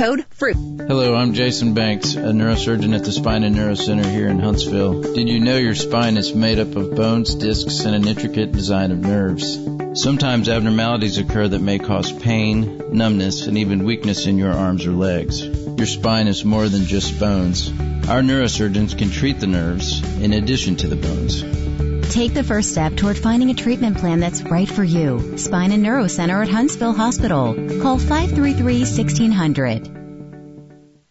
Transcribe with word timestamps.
code 0.00 0.24
FRUIT. 0.30 0.56
Hello, 0.56 1.14
I'm 1.14 1.34
Jason 1.34 1.74
Banks, 1.74 2.14
a 2.14 2.32
neurosurgeon 2.32 2.96
at 2.96 3.04
the 3.04 3.12
Spine 3.12 3.42
and 3.42 3.54
Neuro 3.54 3.74
Center 3.74 4.08
here 4.08 4.28
in 4.28 4.38
Huntsville. 4.38 5.02
Did 5.02 5.28
you 5.28 5.40
know 5.40 5.58
your 5.58 5.74
spine 5.74 6.16
is 6.16 6.34
made 6.34 6.58
up 6.58 6.74
of 6.74 6.94
bones, 6.96 7.34
discs, 7.34 7.80
and 7.80 7.94
an 7.94 8.08
intricate 8.08 8.50
design 8.50 8.92
of 8.92 9.00
nerves? 9.00 9.58
Sometimes 9.92 10.48
abnormalities 10.48 11.18
occur 11.18 11.48
that 11.48 11.60
may 11.60 11.78
cause 11.78 12.12
pain, 12.12 12.96
numbness, 12.96 13.46
and 13.46 13.58
even 13.58 13.84
weakness 13.84 14.24
in 14.24 14.38
your 14.38 14.52
arms 14.52 14.86
or 14.86 14.92
legs. 14.92 15.44
Your 15.44 15.86
spine 15.86 16.28
is 16.28 16.46
more 16.46 16.66
than 16.66 16.86
just 16.86 17.20
bones. 17.20 17.68
Our 18.08 18.22
neurosurgeons 18.22 18.96
can 18.96 19.10
treat 19.10 19.38
the 19.38 19.48
nerves 19.48 20.00
in 20.22 20.32
addition 20.32 20.76
to 20.76 20.88
the 20.88 20.96
bones. 20.96 21.69
Take 22.10 22.34
the 22.34 22.42
first 22.42 22.72
step 22.72 22.96
toward 22.96 23.16
finding 23.16 23.50
a 23.50 23.54
treatment 23.54 23.98
plan 23.98 24.18
that's 24.18 24.42
right 24.42 24.68
for 24.68 24.82
you. 24.82 25.38
Spine 25.38 25.70
and 25.70 25.84
Neuro 25.84 26.08
Center 26.08 26.42
at 26.42 26.48
Huntsville 26.48 26.92
Hospital. 26.92 27.54
Call 27.54 27.98
533-1600. 27.98 29.96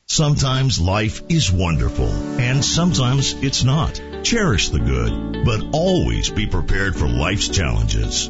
Sometimes 0.07 0.77
life 0.81 1.21
is 1.29 1.53
wonderful, 1.53 2.09
and 2.37 2.65
sometimes 2.65 3.33
it's 3.41 3.63
not. 3.63 4.01
Cherish 4.23 4.67
the 4.69 4.79
good, 4.79 5.45
but 5.45 5.63
always 5.71 6.29
be 6.29 6.47
prepared 6.47 6.97
for 6.97 7.07
life's 7.07 7.47
challenges. 7.47 8.29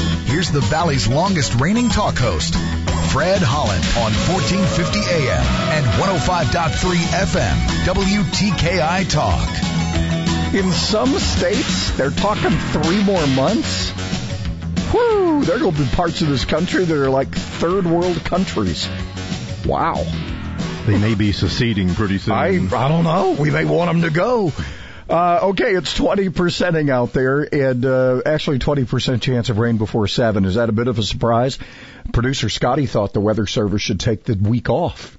Here's 0.31 0.49
the 0.49 0.61
Valley's 0.61 1.09
longest 1.09 1.59
reigning 1.59 1.89
talk 1.89 2.17
host, 2.17 2.53
Fred 3.11 3.41
Holland 3.41 3.83
on 3.97 4.13
1450 4.31 4.99
AM 4.99 5.43
and 5.73 5.85
105.3 5.99 6.95
FM, 7.27 7.57
WTKI 7.83 9.09
Talk. 9.09 10.53
In 10.53 10.71
some 10.71 11.09
states, 11.19 11.91
they're 11.97 12.11
talking 12.11 12.51
three 12.51 13.03
more 13.03 13.27
months. 13.27 13.91
Whoo! 14.93 15.43
There 15.43 15.59
will 15.59 15.73
be 15.73 15.85
parts 15.87 16.21
of 16.21 16.29
this 16.29 16.45
country 16.45 16.85
that 16.85 16.95
are 16.95 17.09
like 17.09 17.35
third 17.35 17.85
world 17.85 18.23
countries. 18.23 18.87
Wow. 19.65 20.01
They 20.85 20.97
may 20.97 21.13
be 21.13 21.33
seceding 21.33 21.93
pretty 21.93 22.19
soon. 22.19 22.35
I, 22.35 22.51
I 22.73 22.87
don't 22.87 23.03
know. 23.03 23.31
We 23.31 23.51
may 23.51 23.65
want 23.65 23.91
them 23.91 24.03
to 24.03 24.09
go. 24.09 24.53
Uh, 25.11 25.39
okay, 25.49 25.75
it's 25.75 25.93
20%ing 25.97 26.89
out 26.89 27.11
there 27.11 27.41
and, 27.41 27.85
uh, 27.85 28.21
actually 28.25 28.59
20% 28.59 29.21
chance 29.21 29.49
of 29.49 29.57
rain 29.57 29.77
before 29.77 30.07
7. 30.07 30.45
Is 30.45 30.55
that 30.55 30.69
a 30.69 30.71
bit 30.71 30.87
of 30.87 30.97
a 30.97 31.03
surprise? 31.03 31.59
Producer 32.13 32.47
Scotty 32.49 32.85
thought 32.85 33.11
the 33.13 33.19
weather 33.19 33.45
service 33.45 33.81
should 33.81 33.99
take 33.99 34.23
the 34.23 34.35
week 34.35 34.69
off. 34.69 35.17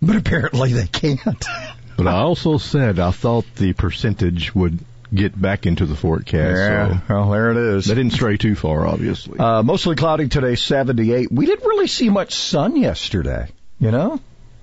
But 0.00 0.16
apparently 0.16 0.72
they 0.72 0.86
can't. 0.86 1.44
But 1.96 2.06
I 2.06 2.20
also 2.20 2.56
said 2.56 2.98
I 2.98 3.10
thought 3.10 3.44
the 3.56 3.74
percentage 3.74 4.54
would 4.54 4.78
get 5.14 5.38
back 5.38 5.66
into 5.66 5.84
the 5.84 5.94
forecast. 5.94 6.56
Yeah, 6.58 7.00
so 7.00 7.14
well, 7.14 7.30
there 7.30 7.50
it 7.50 7.56
is. 7.58 7.84
They 7.84 7.94
didn't 7.94 8.14
stray 8.14 8.38
too 8.38 8.54
far, 8.54 8.86
obviously. 8.86 9.38
Uh, 9.38 9.62
mostly 9.62 9.96
cloudy 9.96 10.28
today, 10.28 10.54
78. 10.54 11.30
We 11.30 11.44
didn't 11.44 11.66
really 11.66 11.88
see 11.88 12.08
much 12.08 12.34
sun 12.34 12.76
yesterday, 12.76 13.48
you 13.78 13.90
know? 13.90 14.18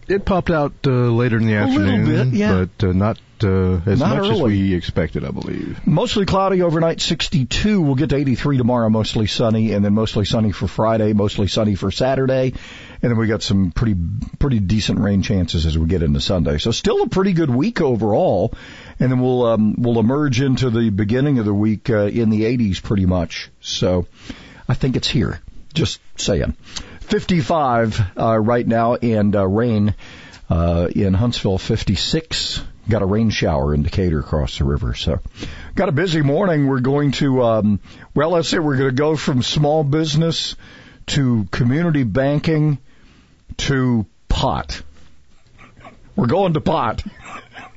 It 0.07 0.25
popped 0.25 0.49
out 0.49 0.73
uh, 0.85 0.89
later 0.89 1.37
in 1.37 1.47
the 1.47 1.55
A 1.55 1.65
little 1.65 1.83
afternoon, 1.83 2.29
bit, 2.31 2.39
yeah. 2.39 2.65
but 2.79 2.87
uh, 2.87 2.93
not 2.93 3.19
uh, 3.43 3.81
as 3.85 3.99
Not 3.99 4.17
much 4.17 4.31
as 4.31 4.41
we 4.41 4.73
expected, 4.73 5.23
I 5.23 5.31
believe. 5.31 5.85
Mostly 5.85 6.25
cloudy 6.25 6.61
overnight, 6.61 7.01
62. 7.01 7.81
We'll 7.81 7.95
get 7.95 8.09
to 8.09 8.15
83 8.15 8.57
tomorrow, 8.57 8.89
mostly 8.89 9.27
sunny, 9.27 9.73
and 9.73 9.83
then 9.83 9.93
mostly 9.93 10.25
sunny 10.25 10.51
for 10.51 10.67
Friday, 10.67 11.13
mostly 11.13 11.47
sunny 11.47 11.75
for 11.75 11.91
Saturday. 11.91 12.53
And 13.01 13.11
then 13.11 13.17
we 13.17 13.27
got 13.27 13.43
some 13.43 13.71
pretty, 13.71 13.95
pretty 14.39 14.59
decent 14.59 14.99
rain 14.99 15.21
chances 15.21 15.65
as 15.65 15.77
we 15.77 15.87
get 15.87 16.03
into 16.03 16.21
Sunday. 16.21 16.57
So 16.57 16.71
still 16.71 17.03
a 17.03 17.09
pretty 17.09 17.33
good 17.33 17.49
week 17.49 17.81
overall. 17.81 18.53
And 18.99 19.11
then 19.11 19.19
we'll, 19.19 19.45
um, 19.45 19.75
we'll 19.77 19.99
emerge 19.99 20.41
into 20.41 20.69
the 20.69 20.89
beginning 20.89 21.39
of 21.39 21.45
the 21.45 21.53
week, 21.53 21.89
uh, 21.89 22.05
in 22.05 22.29
the 22.29 22.43
80s 22.43 22.81
pretty 22.81 23.05
much. 23.05 23.49
So 23.61 24.07
I 24.67 24.73
think 24.73 24.95
it's 24.95 25.07
here. 25.07 25.39
Just 25.73 25.99
saying. 26.15 26.55
55, 27.07 28.01
uh, 28.17 28.37
right 28.37 28.67
now 28.67 28.95
and, 28.95 29.35
uh, 29.35 29.47
rain, 29.47 29.95
uh, 30.49 30.87
in 30.93 31.13
Huntsville, 31.13 31.57
56. 31.57 32.61
Got 32.89 33.01
a 33.01 33.05
rain 33.05 33.29
shower 33.29 33.73
in 33.73 33.83
Decatur 33.83 34.19
across 34.19 34.57
the 34.57 34.63
river. 34.65 34.93
So 34.93 35.19
got 35.75 35.89
a 35.89 35.91
busy 35.91 36.21
morning. 36.21 36.67
We're 36.67 36.79
going 36.79 37.11
to, 37.13 37.43
um, 37.43 37.79
well, 38.13 38.31
let's 38.31 38.47
say 38.49 38.59
we're 38.59 38.77
going 38.77 38.89
to 38.89 38.95
go 38.95 39.15
from 39.17 39.41
small 39.41 39.83
business 39.83 40.55
to 41.07 41.47
community 41.51 42.03
banking 42.03 42.77
to 43.57 44.05
pot. 44.29 44.81
We're 46.15 46.27
going 46.27 46.53
to 46.53 46.61
pot. 46.61 47.03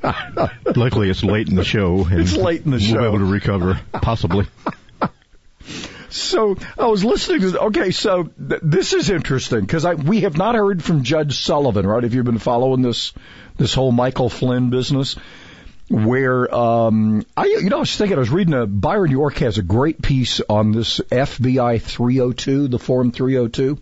Luckily, 0.77 1.11
it's 1.11 1.23
late 1.25 1.49
in 1.49 1.57
the 1.57 1.65
show. 1.65 2.05
And 2.05 2.21
It's 2.21 2.37
late 2.37 2.65
in 2.65 2.71
the 2.71 2.81
show. 2.81 2.95
we'll 2.95 3.03
be 3.03 3.09
able 3.09 3.19
to 3.19 3.33
recover, 3.33 3.81
possibly. 3.93 4.47
So 6.11 6.57
I 6.79 6.87
was 6.87 7.05
listening 7.05 7.53
to. 7.53 7.61
Okay, 7.67 7.93
so 7.93 8.25
th- 8.25 8.61
this 8.63 8.93
is 8.93 9.11
interesting 9.11 9.61
because 9.61 9.85
I 9.85 9.95
we 9.95 10.23
have 10.23 10.37
not 10.37 10.57
heard 10.57 10.83
from 10.83 11.05
Judge 11.05 11.39
Sullivan, 11.41 11.87
right? 11.87 12.03
If 12.03 12.15
you've 12.15 12.25
been 12.25 12.39
following 12.39 12.83
this 12.83 13.13
this 13.57 13.75
whole 13.75 13.93
Michael 13.93 14.29
Flynn 14.29 14.71
business, 14.71 15.17
where 15.89 16.53
um, 16.53 17.25
I 17.37 17.45
you 17.47 17.71
know 17.71 17.77
I 17.77 17.81
was 17.81 17.97
thinking 17.97 18.17
I 18.17 18.21
was 18.21 18.31
reading 18.31 18.55
a 18.55 18.67
Byron 18.67 19.11
York 19.11 19.39
has 19.39 19.59
a 19.59 19.63
great 19.63 20.03
piece 20.03 20.41
on 20.49 20.73
this 20.73 20.99
FBI 20.99 21.81
302, 21.81 22.69
the 22.69 22.79
Form 22.79 23.13
302. 23.13 23.79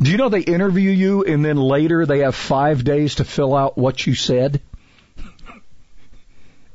Do 0.00 0.10
you 0.10 0.16
know 0.18 0.28
they 0.28 0.40
interview 0.40 0.90
you 0.90 1.24
and 1.24 1.44
then 1.44 1.56
later 1.56 2.04
they 2.04 2.18
have 2.20 2.34
five 2.34 2.84
days 2.84 3.16
to 3.16 3.24
fill 3.24 3.54
out 3.54 3.78
what 3.78 4.06
you 4.06 4.14
said? 4.14 4.60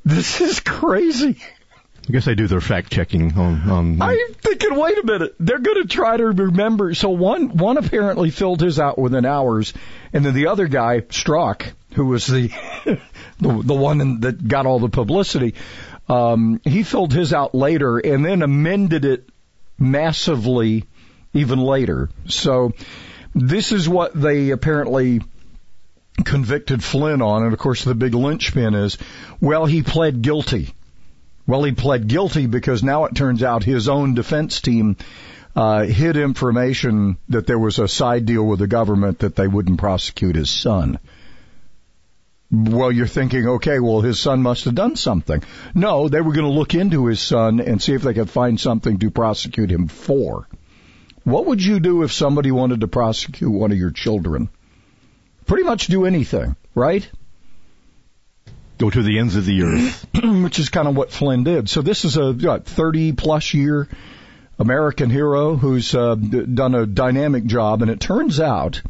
This 0.04 0.42
is 0.42 0.60
crazy. 0.60 1.38
I 2.12 2.14
guess 2.14 2.26
they 2.26 2.36
do 2.36 2.48
their 2.48 2.60
fact 2.60 2.92
checking 2.92 3.38
on. 3.38 3.70
on 3.70 4.02
I'm 4.02 4.34
thinking, 4.34 4.76
wait 4.76 4.98
a 4.98 5.06
minute, 5.06 5.34
they're 5.40 5.60
going 5.60 5.82
to 5.82 5.88
try 5.88 6.18
to 6.18 6.26
remember. 6.26 6.94
So 6.94 7.08
one 7.12 7.56
one 7.56 7.78
apparently 7.78 8.32
filled 8.32 8.60
his 8.60 8.82
out 8.82 8.98
within 8.98 9.26
hours, 9.26 9.74
and 10.12 10.26
then 10.26 10.34
the 10.34 10.48
other 10.48 10.68
guy, 10.68 11.00
Strzok, 11.00 11.72
who 11.94 12.08
was 12.08 12.28
the 12.28 12.50
the, 12.84 13.62
the 13.64 13.74
one 13.74 14.02
in, 14.02 14.20
that 14.20 14.46
got 14.46 14.66
all 14.66 14.80
the 14.80 14.90
publicity, 14.90 15.56
um, 16.10 16.60
he 16.66 16.84
filled 16.84 17.14
his 17.14 17.32
out 17.32 17.56
later 17.56 17.98
and 17.98 18.26
then 18.26 18.42
amended 18.42 19.06
it 19.06 19.30
massively 19.80 20.84
even 21.34 21.60
later. 21.60 22.10
So 22.26 22.74
this 23.34 23.72
is 23.72 23.88
what 23.88 24.20
they 24.20 24.50
apparently 24.50 25.22
convicted 26.26 26.84
Flynn 26.84 27.22
on, 27.22 27.44
and 27.44 27.54
of 27.54 27.60
course 27.60 27.86
the 27.86 27.96
big 27.96 28.16
linchpin 28.16 28.74
is, 28.74 28.98
well, 29.40 29.66
he 29.66 29.82
pled 29.82 30.22
guilty. 30.22 30.74
Well, 31.47 31.63
he 31.63 31.72
pled 31.72 32.07
guilty 32.07 32.47
because 32.47 32.84
now 32.84 33.06
it 33.06 33.16
turns 33.16 33.44
out 33.44 33.63
his 33.63 33.90
own 33.90 34.13
defense 34.13 34.62
team 34.62 34.97
uh, 35.56 35.84
hid 35.84 36.18
information 36.18 37.18
that 37.29 37.47
there 37.47 37.59
was 37.59 37.79
a 37.79 37.88
side 37.88 38.25
deal 38.25 38.46
with 38.46 38.59
the 38.59 38.68
government 38.68 39.19
that 39.19 39.35
they 39.35 39.47
wouldn't 39.47 39.80
prosecute 39.80 40.35
his 40.35 40.50
son. 40.50 41.00
Well, 42.51 42.91
you're 42.91 43.07
thinking, 43.07 43.47
okay, 43.47 43.80
well, 43.80 44.01
his 44.01 44.19
son 44.19 44.41
must 44.41 44.66
have 44.66 44.75
done 44.75 44.97
something. 44.97 45.41
No, 45.74 46.09
they 46.09 46.19
were 46.19 46.34
going 46.34 46.47
to 46.47 46.51
look 46.51 46.75
into 46.75 47.06
his 47.06 47.22
son 47.22 47.62
and 47.62 47.81
see 47.81 47.94
if 47.94 48.01
they 48.01 48.13
could 48.13 48.30
find 48.30 48.59
something 48.59 49.00
to 49.00 49.09
prosecute 49.09 49.72
him 49.72 49.88
for. 49.88 50.47
What 51.24 51.46
would 51.46 51.63
you 51.63 51.80
do 51.80 52.03
if 52.03 52.12
somebody 52.12 52.51
wanted 52.51 52.81
to 52.81 52.88
prosecute 52.88 53.51
one 53.51 53.72
of 53.72 53.78
your 53.78 53.91
children? 53.91 54.50
Pretty 55.46 55.63
much 55.63 55.88
do 55.88 56.06
anything, 56.06 56.56
right? 56.75 57.09
Go 58.81 58.89
to 58.89 59.04
the 59.04 59.19
ends 59.19 59.36
of 59.36 59.45
the 59.45 59.62
earth. 59.62 60.07
which 60.24 60.57
is 60.57 60.69
kind 60.69 60.88
of 60.88 60.95
what 60.98 61.12
Flynn 61.12 61.44
did. 61.44 61.69
So 61.69 61.83
this 61.83 62.04
is 62.04 62.18
a 62.18 62.33
what, 62.33 62.66
30 62.66 63.12
plus 63.12 63.54
year 63.54 63.88
American 64.57 65.12
hero 65.12 65.56
who's 65.56 65.94
uh, 65.94 66.16
done 66.16 66.74
a 66.74 66.88
dynamic 66.88 67.45
job, 67.45 67.83
and 67.83 67.92
it 67.92 68.00
turns 68.00 68.39
out 68.39 68.81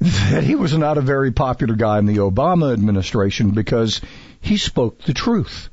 that 0.00 0.42
he 0.42 0.56
was 0.56 0.76
not 0.76 0.98
a 0.98 1.00
very 1.00 1.30
popular 1.30 1.76
guy 1.76 2.00
in 2.00 2.06
the 2.06 2.16
Obama 2.16 2.72
administration 2.72 3.52
because 3.52 4.00
he 4.40 4.56
spoke 4.56 5.00
the 5.02 5.14
truth. 5.14 5.68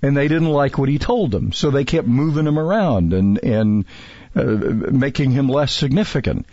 And 0.00 0.16
they 0.16 0.28
didn't 0.28 0.48
like 0.48 0.78
what 0.78 0.88
he 0.88 0.98
told 0.98 1.32
them, 1.32 1.52
so 1.52 1.70
they 1.70 1.84
kept 1.84 2.08
moving 2.08 2.46
him 2.46 2.58
around 2.58 3.12
and 3.12 3.44
and 3.44 3.84
uh, 4.34 4.42
making 4.42 5.32
him 5.32 5.50
less 5.50 5.70
significant 5.70 6.46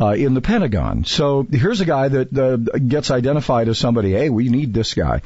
uh, 0.00 0.12
in 0.12 0.34
the 0.34 0.40
Pentagon. 0.40 1.04
So 1.04 1.46
here's 1.50 1.80
a 1.80 1.84
guy 1.84 2.08
that 2.08 2.36
uh, 2.36 2.56
gets 2.78 3.10
identified 3.10 3.68
as 3.68 3.78
somebody. 3.78 4.12
Hey, 4.12 4.30
we 4.30 4.48
need 4.48 4.72
this 4.72 4.94
guy. 4.94 5.22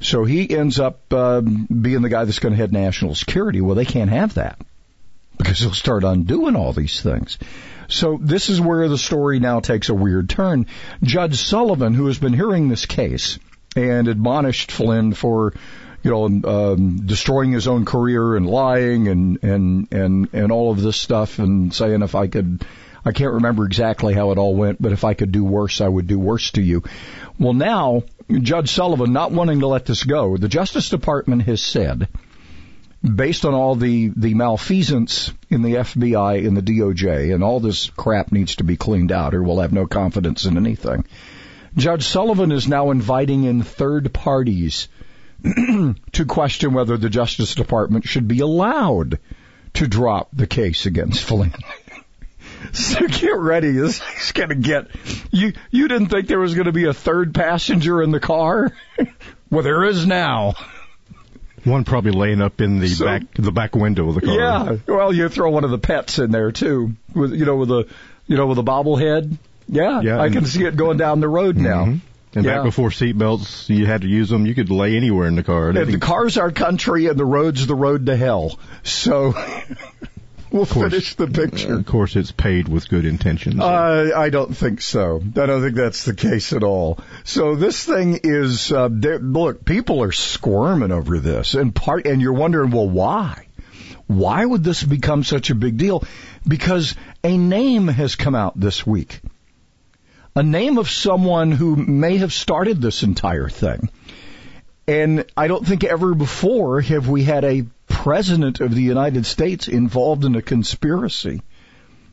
So 0.00 0.24
he 0.24 0.50
ends 0.50 0.80
up 0.80 1.12
um, 1.12 1.66
being 1.66 2.02
the 2.02 2.08
guy 2.08 2.24
that's 2.24 2.38
going 2.38 2.52
to 2.52 2.56
head 2.56 2.72
national 2.72 3.14
security. 3.14 3.60
Well, 3.60 3.76
they 3.76 3.84
can't 3.84 4.10
have 4.10 4.34
that 4.34 4.58
because 5.38 5.60
he'll 5.60 5.72
start 5.72 6.04
undoing 6.04 6.56
all 6.56 6.72
these 6.72 7.00
things. 7.00 7.38
So 7.88 8.18
this 8.20 8.50
is 8.50 8.60
where 8.60 8.88
the 8.88 8.98
story 8.98 9.38
now 9.38 9.60
takes 9.60 9.88
a 9.88 9.94
weird 9.94 10.28
turn. 10.28 10.66
Judge 11.02 11.36
Sullivan, 11.36 11.94
who 11.94 12.06
has 12.06 12.18
been 12.18 12.32
hearing 12.32 12.68
this 12.68 12.84
case 12.84 13.38
and 13.76 14.08
admonished 14.08 14.72
Flynn 14.72 15.12
for 15.14 15.54
you 16.02 16.10
know, 16.10 16.24
um, 16.74 17.04
destroying 17.04 17.52
his 17.52 17.66
own 17.66 17.84
career 17.84 18.36
and 18.36 18.46
lying 18.46 19.08
and, 19.08 19.42
and, 19.42 19.92
and, 19.92 20.28
and 20.32 20.52
all 20.52 20.70
of 20.70 20.80
this 20.80 20.96
stuff 20.96 21.40
and 21.40 21.74
saying 21.74 22.02
if 22.02 22.14
I 22.14 22.28
could, 22.28 22.64
I 23.06 23.12
can't 23.12 23.34
remember 23.34 23.64
exactly 23.64 24.14
how 24.14 24.32
it 24.32 24.38
all 24.38 24.56
went, 24.56 24.82
but 24.82 24.90
if 24.90 25.04
I 25.04 25.14
could 25.14 25.30
do 25.30 25.44
worse, 25.44 25.80
I 25.80 25.86
would 25.86 26.08
do 26.08 26.18
worse 26.18 26.50
to 26.52 26.60
you. 26.60 26.82
Well, 27.38 27.54
now, 27.54 28.02
Judge 28.28 28.72
Sullivan, 28.72 29.12
not 29.12 29.30
wanting 29.30 29.60
to 29.60 29.68
let 29.68 29.86
this 29.86 30.02
go, 30.02 30.36
the 30.36 30.48
Justice 30.48 30.88
Department 30.88 31.42
has 31.42 31.62
said, 31.62 32.08
based 33.02 33.44
on 33.44 33.54
all 33.54 33.76
the, 33.76 34.10
the 34.16 34.34
malfeasance 34.34 35.32
in 35.48 35.62
the 35.62 35.74
FBI 35.74 36.44
and 36.44 36.56
the 36.56 36.62
DOJ, 36.62 37.32
and 37.32 37.44
all 37.44 37.60
this 37.60 37.90
crap 37.90 38.32
needs 38.32 38.56
to 38.56 38.64
be 38.64 38.76
cleaned 38.76 39.12
out 39.12 39.34
or 39.34 39.42
we'll 39.44 39.60
have 39.60 39.72
no 39.72 39.86
confidence 39.86 40.44
in 40.44 40.56
anything. 40.56 41.04
Judge 41.76 42.06
Sullivan 42.06 42.50
is 42.50 42.66
now 42.66 42.90
inviting 42.90 43.44
in 43.44 43.62
third 43.62 44.12
parties 44.12 44.88
to 45.44 46.24
question 46.26 46.72
whether 46.72 46.96
the 46.96 47.10
Justice 47.10 47.54
Department 47.54 48.08
should 48.08 48.26
be 48.26 48.40
allowed 48.40 49.20
to 49.74 49.86
drop 49.86 50.30
the 50.32 50.48
case 50.48 50.86
against 50.86 51.22
Flynn. 51.22 51.54
so 52.98 53.06
get 53.06 53.36
ready. 53.36 53.70
This 53.72 54.00
is 54.22 54.32
going 54.32 54.50
to 54.50 54.54
get 54.54 54.86
you. 55.30 55.52
You 55.70 55.88
didn't 55.88 56.08
think 56.08 56.28
there 56.28 56.38
was 56.38 56.54
going 56.54 56.66
to 56.66 56.72
be 56.72 56.84
a 56.84 56.94
third 56.94 57.34
passenger 57.34 58.02
in 58.02 58.10
the 58.10 58.20
car? 58.20 58.70
well, 59.50 59.62
there 59.62 59.84
is 59.84 60.06
now. 60.06 60.54
One 61.64 61.84
probably 61.84 62.12
laying 62.12 62.40
up 62.40 62.60
in 62.60 62.78
the 62.78 62.88
So- 62.88 63.04
back 63.06 63.22
the 63.34 63.50
back 63.52 63.74
window 63.74 64.08
of 64.08 64.14
the 64.14 64.20
car. 64.20 64.34
Yeah. 64.34 64.76
Well, 64.86 65.12
you 65.12 65.28
throw 65.28 65.50
one 65.50 65.64
of 65.64 65.70
the 65.70 65.78
pets 65.78 66.18
in 66.18 66.30
there 66.30 66.52
too, 66.52 66.92
with 67.14 67.32
you 67.32 67.44
know 67.44 67.56
with 67.56 67.70
a 67.70 67.88
you 68.28 68.36
know 68.36 68.46
with 68.46 68.58
a 68.58 68.62
bobblehead. 68.62 69.36
Yeah, 69.68 70.00
Yeah, 70.00 70.20
I 70.20 70.28
can 70.28 70.44
see 70.44 70.64
it 70.64 70.76
going 70.76 70.96
down 70.96 71.18
the 71.18 71.28
road 71.28 71.56
now. 71.56 71.86
Mhm. 71.86 72.00
And 72.36 72.44
Yeah. 72.44 72.56
back 72.56 72.64
before 72.66 72.90
seatbelts, 72.90 73.68
you 73.68 73.84
had 73.86 74.02
to 74.02 74.06
use 74.08 74.28
them. 74.28 74.46
You 74.46 74.54
could 74.54 74.70
lay 74.70 74.94
anywhere 74.96 75.26
in 75.26 75.34
the 75.34 75.42
car. 75.42 75.70
And 75.70 75.92
the 75.92 75.98
car's 75.98 76.36
our 76.38 76.52
country, 76.52 77.06
and 77.06 77.18
the 77.18 77.24
road's 77.24 77.66
the 77.66 77.74
road 77.74 78.06
to 78.06 78.14
hell. 78.16 78.58
So 78.84 79.34
we'll 80.56 80.66
course. 80.66 80.90
finish 80.90 81.14
the 81.14 81.26
picture. 81.26 81.74
Of 81.74 81.86
course, 81.86 82.16
it's 82.16 82.32
paid 82.32 82.68
with 82.68 82.88
good 82.88 83.04
intentions. 83.04 83.60
Uh, 83.60 84.10
I 84.16 84.30
don't 84.30 84.56
think 84.56 84.80
so. 84.80 85.22
I 85.22 85.46
don't 85.46 85.62
think 85.62 85.74
that's 85.74 86.04
the 86.04 86.14
case 86.14 86.52
at 86.52 86.62
all. 86.62 86.98
So 87.24 87.54
this 87.54 87.84
thing 87.84 88.20
is, 88.24 88.72
uh, 88.72 88.86
look, 88.88 89.64
people 89.64 90.02
are 90.02 90.12
squirming 90.12 90.92
over 90.92 91.18
this, 91.18 91.54
and 91.54 91.74
part, 91.74 92.06
and 92.06 92.20
you're 92.20 92.32
wondering, 92.32 92.70
well, 92.70 92.88
why? 92.88 93.46
Why 94.06 94.44
would 94.44 94.62
this 94.62 94.82
become 94.82 95.24
such 95.24 95.50
a 95.50 95.54
big 95.54 95.76
deal? 95.76 96.04
Because 96.46 96.94
a 97.24 97.36
name 97.36 97.88
has 97.88 98.14
come 98.14 98.34
out 98.34 98.58
this 98.58 98.86
week. 98.86 99.20
A 100.34 100.42
name 100.42 100.78
of 100.78 100.88
someone 100.88 101.50
who 101.50 101.76
may 101.76 102.18
have 102.18 102.32
started 102.32 102.80
this 102.80 103.02
entire 103.02 103.48
thing. 103.48 103.88
And 104.86 105.24
I 105.36 105.48
don't 105.48 105.66
think 105.66 105.82
ever 105.82 106.14
before 106.14 106.80
have 106.82 107.08
we 107.08 107.24
had 107.24 107.44
a 107.44 107.66
president 107.96 108.60
of 108.60 108.74
the 108.74 108.82
United 108.82 109.24
States 109.26 109.68
involved 109.68 110.24
in 110.24 110.36
a 110.36 110.42
conspiracy 110.42 111.40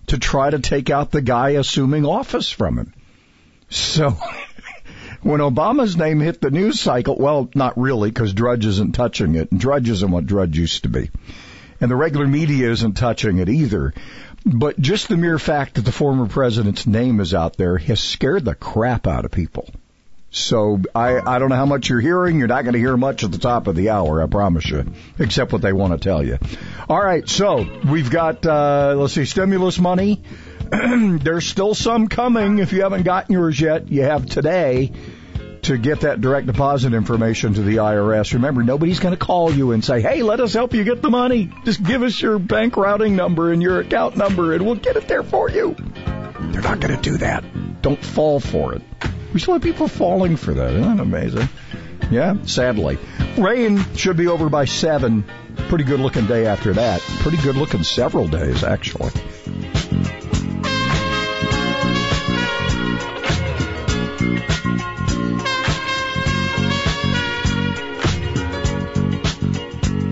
to 0.07 0.18
try 0.18 0.50
to 0.50 0.59
take 0.59 0.89
out 0.89 1.12
the 1.12 1.21
guy 1.21 1.51
assuming 1.51 2.06
office 2.06 2.50
from 2.50 2.80
him. 2.80 2.94
So, 3.69 4.18
when 5.21 5.41
Obama's 5.41 5.97
name 5.97 6.21
hit 6.21 6.39
the 6.39 6.51
news 6.51 6.80
cycle, 6.80 7.18
well, 7.18 7.50
not 7.53 7.77
really, 7.77 8.09
because 8.09 8.33
Drudge 8.33 8.65
isn't 8.65 8.94
touching 8.94 9.35
it, 9.35 9.56
Drudge 9.56 9.89
isn't 9.89 10.09
what 10.09 10.25
Drudge 10.25 10.57
used 10.57 10.83
to 10.83 10.89
be. 10.89 11.12
And 11.81 11.91
the 11.91 11.97
regular 11.97 12.27
media 12.27 12.71
isn't 12.71 12.94
touching 12.94 13.39
it 13.39 13.50
either. 13.50 13.94
But 14.45 14.80
just 14.80 15.09
the 15.09 15.18
mere 15.18 15.38
fact 15.38 15.75
that 15.75 15.85
the 15.85 15.91
former 15.91 16.27
president's 16.27 16.88
name 16.88 17.19
is 17.19 17.33
out 17.33 17.57
there 17.57 17.77
has 17.77 18.00
scared 18.00 18.45
the 18.45 18.56
crap 18.56 19.06
out 19.06 19.25
of 19.25 19.31
people. 19.31 19.69
So 20.33 20.81
I, 20.95 21.19
I 21.19 21.38
don't 21.38 21.50
know 21.50 21.56
how 21.56 21.68
much 21.68 21.89
you're 21.89 22.01
hearing. 22.01 22.39
You're 22.39 22.47
not 22.47 22.63
going 22.63 22.74
to 22.74 22.80
hear 22.80 22.97
much 22.97 23.24
at 23.24 23.31
the 23.31 23.38
top 23.38 23.68
of 23.68 23.75
the 23.75 23.91
hour, 23.91 24.21
I 24.21 24.25
promise 24.25 24.68
you, 24.68 24.83
except 25.19 25.53
what 25.53 25.62
they 25.62 25.74
want 25.74 25.94
to 25.94 26.00
tell 26.00 26.25
you. 26.25 26.39
All 26.89 27.00
right, 27.00 27.30
so 27.30 27.68
we've 27.88 28.09
got 28.09 28.44
uh, 28.44 28.95
let's 28.97 29.13
see, 29.13 29.25
stimulus 29.25 29.77
money. 29.77 30.24
There's 30.71 31.45
still 31.45 31.75
some 31.75 32.07
coming. 32.07 32.57
If 32.57 32.74
you 32.74 32.81
haven't 32.81 33.03
gotten 33.03 33.31
yours 33.31 33.62
yet, 33.62 33.91
you 33.91 34.01
have 34.01 34.25
today 34.25 34.91
to 35.62 35.77
get 35.77 36.00
that 36.00 36.19
direct 36.19 36.47
deposit 36.47 36.95
information 36.95 37.53
to 37.53 37.62
the 37.62 37.75
IRS. 37.75 38.33
Remember, 38.33 38.63
nobody's 38.63 39.00
going 39.00 39.13
to 39.13 39.24
call 39.24 39.53
you 39.53 39.71
and 39.71 39.85
say, 39.85 40.01
"Hey, 40.01 40.24
let 40.24 40.39
us 40.39 40.53
help 40.53 40.74
you 40.74 40.83
get 40.83 41.03
the 41.03 41.12
money. 41.12 41.51
Just 41.63 41.83
give 41.83 42.01
us 42.01 42.19
your 42.19 42.39
bank 42.39 42.75
routing 42.75 43.15
number 43.15 43.51
and 43.51 43.62
your 43.62 43.81
account 43.81 44.18
number, 44.18 44.53
and 44.53 44.65
we'll 44.65 44.75
get 44.75 44.95
it 44.95 45.07
there 45.07 45.21
for 45.21 45.47
you." 45.47 45.75
They're 45.75 46.63
not 46.63 46.80
going 46.80 46.95
to 46.95 47.01
do 47.01 47.18
that. 47.18 47.44
Don't 47.83 48.03
fall 48.03 48.39
for 48.39 48.74
it. 48.74 48.81
We 49.33 49.39
still 49.39 49.53
have 49.53 49.63
people 49.63 49.88
falling 49.88 50.38
for 50.38 50.53
that. 50.53 50.74
Isn't 50.75 50.97
that 50.97 51.01
amazing? 51.01 51.50
Yeah, 52.12 52.38
sadly. 52.45 53.00
Rain 53.38 53.83
should 53.95 54.15
be 54.15 54.27
over 54.27 54.47
by 54.47 54.65
7. 54.65 55.25
Pretty 55.69 55.85
good 55.85 56.00
looking 56.00 56.27
day 56.27 56.45
after 56.45 56.74
that. 56.74 57.01
Pretty 57.01 57.38
good 57.38 57.56
looking 57.56 57.81
several 57.81 58.27
days, 58.27 58.63
actually. 58.63 59.12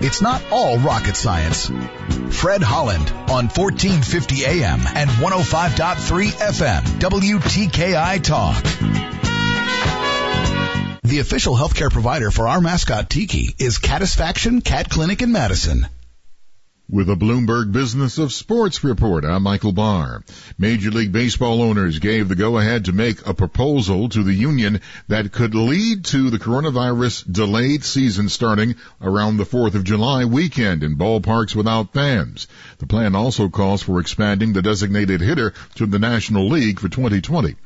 It's 0.04 0.20
not 0.20 0.42
all 0.50 0.78
rocket 0.78 1.14
science. 1.14 1.70
Fred 2.32 2.62
Holland 2.62 3.10
on 3.30 3.48
1450 3.48 4.44
AM 4.44 4.80
and 4.86 5.10
105.3 5.10 6.30
FM 6.32 6.82
WTKI 6.98 8.22
Talk. 8.22 8.62
The 11.02 11.18
official 11.20 11.54
healthcare 11.54 11.90
provider 11.90 12.30
for 12.30 12.48
our 12.48 12.60
mascot 12.60 13.10
Tiki 13.10 13.54
is 13.58 13.78
Catisfaction 13.78 14.60
Cat 14.60 14.88
Clinic 14.88 15.22
in 15.22 15.30
Madison. 15.30 15.86
With 16.92 17.08
a 17.08 17.16
Bloomberg 17.16 17.72
Business 17.72 18.18
of 18.18 18.34
Sports 18.34 18.84
report, 18.84 19.24
I'm 19.24 19.44
Michael 19.44 19.72
Barr. 19.72 20.22
Major 20.58 20.90
League 20.90 21.10
Baseball 21.10 21.62
owners 21.62 21.98
gave 22.00 22.28
the 22.28 22.36
go-ahead 22.36 22.84
to 22.84 22.92
make 22.92 23.26
a 23.26 23.32
proposal 23.32 24.10
to 24.10 24.22
the 24.22 24.34
union 24.34 24.78
that 25.08 25.32
could 25.32 25.54
lead 25.54 26.04
to 26.04 26.28
the 26.28 26.38
coronavirus 26.38 27.32
delayed 27.32 27.82
season 27.82 28.28
starting 28.28 28.74
around 29.00 29.38
the 29.38 29.46
4th 29.46 29.74
of 29.74 29.84
July 29.84 30.26
weekend 30.26 30.82
in 30.82 30.98
ballparks 30.98 31.56
without 31.56 31.94
fans. 31.94 32.46
The 32.76 32.86
plan 32.86 33.16
also 33.16 33.48
calls 33.48 33.80
for 33.80 33.98
expanding 33.98 34.52
the 34.52 34.60
designated 34.60 35.22
hitter 35.22 35.54
to 35.76 35.86
the 35.86 35.98
National 35.98 36.46
League 36.46 36.78
for 36.78 36.90
2020. 36.90 37.56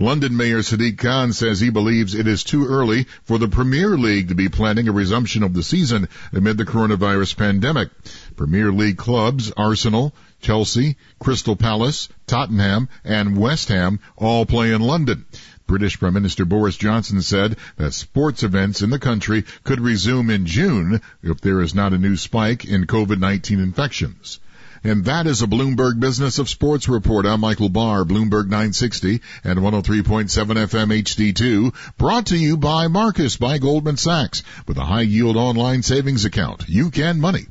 London 0.00 0.36
Mayor 0.36 0.60
Sadiq 0.60 0.96
Khan 0.96 1.32
says 1.32 1.58
he 1.58 1.70
believes 1.70 2.14
it 2.14 2.28
is 2.28 2.44
too 2.44 2.66
early 2.66 3.08
for 3.24 3.36
the 3.36 3.48
Premier 3.48 3.98
League 3.98 4.28
to 4.28 4.36
be 4.36 4.48
planning 4.48 4.86
a 4.86 4.92
resumption 4.92 5.42
of 5.42 5.54
the 5.54 5.64
season 5.64 6.08
amid 6.32 6.56
the 6.56 6.64
coronavirus 6.64 7.36
pandemic. 7.36 7.90
Premier 8.36 8.70
League 8.70 8.96
clubs 8.96 9.50
Arsenal, 9.56 10.14
Chelsea, 10.40 10.96
Crystal 11.18 11.56
Palace, 11.56 12.08
Tottenham, 12.28 12.88
and 13.02 13.36
West 13.36 13.70
Ham 13.70 13.98
all 14.16 14.46
play 14.46 14.72
in 14.72 14.82
London. 14.82 15.26
British 15.66 15.98
Prime 15.98 16.14
Minister 16.14 16.44
Boris 16.44 16.76
Johnson 16.76 17.20
said 17.20 17.56
that 17.76 17.92
sports 17.92 18.44
events 18.44 18.82
in 18.82 18.90
the 18.90 19.00
country 19.00 19.44
could 19.64 19.80
resume 19.80 20.30
in 20.30 20.46
June 20.46 21.00
if 21.24 21.40
there 21.40 21.60
is 21.60 21.74
not 21.74 21.92
a 21.92 21.98
new 21.98 22.16
spike 22.16 22.64
in 22.64 22.86
COVID-19 22.86 23.60
infections. 23.60 24.38
And 24.84 25.04
that 25.06 25.26
is 25.26 25.42
a 25.42 25.46
Bloomberg 25.46 25.98
Business 26.00 26.38
of 26.38 26.48
Sports 26.48 26.88
report. 26.88 27.26
I'm 27.26 27.40
Michael 27.40 27.68
Barr, 27.68 28.04
Bloomberg 28.04 28.44
960 28.44 29.20
and 29.44 29.58
103.7 29.58 30.28
FM 30.28 31.02
HD2, 31.02 31.96
brought 31.96 32.26
to 32.26 32.36
you 32.36 32.56
by 32.56 32.86
Marcus 32.88 33.36
by 33.36 33.58
Goldman 33.58 33.96
Sachs. 33.96 34.42
With 34.66 34.78
a 34.78 34.84
high 34.84 35.02
yield 35.02 35.36
online 35.36 35.82
savings 35.82 36.24
account, 36.24 36.68
you 36.68 36.90
can 36.90 37.20
money. 37.20 37.46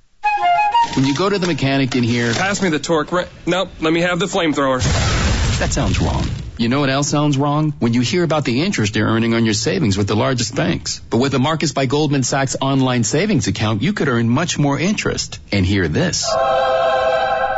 When 0.95 1.05
you 1.05 1.15
go 1.15 1.29
to 1.29 1.37
the 1.37 1.47
mechanic 1.47 1.95
in 1.95 2.03
here, 2.03 2.33
Pass 2.33 2.61
me 2.61 2.69
the 2.69 2.79
torque. 2.79 3.11
Right? 3.11 3.27
Nope. 3.45 3.69
Let 3.81 3.91
me 3.93 4.01
have 4.01 4.19
the 4.19 4.25
flamethrower. 4.25 4.81
that 5.59 5.71
sounds 5.73 5.99
wrong. 5.99 6.25
You 6.59 6.69
know 6.69 6.79
what 6.79 6.89
else 6.89 7.07
sounds 7.07 7.37
wrong? 7.37 7.71
When 7.77 7.93
you 7.93 8.01
hear 8.01 8.23
about 8.23 8.43
the 8.43 8.63
interest 8.63 8.95
you're 8.95 9.07
earning 9.07 9.35
on 9.35 9.45
your 9.45 9.53
savings 9.53 9.95
with 9.95 10.07
the 10.07 10.15
largest 10.15 10.55
banks. 10.55 10.99
But 11.07 11.19
with 11.19 11.35
a 11.35 11.39
Marcus 11.39 11.71
by 11.71 11.85
Goldman 11.85 12.23
Sachs 12.23 12.55
online 12.59 13.03
savings 13.03 13.47
account, 13.47 13.83
you 13.83 13.93
could 13.93 14.07
earn 14.07 14.27
much 14.27 14.57
more 14.57 14.79
interest. 14.79 15.37
And 15.51 15.63
hear 15.63 15.87
this. 15.87 16.25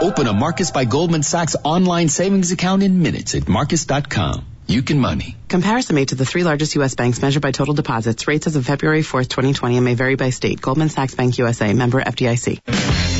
Open 0.02 0.28
a 0.28 0.34
Marcus 0.34 0.72
by 0.72 0.84
Goldman 0.84 1.24
Sachs 1.24 1.56
online 1.64 2.10
savings 2.10 2.52
account 2.52 2.84
in 2.84 3.02
minutes 3.02 3.36
at 3.36 3.48
marcus.com. 3.48 4.46
You 4.68 4.84
can 4.84 5.00
money. 5.00 5.38
Comparison 5.50 5.96
made 5.96 6.10
to 6.10 6.16
the 6.16 6.28
three 6.28 6.44
largest 6.44 6.76
U.S. 6.76 6.94
banks 6.94 7.24
measured 7.24 7.42
by 7.42 7.52
total 7.52 7.74
deposits. 7.74 8.28
Rates 8.28 8.46
as 8.46 8.56
of 8.56 8.68
February 8.68 9.02
4th, 9.02 9.30
2020 9.30 9.78
and 9.78 9.84
may 9.84 9.96
vary 9.96 10.14
by 10.14 10.30
state. 10.30 10.62
Goldman 10.62 10.90
Sachs 10.90 11.16
Bank 11.16 11.40
USA, 11.40 11.74
member 11.74 12.00
FDIC. 12.00 12.62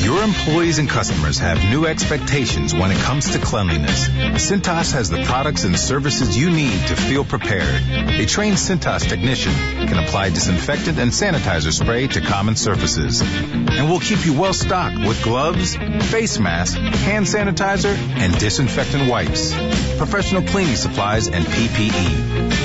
Your 0.04 0.22
employees 0.22 0.78
and 0.78 0.88
customers 0.88 1.38
have 1.38 1.58
new 1.70 1.86
expectations 1.86 2.72
when 2.72 2.92
it 2.92 2.98
comes 2.98 3.32
to 3.32 3.38
cleanliness. 3.38 4.08
Cintas 4.08 4.92
has 4.92 5.10
the 5.10 5.22
products 5.24 5.64
and 5.64 5.78
services 5.78 6.38
you 6.38 6.50
need 6.50 6.86
to 6.86 6.96
feel 6.96 7.24
prepared. 7.24 7.82
A 7.90 8.24
trained 8.26 8.56
Cintas 8.56 9.08
technician 9.08 9.52
can 9.52 9.98
apply 9.98 10.30
disinfectant 10.30 10.98
and 10.98 11.10
sanitizer 11.10 11.72
spray 11.72 12.06
to 12.06 12.20
common 12.20 12.54
surfaces. 12.56 13.20
And 13.20 13.90
we'll 13.90 14.00
keep 14.00 14.24
you 14.24 14.40
well 14.40 14.54
stocked 14.54 14.98
with 14.98 15.22
gloves, 15.22 15.76
face 16.10 16.38
masks, 16.38 16.76
hand 16.76 17.26
sanitizer, 17.26 17.94
and 17.94 18.38
disinfectant 18.38 19.10
wipes, 19.10 19.52
professional 19.98 20.42
cleaning 20.42 20.76
supplies, 20.76 21.26
and 21.26 21.44
PPE. 21.44 22.19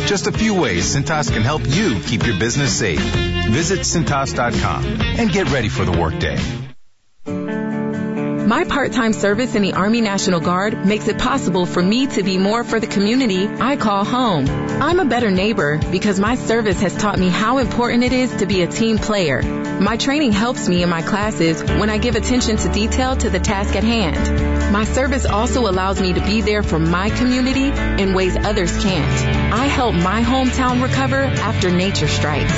Just 0.08 0.28
a 0.28 0.32
few 0.32 0.54
ways 0.54 0.96
Cintas 0.96 1.32
can 1.32 1.42
help 1.42 1.62
you 1.66 2.00
keep 2.02 2.26
your 2.26 2.38
business 2.40 2.78
safe. 2.78 3.00
Visit 3.00 3.80
Cintas.com 3.80 4.86
and 5.02 5.32
get 5.32 5.52
ready 5.52 5.70
for 5.70 5.86
the 5.86 5.92
workday. 5.92 6.38
My 8.46 8.64
part-time 8.64 9.14
service 9.14 9.56
in 9.56 9.64
the 9.64 9.74
Army 9.74 10.02
National 10.02 10.40
Guard 10.40 10.86
makes 10.86 11.08
it 11.08 11.18
possible 11.18 11.66
for 11.66 11.82
me 11.82 12.06
to 12.06 12.22
be 12.22 12.38
more 12.38 12.64
for 12.64 12.80
the 12.80 12.86
community 12.86 13.48
I 13.48 13.76
call 13.76 14.06
home. 14.06 14.48
I'm 14.48 15.00
a 15.00 15.06
better 15.06 15.32
neighbor 15.32 15.80
because 15.92 16.20
my 16.20 16.36
service 16.36 16.80
has 16.82 16.96
taught 16.96 17.18
me 17.18 17.30
how 17.30 17.58
important 17.58 18.04
it 18.04 18.14
is 18.14 18.36
to 18.36 18.46
be 18.46 18.62
a 18.62 18.68
team 18.68 19.00
player. 19.00 19.42
My 19.42 19.98
training 19.98 20.32
helps 20.32 20.70
me 20.70 20.84
in 20.84 20.90
my 20.90 21.02
classes 21.02 21.64
when 21.64 21.90
I 21.90 21.98
give 21.98 22.16
attention 22.16 22.58
to 22.58 22.70
detail 22.70 23.16
to 23.16 23.32
the 23.32 23.40
task 23.40 23.76
at 23.76 23.84
hand. 23.84 24.72
My 24.72 24.84
service 24.84 25.26
also 25.26 25.62
allows 25.62 26.00
me 26.00 26.14
to 26.14 26.22
be 26.22 26.42
there 26.42 26.62
for 26.62 26.78
my 26.78 27.10
community 27.10 27.70
in 28.02 28.14
ways 28.14 28.38
others 28.38 28.72
can't. 28.84 29.45
I 29.56 29.68
help 29.68 29.96
my 29.96 30.22
hometown 30.22 30.84
recover 30.84 31.24
after 31.24 31.72
nature 31.72 32.10
strikes. 32.10 32.52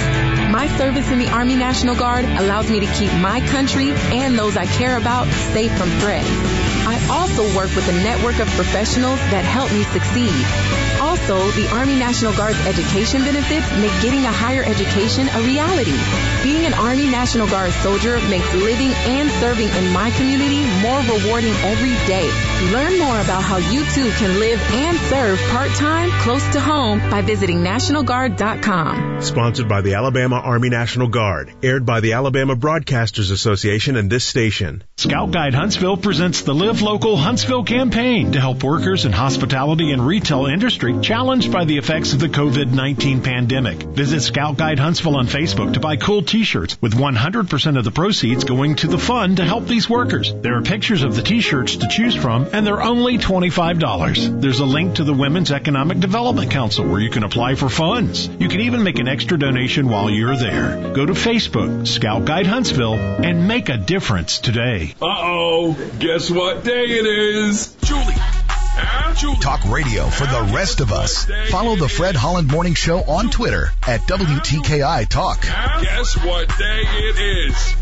My 0.51 0.67
service 0.79 1.11
in 1.11 1.19
the 1.19 1.29
Army 1.29 1.55
National 1.55 1.93
Guard 1.93 2.25
allows 2.25 2.71
me 2.71 2.79
to 2.79 2.87
keep 2.87 3.13
my 3.13 3.39
country 3.39 3.91
and 3.91 4.37
those 4.37 4.57
I 4.57 4.65
care 4.65 4.97
about 4.97 5.27
safe 5.53 5.71
from 5.77 5.89
threats. 5.99 6.27
I 6.27 7.07
also 7.11 7.55
work 7.55 7.75
with 7.75 7.87
a 7.87 8.03
network 8.03 8.39
of 8.39 8.47
professionals 8.47 9.19
that 9.29 9.45
help 9.45 9.71
me 9.71 9.83
succeed. 9.83 10.86
Also, 11.17 11.49
the 11.59 11.67
Army 11.69 11.95
National 11.95 12.31
Guard's 12.33 12.59
education 12.67 13.23
benefits 13.23 13.71
make 13.71 13.91
getting 14.03 14.23
a 14.25 14.31
higher 14.31 14.61
education 14.61 15.27
a 15.27 15.39
reality. 15.41 15.97
Being 16.43 16.65
an 16.65 16.75
Army 16.75 17.09
National 17.09 17.47
Guard 17.47 17.71
soldier 17.81 18.19
makes 18.29 18.53
living 18.53 18.93
and 18.93 19.29
serving 19.31 19.67
in 19.67 19.93
my 19.93 20.11
community 20.11 20.63
more 20.81 20.99
rewarding 21.17 21.53
every 21.65 21.95
day. 22.05 22.29
Learn 22.71 22.99
more 22.99 23.19
about 23.19 23.41
how 23.41 23.57
you 23.57 23.83
too 23.95 24.09
can 24.11 24.39
live 24.39 24.61
and 24.61 24.97
serve 25.09 25.39
part-time 25.49 26.11
close 26.21 26.47
to 26.53 26.59
home 26.59 26.99
by 27.09 27.21
visiting 27.21 27.59
NationalGuard.com. 27.59 29.21
Sponsored 29.21 29.67
by 29.67 29.81
the 29.81 29.95
Alabama 29.95 30.35
Army 30.35 30.69
National 30.69 31.07
Guard. 31.07 31.51
Aired 31.63 31.85
by 31.85 31.99
the 31.99 32.13
Alabama 32.13 32.55
Broadcasters 32.55 33.31
Association 33.31 33.95
and 33.95 34.09
this 34.09 34.23
station. 34.23 34.83
Scout 34.97 35.31
Guide 35.31 35.55
Huntsville 35.55 35.97
presents 35.97 36.41
the 36.41 36.53
Live 36.53 36.81
Local 36.81 37.17
Huntsville 37.17 37.63
campaign 37.63 38.33
to 38.33 38.39
help 38.39 38.63
workers 38.63 39.05
in 39.05 39.11
hospitality 39.11 39.91
and 39.91 40.05
retail 40.05 40.45
industry 40.45 40.93
challenged 41.07 41.53
by 41.53 41.63
the 41.63 41.77
effects 41.77 42.11
of 42.11 42.19
the 42.19 42.27
COVID-19 42.27 43.23
pandemic. 43.23 43.81
Visit 43.81 44.19
Scout 44.19 44.57
Guide 44.57 44.77
Huntsville 44.77 45.15
on 45.15 45.27
Facebook 45.27 45.75
to 45.75 45.79
buy 45.79 45.95
cool 45.95 46.21
t-shirts 46.21 46.77
with 46.81 46.95
100% 46.95 47.77
of 47.77 47.85
the 47.85 47.91
proceeds 47.91 48.43
going 48.43 48.75
to 48.75 48.87
the 48.87 48.97
fund 48.97 49.37
to 49.37 49.45
help 49.45 49.67
these 49.67 49.89
workers. 49.89 50.33
There 50.33 50.57
are 50.57 50.61
pictures 50.61 51.03
of 51.03 51.15
the 51.15 51.21
t-shirts 51.21 51.77
to 51.77 51.87
choose 51.87 52.13
from 52.13 52.49
and 52.51 52.67
they're 52.67 52.81
only 52.81 53.17
$25. 53.17 54.41
There's 54.41 54.59
a 54.59 54.65
link 54.65 54.95
to 54.95 55.05
the 55.05 55.13
Women's 55.13 55.49
Economic 55.49 56.01
Development 56.01 56.51
Council 56.51 56.85
where 56.85 56.99
you 56.99 57.09
can 57.09 57.23
apply 57.23 57.55
for 57.55 57.69
funds. 57.69 58.27
You 58.27 58.49
can 58.49 58.59
even 58.59 58.83
make 58.83 58.99
an 58.99 59.07
extra 59.07 59.39
donation 59.39 59.87
while 59.87 60.09
you're 60.09 60.35
there. 60.35 60.91
Go 60.93 61.05
to 61.05 61.13
Facebook, 61.13 61.87
Scout 61.87 62.25
Guide 62.25 62.47
Huntsville, 62.47 62.95
and 62.95 63.47
make 63.47 63.69
a 63.69 63.77
difference 63.77 64.39
today. 64.39 64.93
Uh-oh. 65.01 65.73
Guess 65.99 66.29
what 66.29 66.65
day 66.65 66.83
it 66.83 67.05
is? 67.05 67.73
Julie. 67.83 68.36
Huh? 68.79 69.13
Julie. 69.15 69.37
Talk 69.37 69.65
radio 69.65 70.05
for 70.05 70.25
the 70.25 70.53
rest 70.53 70.79
of 70.79 70.91
us. 70.91 71.25
Follow 71.49 71.75
the 71.75 71.89
Fred 71.89 72.15
Holland 72.15 72.47
Morning 72.51 72.75
Show 72.75 72.99
on 73.01 73.29
Twitter 73.29 73.71
at 73.87 74.01
WTKI 74.01 75.07
Talk. 75.09 75.41
Guess 75.41 76.23
what 76.23 76.47
day 76.57 76.83
it 76.85 77.47
is? 77.49 77.75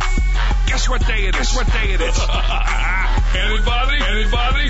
Guess 0.68 0.88
what 0.90 1.06
day 1.06 1.26
it 1.26 1.36
is? 1.36 1.40
Guess 1.40 1.56
what 1.56 1.68
day 1.68 1.94
it 1.94 2.02
is? 2.02 2.20
Anybody? 3.36 3.98
Anybody? 4.04 4.70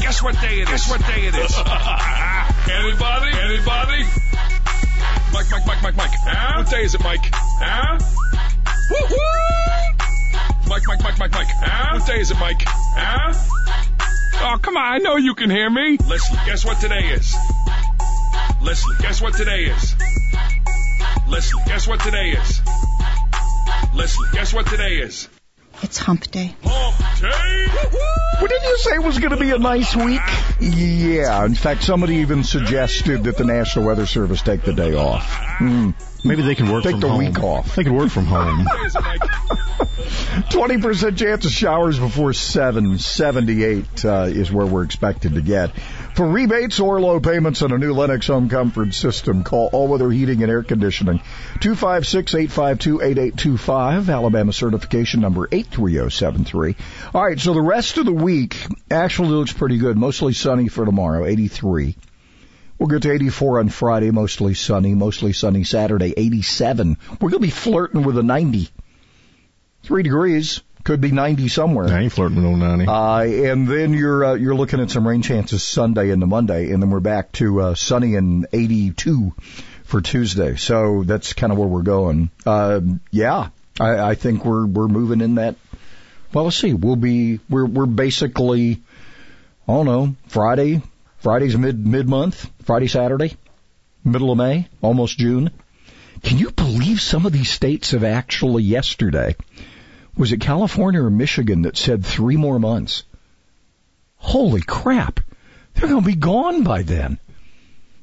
Guess 0.00 0.22
what 0.22 0.40
day 0.40 0.60
it 0.60 0.68
is? 0.68 0.70
Guess 0.70 0.90
what 0.90 1.00
day 1.00 1.26
it 1.26 1.34
is? 1.34 1.56
Anybody? 2.70 3.30
Anybody? 3.34 4.04
Mike, 5.32 5.46
Mike, 5.50 5.66
Mike, 5.66 5.82
Mike, 5.82 5.96
Mike. 5.96 6.10
Huh? 6.22 6.62
What 6.62 6.70
day 6.70 6.84
is 6.84 6.94
it, 6.94 7.02
Mike? 7.02 7.26
Huh? 7.32 7.98
Woo 8.90 9.06
woo! 9.10 10.68
Mike, 10.68 10.82
Mike, 10.86 11.02
Mike, 11.02 11.18
Mike, 11.18 11.32
Mike. 11.32 11.48
Huh? 11.50 11.98
What 11.98 12.06
day 12.06 12.20
is 12.20 12.30
it, 12.30 12.38
Mike? 12.38 12.62
Huh? 12.64 13.53
Oh, 14.40 14.58
come 14.60 14.76
on. 14.76 14.82
I 14.94 14.98
know 14.98 15.16
you 15.16 15.34
can 15.34 15.50
hear 15.50 15.68
me. 15.70 15.96
Leslie, 16.06 16.38
guess 16.46 16.64
what 16.64 16.80
today 16.80 17.08
is? 17.08 17.34
Leslie, 18.62 18.96
guess 19.00 19.20
what 19.22 19.34
today 19.34 19.64
is? 19.64 19.94
Leslie, 21.28 21.62
guess 21.66 21.86
what 21.88 22.00
today 22.00 22.30
is? 22.30 22.60
Leslie, 23.94 24.28
guess 24.32 24.52
what 24.52 24.66
today 24.66 24.96
is? 24.96 25.28
It's 25.82 25.98
hump 25.98 26.30
day. 26.30 26.54
Hump 26.62 27.20
day? 27.20 27.88
Well, 28.38 28.46
didn't 28.48 28.64
you 28.64 28.78
say 28.78 28.94
it 28.96 29.02
was 29.02 29.18
going 29.18 29.30
to 29.32 29.36
be 29.36 29.50
a 29.50 29.58
nice 29.58 29.94
week? 29.96 30.20
Yeah. 30.60 31.44
In 31.44 31.54
fact, 31.54 31.82
somebody 31.82 32.16
even 32.16 32.44
suggested 32.44 33.24
that 33.24 33.36
the 33.36 33.44
National 33.44 33.86
Weather 33.86 34.06
Service 34.06 34.42
take 34.42 34.62
the 34.62 34.72
day 34.72 34.94
off. 34.94 35.24
Hmm. 35.58 35.90
Maybe 36.24 36.42
they 36.42 36.54
can 36.54 36.70
work 36.72 36.84
Take 36.84 36.92
from 36.92 37.00
the 37.00 37.08
home. 37.08 37.18
week 37.18 37.38
off. 37.42 37.74
They 37.76 37.84
can 37.84 37.94
work 37.94 38.10
from 38.10 38.24
home. 38.26 38.66
20% 40.04 41.16
chance 41.16 41.44
of 41.44 41.50
showers 41.50 41.98
before 41.98 42.32
7. 42.32 42.96
78 42.98 44.04
uh, 44.04 44.26
is 44.28 44.52
where 44.52 44.66
we're 44.66 44.84
expected 44.84 45.34
to 45.34 45.40
get. 45.40 45.76
For 46.14 46.24
rebates 46.26 46.80
or 46.80 47.00
low 47.00 47.20
payments 47.20 47.62
on 47.62 47.72
a 47.72 47.78
new 47.78 47.92
Lennox 47.92 48.28
home 48.28 48.48
comfort 48.48 48.94
system, 48.94 49.42
call 49.42 49.68
All 49.72 49.88
Weather 49.88 50.08
Heating 50.10 50.42
and 50.42 50.50
Air 50.50 50.62
Conditioning. 50.62 51.20
256-852-8825, 51.60 54.12
Alabama 54.12 54.52
certification 54.52 55.20
number 55.20 55.48
83073. 55.50 56.76
All 57.14 57.24
right, 57.24 57.40
so 57.40 57.54
the 57.54 57.60
rest 57.60 57.98
of 57.98 58.04
the 58.04 58.12
week 58.12 58.64
actually 58.90 59.30
looks 59.30 59.52
pretty 59.52 59.78
good. 59.78 59.96
Mostly 59.96 60.34
sunny 60.34 60.68
for 60.68 60.84
tomorrow, 60.84 61.26
83. 61.26 61.96
We'll 62.78 62.88
get 62.88 63.02
to 63.02 63.12
84 63.12 63.60
on 63.60 63.68
Friday, 63.68 64.10
mostly 64.10 64.54
sunny, 64.54 64.94
mostly 64.94 65.32
sunny 65.32 65.64
Saturday, 65.64 66.12
87. 66.16 66.96
We're 67.12 67.30
going 67.30 67.42
to 67.42 67.46
be 67.46 67.50
flirting 67.50 68.02
with 68.02 68.18
a 68.18 68.22
90. 68.22 68.68
Three 69.84 70.02
degrees. 70.02 70.62
Could 70.82 71.00
be 71.00 71.12
90 71.12 71.48
somewhere. 71.48 71.88
I 71.88 72.00
ain't 72.00 72.12
flirting 72.12 72.36
with 72.36 72.44
no 72.44 72.56
90. 72.56 72.86
Uh, 72.86 73.50
and 73.50 73.66
then 73.66 73.94
you're, 73.94 74.24
uh, 74.24 74.34
you're 74.34 74.54
looking 74.54 74.80
at 74.80 74.90
some 74.90 75.08
rain 75.08 75.22
chances 75.22 75.62
Sunday 75.62 76.10
into 76.10 76.26
Monday, 76.26 76.72
and 76.72 76.82
then 76.82 76.90
we're 76.90 77.00
back 77.00 77.32
to, 77.32 77.60
uh, 77.62 77.74
sunny 77.74 78.16
and 78.16 78.46
82 78.52 79.32
for 79.84 80.02
Tuesday. 80.02 80.56
So 80.56 81.02
that's 81.04 81.32
kind 81.32 81.52
of 81.52 81.58
where 81.58 81.68
we're 81.68 81.82
going. 81.82 82.30
Uh, 82.44 82.80
yeah, 83.10 83.48
I, 83.80 83.98
I 83.98 84.14
think 84.14 84.44
we're, 84.44 84.66
we're 84.66 84.88
moving 84.88 85.22
in 85.22 85.36
that. 85.36 85.56
Well, 86.34 86.44
let's 86.44 86.56
see. 86.56 86.74
We'll 86.74 86.96
be, 86.96 87.40
we're, 87.48 87.66
we're 87.66 87.86
basically, 87.86 88.82
I 89.66 89.72
don't 89.72 89.86
know, 89.86 90.16
Friday, 90.28 90.82
Friday's 91.18 91.56
mid, 91.56 91.86
mid 91.86 92.08
month, 92.08 92.50
Friday, 92.64 92.88
Saturday, 92.88 93.36
middle 94.04 94.30
of 94.30 94.36
May, 94.36 94.68
almost 94.82 95.18
June. 95.18 95.50
Can 96.22 96.38
you 96.38 96.50
believe 96.50 97.00
some 97.00 97.24
of 97.24 97.32
these 97.32 97.50
states 97.50 97.92
have 97.92 98.04
actually 98.04 98.64
yesterday? 98.64 99.36
Was 100.16 100.32
it 100.32 100.40
California 100.40 101.02
or 101.02 101.10
Michigan 101.10 101.62
that 101.62 101.76
said 101.76 102.04
three 102.04 102.36
more 102.36 102.58
months? 102.58 103.04
Holy 104.16 104.62
crap. 104.62 105.20
They're 105.74 105.88
going 105.88 106.02
to 106.02 106.06
be 106.06 106.14
gone 106.14 106.62
by 106.62 106.82
then. 106.82 107.18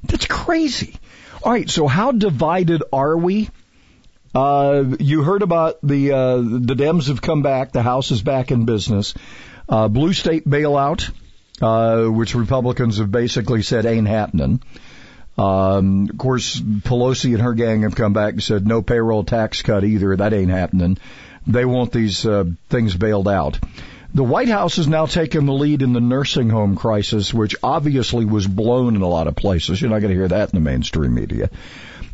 That's 0.04 0.26
crazy. 0.26 0.96
All 1.42 1.52
right. 1.52 1.68
So 1.68 1.86
how 1.86 2.12
divided 2.12 2.82
are 2.92 3.16
we? 3.16 3.48
Uh, 4.34 4.84
you 4.98 5.22
heard 5.22 5.42
about 5.42 5.78
the, 5.82 6.12
uh, 6.12 6.36
the 6.36 6.74
Dems 6.74 7.08
have 7.08 7.22
come 7.22 7.42
back. 7.42 7.72
The 7.72 7.82
House 7.82 8.10
is 8.10 8.22
back 8.22 8.50
in 8.50 8.64
business. 8.64 9.14
Uh, 9.68 9.88
blue 9.88 10.12
state 10.12 10.48
bailout, 10.48 11.10
uh, 11.60 12.06
which 12.06 12.34
Republicans 12.34 12.98
have 12.98 13.10
basically 13.10 13.62
said 13.62 13.86
ain't 13.86 14.08
happening. 14.08 14.62
Um, 15.38 16.08
of 16.10 16.18
course, 16.18 16.60
Pelosi 16.60 17.32
and 17.32 17.42
her 17.42 17.54
gang 17.54 17.82
have 17.82 17.94
come 17.94 18.12
back 18.12 18.34
and 18.34 18.42
said 18.42 18.66
no 18.66 18.82
payroll 18.82 19.24
tax 19.24 19.62
cut 19.62 19.82
either. 19.84 20.14
That 20.14 20.34
ain't 20.34 20.50
happening. 20.50 20.98
They 21.46 21.64
want 21.64 21.92
these 21.92 22.24
uh, 22.24 22.44
things 22.68 22.96
bailed 22.96 23.28
out. 23.28 23.58
The 24.14 24.24
White 24.24 24.48
House 24.48 24.76
has 24.76 24.86
now 24.86 25.06
taken 25.06 25.46
the 25.46 25.54
lead 25.54 25.80
in 25.80 25.94
the 25.94 26.00
nursing 26.00 26.50
home 26.50 26.76
crisis, 26.76 27.32
which 27.32 27.56
obviously 27.62 28.26
was 28.26 28.46
blown 28.46 28.94
in 28.94 29.00
a 29.00 29.08
lot 29.08 29.26
of 29.26 29.34
places. 29.34 29.80
You're 29.80 29.90
not 29.90 30.00
going 30.00 30.10
to 30.12 30.18
hear 30.18 30.28
that 30.28 30.52
in 30.52 30.62
the 30.62 30.70
mainstream 30.70 31.14
media. 31.14 31.48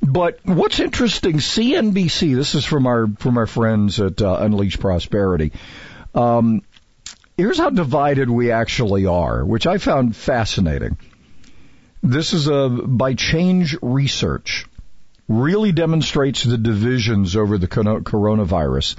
But 0.00 0.38
what's 0.44 0.78
interesting, 0.78 1.38
CNBC. 1.38 2.36
This 2.36 2.54
is 2.54 2.64
from 2.64 2.86
our 2.86 3.08
from 3.18 3.36
our 3.36 3.48
friends 3.48 4.00
at 4.00 4.22
uh, 4.22 4.38
Unleash 4.40 4.78
Prosperity. 4.78 5.52
Um, 6.14 6.62
here's 7.36 7.58
how 7.58 7.70
divided 7.70 8.30
we 8.30 8.52
actually 8.52 9.06
are, 9.06 9.44
which 9.44 9.66
I 9.66 9.78
found 9.78 10.14
fascinating. 10.14 10.98
This 12.00 12.32
is 12.32 12.46
a 12.46 12.68
by 12.68 13.14
Change 13.14 13.76
Research. 13.82 14.67
Really 15.28 15.72
demonstrates 15.72 16.42
the 16.42 16.56
divisions 16.56 17.36
over 17.36 17.58
the 17.58 17.68
coronavirus 17.68 18.96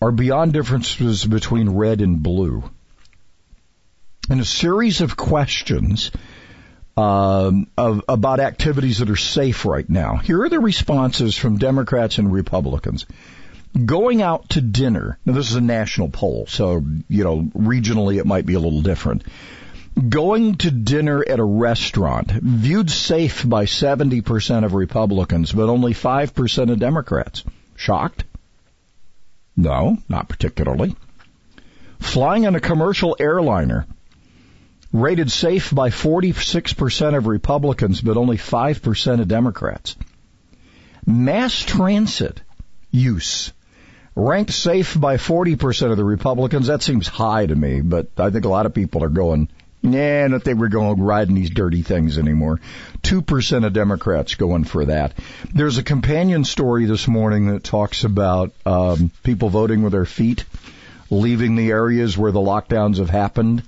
are 0.00 0.12
beyond 0.12 0.52
differences 0.52 1.24
between 1.24 1.70
red 1.70 2.00
and 2.00 2.22
blue. 2.22 2.70
In 4.30 4.40
a 4.40 4.44
series 4.44 5.00
of 5.00 5.16
questions 5.16 6.10
um, 6.96 7.68
of, 7.78 8.04
about 8.08 8.40
activities 8.40 8.98
that 8.98 9.08
are 9.08 9.16
safe 9.16 9.64
right 9.64 9.88
now, 9.88 10.16
here 10.16 10.42
are 10.42 10.50
the 10.50 10.60
responses 10.60 11.36
from 11.36 11.56
Democrats 11.56 12.18
and 12.18 12.30
Republicans. 12.30 13.06
Going 13.84 14.20
out 14.20 14.50
to 14.50 14.60
dinner. 14.60 15.18
Now 15.24 15.32
this 15.32 15.50
is 15.50 15.56
a 15.56 15.62
national 15.62 16.10
poll, 16.10 16.46
so 16.46 16.84
you 17.08 17.24
know 17.24 17.42
regionally 17.54 18.18
it 18.18 18.26
might 18.26 18.46
be 18.46 18.54
a 18.54 18.60
little 18.60 18.82
different 18.82 19.24
going 19.98 20.56
to 20.56 20.70
dinner 20.70 21.24
at 21.26 21.38
a 21.38 21.44
restaurant 21.44 22.30
viewed 22.30 22.90
safe 22.90 23.48
by 23.48 23.64
70% 23.64 24.64
of 24.64 24.74
Republicans, 24.74 25.52
but 25.52 25.68
only 25.68 25.94
5% 25.94 26.70
of 26.70 26.78
Democrats. 26.78 27.44
Shocked? 27.76 28.24
No, 29.56 29.98
not 30.08 30.28
particularly. 30.28 30.94
Flying 31.98 32.46
on 32.46 32.54
a 32.54 32.60
commercial 32.60 33.16
airliner 33.18 33.86
rated 34.92 35.30
safe 35.30 35.74
by 35.74 35.90
46% 35.90 37.16
of 37.16 37.26
Republicans, 37.26 38.00
but 38.00 38.16
only 38.16 38.36
5% 38.36 39.20
of 39.20 39.28
Democrats. 39.28 39.96
Mass 41.04 41.54
transit 41.54 42.40
use 42.90 43.52
ranked 44.14 44.52
safe 44.52 44.98
by 44.98 45.16
40% 45.16 45.90
of 45.90 45.96
the 45.96 46.04
Republicans. 46.04 46.66
That 46.68 46.82
seems 46.82 47.06
high 47.08 47.46
to 47.46 47.54
me, 47.54 47.80
but 47.80 48.08
I 48.18 48.30
think 48.30 48.44
a 48.44 48.48
lot 48.48 48.66
of 48.66 48.74
people 48.74 49.04
are 49.04 49.08
going, 49.08 49.48
Nah, 49.82 50.26
not 50.26 50.42
they 50.42 50.54
were 50.54 50.68
going 50.68 51.00
riding 51.00 51.36
these 51.36 51.50
dirty 51.50 51.82
things 51.82 52.18
anymore. 52.18 52.60
Two 53.02 53.22
percent 53.22 53.64
of 53.64 53.72
Democrats 53.72 54.34
going 54.34 54.64
for 54.64 54.86
that. 54.86 55.12
There's 55.54 55.78
a 55.78 55.84
companion 55.84 56.44
story 56.44 56.86
this 56.86 57.06
morning 57.06 57.46
that 57.48 57.62
talks 57.62 58.02
about 58.02 58.52
um, 58.66 59.12
people 59.22 59.50
voting 59.50 59.82
with 59.82 59.92
their 59.92 60.04
feet, 60.04 60.44
leaving 61.10 61.54
the 61.54 61.70
areas 61.70 62.18
where 62.18 62.32
the 62.32 62.40
lockdowns 62.40 62.98
have 62.98 63.10
happened. 63.10 63.62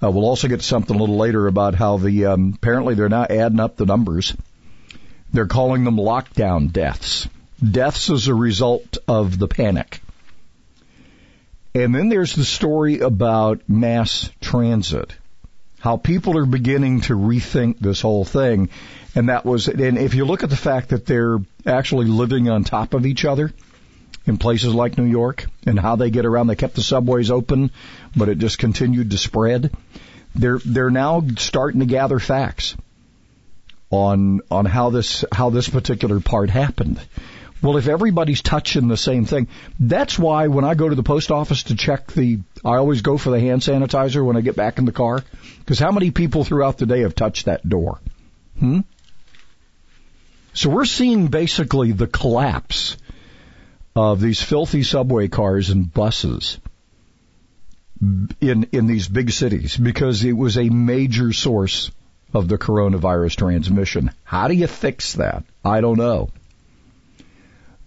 Uh, 0.00 0.10
we'll 0.12 0.26
also 0.26 0.46
get 0.46 0.62
something 0.62 0.94
a 0.94 0.98
little 0.98 1.16
later 1.16 1.48
about 1.48 1.74
how 1.74 1.96
the 1.96 2.26
um, 2.26 2.52
apparently 2.54 2.94
they're 2.94 3.08
now 3.08 3.26
adding 3.28 3.58
up 3.58 3.76
the 3.76 3.86
numbers. 3.86 4.36
They're 5.32 5.46
calling 5.46 5.82
them 5.82 5.96
lockdown 5.96 6.72
deaths. 6.72 7.28
Deaths 7.68 8.10
as 8.10 8.28
a 8.28 8.34
result 8.34 8.98
of 9.08 9.36
the 9.38 9.48
panic. 9.48 10.00
And 11.74 11.92
then 11.92 12.08
there's 12.08 12.34
the 12.34 12.44
story 12.44 13.00
about 13.00 13.68
mass 13.68 14.30
transit 14.40 15.14
how 15.80 15.96
people 15.96 16.36
are 16.36 16.46
beginning 16.46 17.02
to 17.02 17.14
rethink 17.14 17.78
this 17.78 18.00
whole 18.00 18.24
thing. 18.24 18.68
And 19.14 19.28
that 19.28 19.44
was, 19.44 19.68
and 19.68 19.98
if 19.98 20.14
you 20.14 20.24
look 20.24 20.42
at 20.42 20.50
the 20.50 20.56
fact 20.56 20.90
that 20.90 21.06
they're 21.06 21.38
actually 21.66 22.06
living 22.06 22.48
on 22.48 22.64
top 22.64 22.94
of 22.94 23.06
each 23.06 23.24
other 23.24 23.52
in 24.26 24.38
places 24.38 24.74
like 24.74 24.98
New 24.98 25.04
York 25.06 25.46
and 25.66 25.78
how 25.78 25.96
they 25.96 26.10
get 26.10 26.26
around, 26.26 26.48
they 26.48 26.56
kept 26.56 26.74
the 26.74 26.82
subways 26.82 27.30
open, 27.30 27.70
but 28.16 28.28
it 28.28 28.38
just 28.38 28.58
continued 28.58 29.10
to 29.12 29.18
spread. 29.18 29.72
They're, 30.34 30.60
they're 30.64 30.90
now 30.90 31.22
starting 31.36 31.80
to 31.80 31.86
gather 31.86 32.18
facts 32.18 32.76
on, 33.90 34.40
on 34.50 34.66
how 34.66 34.90
this, 34.90 35.24
how 35.32 35.50
this 35.50 35.68
particular 35.68 36.20
part 36.20 36.50
happened. 36.50 37.00
Well, 37.60 37.76
if 37.76 37.88
everybody's 37.88 38.40
touching 38.40 38.86
the 38.88 38.96
same 38.96 39.24
thing, 39.24 39.48
that's 39.80 40.18
why 40.18 40.46
when 40.46 40.64
I 40.64 40.74
go 40.74 40.88
to 40.88 40.94
the 40.94 41.02
post 41.02 41.30
office 41.30 41.64
to 41.64 41.74
check 41.74 42.12
the, 42.12 42.38
I 42.64 42.76
always 42.76 43.02
go 43.02 43.18
for 43.18 43.30
the 43.30 43.40
hand 43.40 43.62
sanitizer 43.62 44.24
when 44.24 44.36
I 44.36 44.42
get 44.42 44.54
back 44.54 44.78
in 44.78 44.84
the 44.84 44.92
car. 44.92 45.24
Because 45.58 45.78
how 45.78 45.90
many 45.90 46.10
people 46.10 46.44
throughout 46.44 46.78
the 46.78 46.86
day 46.86 47.00
have 47.00 47.14
touched 47.14 47.46
that 47.46 47.68
door? 47.68 48.00
Hmm? 48.58 48.80
So 50.52 50.70
we're 50.70 50.84
seeing 50.84 51.28
basically 51.28 51.92
the 51.92 52.06
collapse 52.06 52.96
of 53.94 54.20
these 54.20 54.40
filthy 54.40 54.82
subway 54.82 55.28
cars 55.28 55.70
and 55.70 55.92
buses 55.92 56.58
in 58.40 58.68
in 58.70 58.86
these 58.86 59.08
big 59.08 59.32
cities 59.32 59.76
because 59.76 60.22
it 60.24 60.32
was 60.32 60.56
a 60.56 60.68
major 60.68 61.32
source 61.32 61.90
of 62.32 62.48
the 62.48 62.58
coronavirus 62.58 63.36
transmission. 63.36 64.10
How 64.22 64.48
do 64.48 64.54
you 64.54 64.66
fix 64.66 65.14
that? 65.14 65.44
I 65.64 65.80
don't 65.80 65.98
know. 65.98 66.30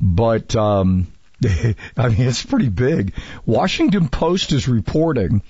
But 0.02 0.56
um, 0.56 1.08
I 1.46 2.10
mean, 2.10 2.22
it's 2.28 2.44
pretty 2.44 2.70
big. 2.70 3.14
Washington 3.46 4.10
Post 4.10 4.52
is 4.52 4.68
reporting 4.68 5.42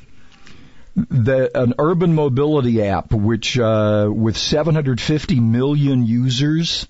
that 0.96 1.52
an 1.56 1.74
urban 1.80 2.14
mobility 2.14 2.84
app, 2.84 3.14
which 3.14 3.58
uh, 3.58 4.10
with 4.14 4.36
750 4.36 5.40
million 5.40 6.06
users, 6.06 6.86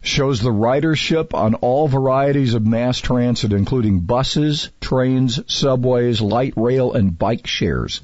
shows 0.00 0.40
the 0.40 0.50
ridership 0.50 1.34
on 1.34 1.54
all 1.54 1.88
varieties 1.88 2.54
of 2.54 2.64
mass 2.64 2.98
transit, 2.98 3.52
including 3.52 4.00
buses, 4.00 4.70
trains, 4.80 5.40
subways, 5.52 6.20
light 6.20 6.54
rail, 6.56 6.92
and 6.92 7.18
bike 7.18 7.48
shares, 7.48 8.00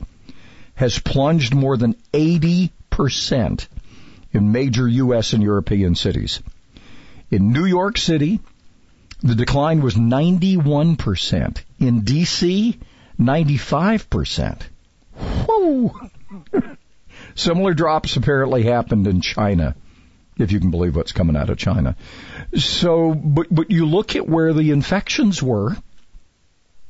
has 0.74 0.98
plunged 0.98 1.54
more 1.54 1.76
than 1.76 1.94
80 2.12 2.72
percent 2.90 3.68
in 4.32 4.52
major 4.52 4.88
U.S. 4.88 5.32
and 5.32 5.42
European 5.42 5.94
cities. 5.94 6.42
In 7.30 7.52
New 7.52 7.64
York 7.64 7.96
City, 7.96 8.40
the 9.22 9.34
decline 9.34 9.82
was 9.82 9.94
91%. 9.94 11.62
In 11.78 12.00
D.C., 12.00 12.78
95%. 13.20 14.62
Whoo! 15.48 16.10
Similar 17.34 17.74
drops 17.74 18.16
apparently 18.16 18.64
happened 18.64 19.06
in 19.06 19.20
China, 19.20 19.74
if 20.38 20.52
you 20.52 20.60
can 20.60 20.70
believe 20.70 20.96
what's 20.96 21.12
coming 21.12 21.36
out 21.36 21.50
of 21.50 21.58
China. 21.58 21.96
So, 22.56 23.14
but, 23.14 23.46
but 23.50 23.70
you 23.70 23.86
look 23.86 24.16
at 24.16 24.28
where 24.28 24.52
the 24.52 24.70
infections 24.70 25.42
were, 25.42 25.76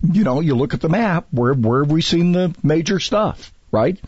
you 0.02 0.24
know, 0.24 0.40
you 0.40 0.54
look 0.56 0.74
at 0.74 0.80
the 0.80 0.88
map, 0.88 1.26
where, 1.30 1.52
where 1.52 1.84
have 1.84 1.92
we 1.92 2.02
seen 2.02 2.32
the 2.32 2.54
major 2.62 2.98
stuff, 2.98 3.52
right? 3.70 4.00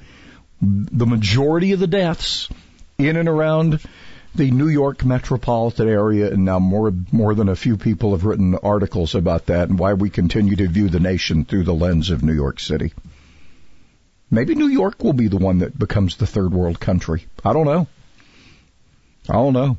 The 0.60 1.06
majority 1.06 1.72
of 1.72 1.80
the 1.80 1.86
deaths 1.86 2.48
in 2.98 3.16
and 3.16 3.28
around 3.28 3.80
the 4.34 4.50
New 4.50 4.68
York 4.68 5.04
metropolitan 5.04 5.88
area, 5.88 6.32
and 6.32 6.44
now 6.44 6.58
more 6.58 6.92
more 7.12 7.34
than 7.34 7.48
a 7.48 7.56
few 7.56 7.76
people 7.76 8.12
have 8.12 8.24
written 8.24 8.56
articles 8.56 9.14
about 9.14 9.46
that 9.46 9.68
and 9.68 9.78
why 9.78 9.94
we 9.94 10.10
continue 10.10 10.56
to 10.56 10.68
view 10.68 10.88
the 10.88 11.00
nation 11.00 11.44
through 11.44 11.64
the 11.64 11.74
lens 11.74 12.10
of 12.10 12.22
New 12.22 12.32
York 12.32 12.58
City. 12.58 12.92
Maybe 14.30 14.54
New 14.54 14.68
York 14.68 15.02
will 15.04 15.12
be 15.12 15.28
the 15.28 15.36
one 15.36 15.58
that 15.58 15.78
becomes 15.78 16.16
the 16.16 16.26
third 16.26 16.52
world 16.52 16.80
country. 16.80 17.26
I 17.44 17.52
don't 17.52 17.66
know. 17.66 17.86
I 19.28 19.34
don't 19.34 19.52
know. 19.52 19.78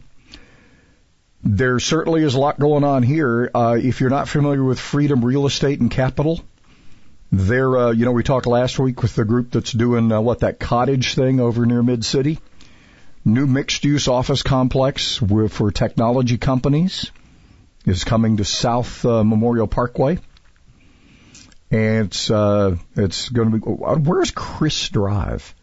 There 1.44 1.80
certainly 1.80 2.24
is 2.24 2.36
a 2.36 2.40
lot 2.40 2.58
going 2.58 2.84
on 2.84 3.04
here. 3.04 3.52
Uh, 3.54 3.78
if 3.80 4.00
you're 4.00 4.10
not 4.10 4.30
familiar 4.30 4.64
with 4.64 4.80
Freedom 4.80 5.24
Real 5.24 5.46
Estate 5.46 5.80
and 5.80 5.92
Capital, 5.92 6.40
there, 7.32 7.78
uh, 7.78 7.92
you 7.92 8.06
know, 8.06 8.14
we 8.14 8.24
talked 8.24 8.48
last 8.48 8.80
week 8.80 9.02
with 9.02 9.14
the 9.16 9.26
group 9.26 9.52
that's 9.52 9.72
doing 9.72 10.12
uh, 10.12 10.22
what 10.22 10.40
that 10.40 10.60
cottage 10.60 11.14
thing 11.14 11.40
over 11.40 11.66
near 11.66 11.84
Mid 11.84 12.06
City 12.06 12.40
new 13.26 13.48
mixed 13.48 13.84
use 13.84 14.08
office 14.08 14.44
complex 14.44 15.18
for 15.50 15.72
technology 15.72 16.38
companies 16.38 17.12
is 17.86 18.04
coming 18.04 18.38
to 18.38 18.46
South 18.46 19.04
uh, 19.04 19.24
Memorial 19.24 19.68
Parkway. 19.68 20.20
And 21.72 22.06
it's 22.06 22.30
uh, 22.30 22.78
it's 22.96 23.30
going 23.30 23.52
to 23.52 23.58
be 23.58 23.66
where's 23.66 24.32
Chris 24.32 24.88
Drive? 24.90 25.54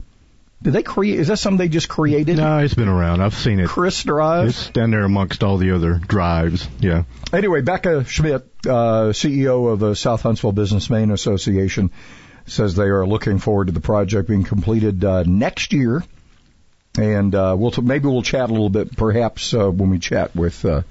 Did 0.60 0.74
they 0.74 0.82
create? 0.82 1.18
Is 1.18 1.28
that 1.28 1.38
something 1.38 1.58
they 1.58 1.68
just 1.68 1.88
created? 1.88 2.36
No, 2.36 2.58
it's 2.58 2.74
been 2.74 2.88
around. 2.88 3.20
I've 3.20 3.34
seen 3.34 3.60
it. 3.60 3.68
Chris 3.68 4.02
Drive. 4.02 4.48
It's 4.48 4.70
down 4.70 4.90
there 4.90 5.04
amongst 5.04 5.42
all 5.42 5.58
the 5.58 5.72
other 5.72 5.94
drives. 5.94 6.68
Yeah. 6.80 7.04
Anyway, 7.32 7.62
Becca 7.62 8.04
Schmidt, 8.04 8.42
uh, 8.66 9.10
CEO 9.12 9.72
of 9.72 9.78
the 9.78 9.94
South 9.94 10.22
Huntsville 10.22 10.52
Businessmen 10.52 11.10
Association, 11.10 11.90
says 12.46 12.74
they 12.74 12.84
are 12.84 13.06
looking 13.06 13.38
forward 13.38 13.68
to 13.68 13.72
the 13.72 13.80
project 13.80 14.28
being 14.28 14.44
completed 14.44 15.04
uh, 15.04 15.22
next 15.24 15.72
year 15.72 16.04
and 16.98 17.34
uh, 17.34 17.54
we'll 17.58 17.70
t- 17.70 17.82
maybe 17.82 18.06
we'll 18.06 18.22
chat 18.22 18.50
a 18.50 18.52
little 18.52 18.70
bit. 18.70 18.96
Perhaps 18.96 19.54
uh, 19.54 19.70
when 19.70 19.90
we 19.90 19.98
chat 19.98 20.34
with 20.36 20.64
uh, 20.64 20.82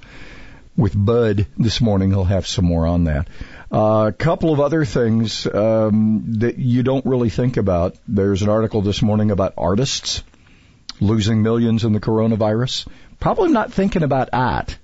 with 0.76 0.94
Bud 0.96 1.46
this 1.56 1.80
morning, 1.80 2.10
he'll 2.10 2.24
have 2.24 2.46
some 2.46 2.64
more 2.64 2.86
on 2.86 3.04
that. 3.04 3.28
Uh, 3.70 4.06
a 4.08 4.12
couple 4.12 4.52
of 4.52 4.60
other 4.60 4.84
things 4.84 5.46
um, 5.46 6.24
that 6.40 6.58
you 6.58 6.82
don't 6.82 7.06
really 7.06 7.30
think 7.30 7.56
about. 7.56 7.96
There's 8.06 8.42
an 8.42 8.48
article 8.48 8.82
this 8.82 9.02
morning 9.02 9.30
about 9.30 9.54
artists 9.56 10.22
losing 11.00 11.42
millions 11.42 11.84
in 11.84 11.92
the 11.92 12.00
coronavirus. 12.00 12.86
Probably 13.20 13.50
not 13.50 13.72
thinking 13.72 14.02
about 14.02 14.30
art 14.32 14.76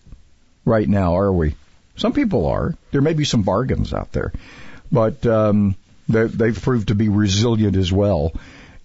right 0.64 0.88
now, 0.88 1.16
are 1.16 1.32
we? 1.32 1.54
Some 1.96 2.12
people 2.12 2.46
are. 2.46 2.74
There 2.92 3.02
may 3.02 3.14
be 3.14 3.24
some 3.24 3.42
bargains 3.42 3.92
out 3.92 4.12
there, 4.12 4.32
but 4.92 5.26
um, 5.26 5.74
they've 6.08 6.60
proved 6.60 6.88
to 6.88 6.94
be 6.94 7.08
resilient 7.08 7.76
as 7.76 7.92
well. 7.92 8.32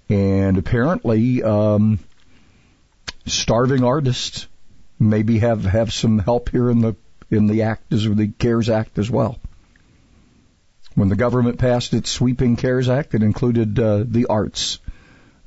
And 0.10 0.58
apparently, 0.58 1.44
um, 1.44 2.00
starving 3.26 3.84
artists 3.84 4.48
maybe 5.00 5.40
have 5.40 5.66
have 5.66 5.94
some 5.94 6.20
help 6.20 6.50
here 6.50 6.70
in 6.70 6.80
the 6.80 6.96
in 7.30 7.48
the 7.48 7.64
act 7.64 7.92
as 7.94 8.04
the 8.04 8.28
CARES 8.28 8.70
Act 8.70 9.00
as 9.00 9.10
well. 9.10 9.40
When 10.96 11.10
the 11.10 11.16
government 11.16 11.58
passed 11.58 11.94
its 11.94 12.10
sweeping 12.10 12.56
CARES 12.56 12.90
Act, 12.90 13.16
it 13.16 13.24
included 13.24 13.80
uh, 13.80 14.04
the 14.06 14.28
arts 14.28 14.80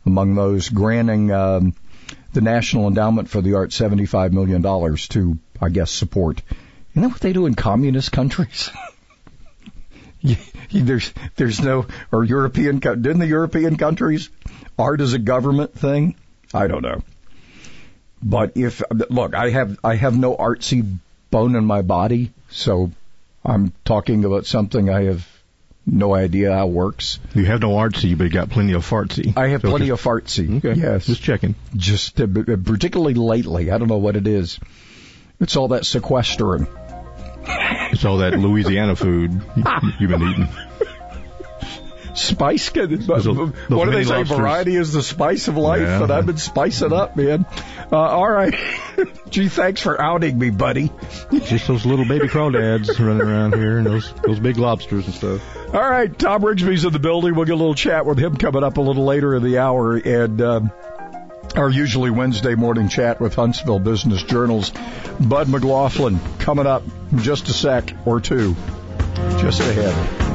among 0.04 0.34
those 0.34 0.68
granting 0.68 1.30
um, 1.30 1.74
the 2.32 2.40
National 2.40 2.88
Endowment 2.88 3.28
for 3.28 3.40
the 3.40 3.54
Arts 3.54 3.78
$75 3.78 4.32
million 4.32 4.62
to, 4.62 5.38
I 5.60 5.68
guess, 5.68 5.90
support. 5.90 6.42
Isn't 6.92 7.02
that 7.02 7.08
what 7.08 7.20
they 7.20 7.32
do 7.32 7.46
in 7.46 7.54
communist 7.54 8.12
countries? 8.12 8.70
there's, 10.72 11.12
there's 11.36 11.60
no, 11.60 11.86
or 12.12 12.24
European, 12.24 12.78
didn't 12.78 13.18
the 13.18 13.26
European 13.26 13.76
countries, 13.76 14.30
art 14.78 15.00
is 15.00 15.12
a 15.12 15.18
government 15.18 15.74
thing? 15.74 16.16
I 16.52 16.66
don't 16.66 16.82
know. 16.82 17.02
But 18.22 18.56
if, 18.56 18.82
look, 19.10 19.34
I 19.34 19.50
have, 19.50 19.78
I 19.84 19.94
have 19.96 20.16
no 20.16 20.36
artsy 20.36 20.96
bone 21.30 21.54
in 21.54 21.64
my 21.64 21.82
body, 21.82 22.32
so 22.50 22.90
I'm 23.44 23.72
talking 23.84 24.24
about 24.24 24.46
something 24.46 24.88
I 24.90 25.04
have 25.04 25.26
no 25.84 26.14
idea 26.14 26.52
how 26.52 26.66
it 26.66 26.72
works. 26.72 27.20
You 27.34 27.44
have 27.44 27.60
no 27.60 27.70
artsy, 27.70 28.16
but 28.18 28.24
you 28.24 28.30
got 28.30 28.50
plenty 28.50 28.72
of 28.72 28.88
fartsy. 28.88 29.36
I 29.36 29.48
have 29.48 29.60
So 29.60 29.70
plenty 29.70 29.88
just- 29.88 30.04
of 30.04 30.12
fartsy. 30.12 30.56
Okay. 30.58 30.80
Yes. 30.80 31.06
Just 31.06 31.22
checking. 31.22 31.54
Just 31.76 32.20
uh, 32.20 32.26
particularly 32.26 33.14
lately. 33.14 33.70
I 33.70 33.78
don't 33.78 33.88
know 33.88 33.98
what 33.98 34.16
it 34.16 34.26
is. 34.26 34.58
It's 35.38 35.56
all 35.56 35.68
that 35.68 35.84
sequestering. 35.86 36.66
It's 37.48 38.04
all 38.04 38.18
that 38.18 38.36
Louisiana 38.38 38.96
food 38.96 39.40
you've 40.00 40.10
been 40.10 40.22
eating. 40.22 40.48
Spice, 42.16 42.70
can- 42.70 43.02
what 43.06 43.22
do 43.84 43.90
they 43.90 44.04
say? 44.04 44.16
lobsters. 44.16 44.38
Variety 44.38 44.74
is 44.76 44.92
the 44.92 45.02
spice 45.02 45.48
of 45.48 45.56
life, 45.56 45.82
Yeah. 45.82 46.02
and 46.04 46.10
I've 46.10 46.24
been 46.26 46.38
spicing 46.38 46.92
up, 46.92 47.14
man. 47.16 47.44
Uh, 47.92 47.96
all 47.96 48.28
right. 48.28 48.54
Gee, 49.30 49.48
thanks 49.48 49.82
for 49.82 50.00
outing 50.00 50.38
me, 50.38 50.50
buddy. 50.50 50.90
Just 51.44 51.66
those 51.68 51.84
little 51.84 52.06
baby 52.06 52.26
crawdads 52.28 52.98
running 53.06 53.20
around 53.20 53.54
here 53.54 53.78
and 53.78 53.86
those 53.86 54.12
those 54.26 54.38
big 54.40 54.56
lobsters 54.56 55.04
and 55.06 55.14
stuff. 55.14 55.74
All 55.74 55.80
right, 55.88 56.16
Tom 56.18 56.42
Rigsby's 56.42 56.84
in 56.84 56.92
the 56.92 56.98
building. 56.98 57.34
We'll 57.34 57.44
get 57.44 57.52
a 57.52 57.56
little 57.56 57.74
chat 57.74 58.06
with 58.06 58.18
him 58.18 58.36
coming 58.36 58.64
up 58.64 58.78
a 58.78 58.80
little 58.80 59.04
later 59.04 59.34
in 59.34 59.42
the 59.42 59.58
hour, 59.58 59.96
and 59.96 60.40
um, 60.40 60.70
our 61.54 61.68
usually 61.68 62.10
Wednesday 62.10 62.54
morning 62.54 62.88
chat 62.88 63.20
with 63.20 63.34
Huntsville 63.34 63.78
Business 63.80 64.22
Journal's 64.22 64.72
Bud 65.20 65.48
McLaughlin 65.48 66.18
coming 66.38 66.66
up 66.66 66.82
in 67.12 67.18
just 67.18 67.48
a 67.48 67.52
sec 67.52 67.92
or 68.06 68.20
two, 68.20 68.54
just 69.40 69.60
ahead. 69.60 70.25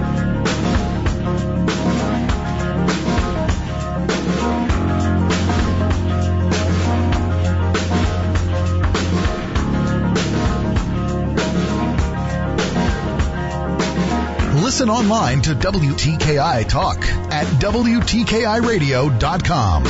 Listen 14.82 14.96
online 14.96 15.44
to 15.44 15.54
WTKI 15.54 16.68
Talk 16.68 16.98
at 17.32 17.46
WTKIRadio.com. 17.62 19.84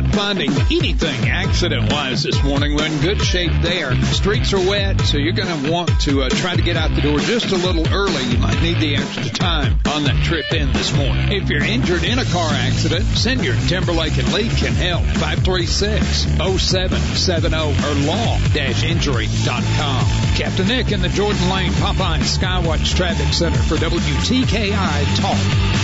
not 0.00 0.12
finding 0.12 0.50
anything 0.72 1.28
accident 1.28 1.92
wise 1.92 2.24
this 2.24 2.42
morning. 2.42 2.74
We're 2.74 2.86
in 2.86 3.00
good 3.00 3.22
shape 3.22 3.52
there. 3.62 3.94
Streets 4.06 4.52
are 4.52 4.58
wet, 4.58 5.00
so 5.02 5.18
you're 5.18 5.34
going 5.34 5.62
to 5.62 5.70
want 5.70 6.00
to 6.00 6.22
uh, 6.22 6.28
try 6.30 6.56
to 6.56 6.62
get 6.62 6.76
out 6.76 6.92
the 6.96 7.00
door 7.00 7.20
just 7.20 7.52
a 7.52 7.56
little 7.56 7.86
early. 7.94 8.24
You 8.24 8.38
might 8.38 8.60
need 8.60 8.80
the 8.80 8.96
extra 8.96 9.30
time 9.30 9.78
on 9.86 10.02
that 10.04 10.24
trip 10.24 10.52
in 10.52 10.72
this 10.72 10.92
morning. 10.96 11.30
If 11.30 11.48
you're 11.48 11.62
injured 11.62 12.02
in 12.02 12.18
a 12.18 12.24
car 12.24 12.50
accident, 12.52 13.04
Siniard 13.04 13.68
Timberlake 13.68 14.18
and 14.18 14.32
Lee 14.32 14.48
can 14.48 14.72
help. 14.72 15.04
536-0770 15.04 17.54
or 17.54 17.94
law-injury.com. 18.06 20.04
Captain 20.34 20.66
Nick 20.66 20.90
in 20.90 21.02
the 21.02 21.08
Jordan 21.10 21.48
Lane 21.48 21.70
Popeye 21.72 22.18
Skywatch 22.18 22.96
Traffic 22.96 23.32
Center 23.32 23.62
for 23.62 23.76
WTKI 23.76 25.16
Talk. 25.20 25.83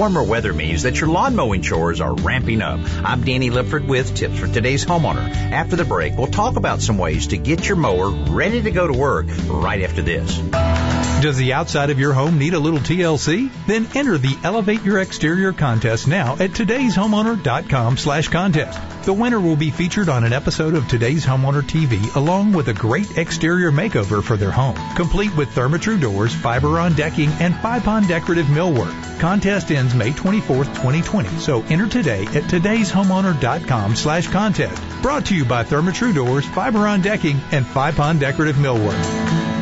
Warmer 0.00 0.24
weather 0.24 0.52
means 0.52 0.82
that 0.82 0.98
your 0.98 1.08
lawn 1.08 1.36
mowing 1.36 1.62
chores 1.62 2.00
are 2.00 2.14
ramping 2.14 2.62
up. 2.62 2.80
I'm 3.04 3.22
Danny 3.22 3.50
Lipford 3.50 3.86
with 3.86 4.16
tips 4.16 4.40
for 4.40 4.48
today's 4.48 4.84
homeowner. 4.84 5.30
After 5.52 5.76
the 5.76 5.84
break, 5.84 6.18
we'll 6.18 6.26
talk 6.26 6.56
about 6.56 6.82
some 6.82 6.98
ways 6.98 7.28
to 7.28 7.36
get 7.36 7.68
your 7.68 7.76
mower 7.76 8.10
ready 8.10 8.60
to 8.60 8.72
go 8.72 8.88
to 8.88 8.92
work 8.92 9.26
right 9.46 9.82
after 9.82 10.02
this. 10.02 10.36
Does 11.22 11.36
the 11.36 11.52
outside 11.52 11.90
of 11.90 12.00
your 12.00 12.12
home 12.12 12.38
need 12.38 12.54
a 12.54 12.58
little 12.58 12.80
TLC? 12.80 13.50
Then 13.68 13.86
enter 13.94 14.18
the 14.18 14.36
Elevate 14.42 14.82
Your 14.82 14.98
Exterior 14.98 15.52
contest 15.52 16.08
now 16.08 16.34
at 16.34 16.50
today'shomeowner.com 16.50 17.96
slash 17.96 18.28
contest. 18.28 18.80
The 19.04 19.12
winner 19.12 19.40
will 19.40 19.56
be 19.56 19.70
featured 19.70 20.08
on 20.08 20.24
an 20.24 20.32
episode 20.32 20.74
of 20.74 20.88
Today's 20.88 21.24
Homeowner 21.24 21.62
TV 21.62 22.14
along 22.16 22.52
with 22.52 22.68
a 22.68 22.74
great 22.74 23.16
exterior 23.16 23.70
makeover 23.70 24.22
for 24.22 24.36
their 24.36 24.50
home, 24.50 24.76
complete 24.96 25.34
with 25.36 25.50
Therma-Tru 25.50 25.98
doors, 25.98 26.34
Fiberon 26.34 26.96
decking, 26.96 27.30
and 27.40 27.54
Fypon 27.54 28.08
decorative 28.08 28.46
millwork. 28.46 29.20
Contest 29.20 29.70
ends 29.70 29.93
May 29.94 30.10
24th, 30.10 30.66
2020, 30.74 31.28
so 31.38 31.62
enter 31.64 31.88
today 31.88 32.24
at 32.26 32.44
today'shomeowner.com 32.44 33.96
slash 33.96 34.28
contest. 34.28 34.82
Brought 35.02 35.26
to 35.26 35.34
you 35.34 35.44
by 35.44 35.64
Therma-Tru 35.64 36.12
doors, 36.12 36.44
Fiberon 36.46 37.02
decking, 37.02 37.40
and 37.52 37.64
Fypon 37.64 38.18
decorative 38.18 38.56
millwork. 38.56 39.53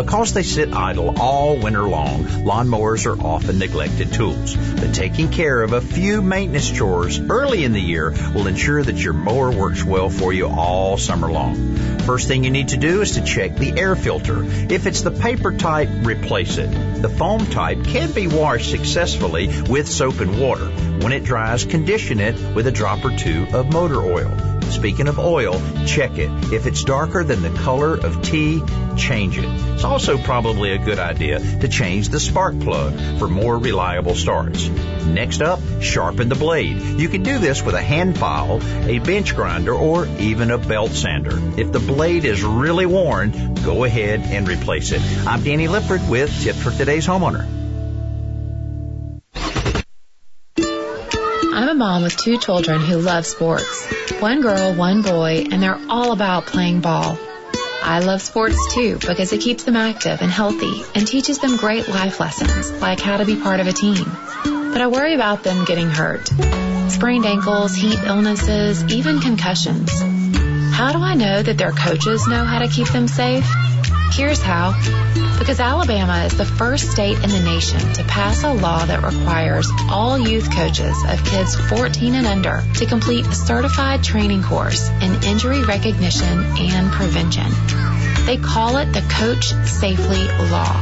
Because 0.00 0.32
they 0.32 0.42
sit 0.42 0.72
idle 0.72 1.20
all 1.20 1.58
winter 1.58 1.86
long, 1.86 2.24
lawnmowers 2.24 3.04
are 3.04 3.20
often 3.20 3.58
neglected 3.58 4.10
tools. 4.10 4.56
But 4.56 4.94
taking 4.94 5.30
care 5.30 5.62
of 5.62 5.74
a 5.74 5.82
few 5.82 6.22
maintenance 6.22 6.70
chores 6.70 7.20
early 7.20 7.64
in 7.64 7.74
the 7.74 7.82
year 7.82 8.14
will 8.34 8.46
ensure 8.46 8.82
that 8.82 8.96
your 8.96 9.12
mower 9.12 9.50
works 9.50 9.84
well 9.84 10.08
for 10.08 10.32
you 10.32 10.46
all 10.46 10.96
summer 10.96 11.30
long. 11.30 11.76
First 12.06 12.28
thing 12.28 12.44
you 12.44 12.50
need 12.50 12.68
to 12.68 12.78
do 12.78 13.02
is 13.02 13.16
to 13.16 13.22
check 13.22 13.56
the 13.56 13.78
air 13.78 13.94
filter. 13.94 14.42
If 14.42 14.86
it's 14.86 15.02
the 15.02 15.10
paper 15.10 15.52
type, 15.52 15.90
replace 16.02 16.56
it. 16.56 17.02
The 17.02 17.10
foam 17.10 17.44
type 17.44 17.84
can 17.84 18.12
be 18.12 18.26
washed 18.26 18.70
successfully 18.70 19.48
with 19.68 19.86
soap 19.86 20.20
and 20.20 20.40
water. 20.40 20.64
When 20.64 21.12
it 21.12 21.24
dries, 21.24 21.66
condition 21.66 22.20
it 22.20 22.54
with 22.54 22.66
a 22.66 22.72
drop 22.72 23.04
or 23.04 23.14
two 23.14 23.48
of 23.52 23.70
motor 23.70 24.00
oil. 24.00 24.59
Speaking 24.70 25.08
of 25.08 25.18
oil, 25.18 25.60
check 25.86 26.16
it. 26.16 26.30
If 26.52 26.66
it's 26.66 26.84
darker 26.84 27.24
than 27.24 27.42
the 27.42 27.50
color 27.50 27.94
of 27.94 28.22
tea, 28.22 28.62
change 28.96 29.36
it. 29.36 29.44
It's 29.44 29.84
also 29.84 30.16
probably 30.16 30.72
a 30.72 30.78
good 30.78 30.98
idea 30.98 31.38
to 31.38 31.68
change 31.68 32.08
the 32.08 32.20
spark 32.20 32.58
plug 32.60 32.94
for 33.18 33.28
more 33.28 33.58
reliable 33.58 34.14
starts. 34.14 34.68
Next 34.68 35.42
up, 35.42 35.60
sharpen 35.80 36.28
the 36.28 36.34
blade. 36.34 36.80
You 37.00 37.08
can 37.08 37.22
do 37.22 37.38
this 37.38 37.62
with 37.62 37.74
a 37.74 37.82
hand 37.82 38.16
file, 38.18 38.60
a 38.88 39.00
bench 39.00 39.34
grinder, 39.34 39.74
or 39.74 40.06
even 40.18 40.50
a 40.50 40.58
belt 40.58 40.92
sander. 40.92 41.38
If 41.60 41.72
the 41.72 41.80
blade 41.80 42.24
is 42.24 42.42
really 42.42 42.86
worn, 42.86 43.54
go 43.64 43.84
ahead 43.84 44.20
and 44.20 44.48
replace 44.48 44.92
it. 44.92 45.02
I'm 45.26 45.42
Danny 45.42 45.66
Lipford 45.66 46.08
with 46.08 46.42
Tips 46.42 46.62
for 46.62 46.70
Today's 46.70 47.06
Homeowner. 47.06 47.59
Mom 51.80 52.02
with 52.02 52.14
two 52.14 52.36
children 52.36 52.78
who 52.78 52.98
love 52.98 53.24
sports. 53.24 53.86
One 54.20 54.42
girl, 54.42 54.74
one 54.74 55.00
boy, 55.00 55.46
and 55.50 55.62
they're 55.62 55.80
all 55.88 56.12
about 56.12 56.44
playing 56.44 56.82
ball. 56.82 57.18
I 57.82 58.00
love 58.00 58.20
sports 58.20 58.74
too 58.74 58.98
because 58.98 59.32
it 59.32 59.40
keeps 59.40 59.64
them 59.64 59.76
active 59.76 60.20
and 60.20 60.30
healthy 60.30 60.84
and 60.94 61.08
teaches 61.08 61.38
them 61.38 61.56
great 61.56 61.88
life 61.88 62.20
lessons 62.20 62.70
like 62.82 63.00
how 63.00 63.16
to 63.16 63.24
be 63.24 63.34
part 63.34 63.60
of 63.60 63.66
a 63.66 63.72
team. 63.72 64.04
But 64.44 64.82
I 64.82 64.88
worry 64.88 65.14
about 65.14 65.42
them 65.42 65.64
getting 65.64 65.88
hurt. 65.88 66.28
Sprained 66.90 67.24
ankles, 67.24 67.74
heat 67.74 67.98
illnesses, 68.04 68.84
even 68.92 69.20
concussions. 69.20 69.90
How 70.74 70.92
do 70.92 70.98
I 70.98 71.14
know 71.14 71.42
that 71.42 71.56
their 71.56 71.72
coaches 71.72 72.28
know 72.28 72.44
how 72.44 72.58
to 72.58 72.68
keep 72.68 72.88
them 72.88 73.08
safe? 73.08 73.48
Here's 74.12 74.42
how. 74.42 75.29
Because 75.40 75.58
Alabama 75.58 76.24
is 76.26 76.36
the 76.36 76.44
first 76.44 76.92
state 76.92 77.16
in 77.16 77.30
the 77.30 77.40
nation 77.40 77.80
to 77.94 78.04
pass 78.04 78.44
a 78.44 78.52
law 78.52 78.84
that 78.84 79.02
requires 79.02 79.66
all 79.88 80.18
youth 80.18 80.54
coaches 80.54 80.94
of 81.08 81.24
kids 81.24 81.56
14 81.56 82.14
and 82.14 82.26
under 82.26 82.62
to 82.74 82.84
complete 82.84 83.26
a 83.26 83.34
certified 83.34 84.04
training 84.04 84.42
course 84.42 84.90
in 85.00 85.24
injury 85.24 85.64
recognition 85.64 86.44
and 86.58 86.92
prevention. 86.92 87.50
They 88.26 88.36
call 88.36 88.76
it 88.76 88.92
the 88.92 89.00
Coach 89.00 89.46
Safely 89.66 90.28
Law. 90.50 90.76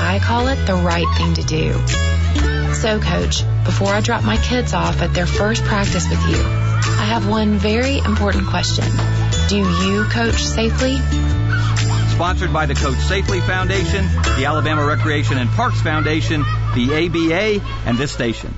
I 0.00 0.18
call 0.22 0.48
it 0.48 0.64
the 0.64 0.74
right 0.74 1.06
thing 1.18 1.34
to 1.34 1.42
do. 1.42 2.74
So, 2.74 2.98
Coach, 2.98 3.44
before 3.66 3.88
I 3.88 4.00
drop 4.00 4.24
my 4.24 4.38
kids 4.38 4.72
off 4.72 5.02
at 5.02 5.12
their 5.12 5.26
first 5.26 5.62
practice 5.64 6.08
with 6.08 6.26
you, 6.30 6.42
I 6.42 7.04
have 7.04 7.28
one 7.28 7.58
very 7.58 7.98
important 7.98 8.46
question. 8.46 8.86
Do 9.48 9.58
you 9.58 10.04
coach 10.04 10.42
safely? 10.42 10.96
Sponsored 12.18 12.52
by 12.52 12.66
the 12.66 12.74
Coach 12.74 12.96
Safely 12.96 13.38
Foundation, 13.38 14.04
the 14.36 14.44
Alabama 14.44 14.84
Recreation 14.84 15.38
and 15.38 15.48
Parks 15.50 15.80
Foundation, 15.80 16.40
the 16.74 17.06
ABA, 17.06 17.64
and 17.86 17.96
this 17.96 18.10
station. 18.10 18.52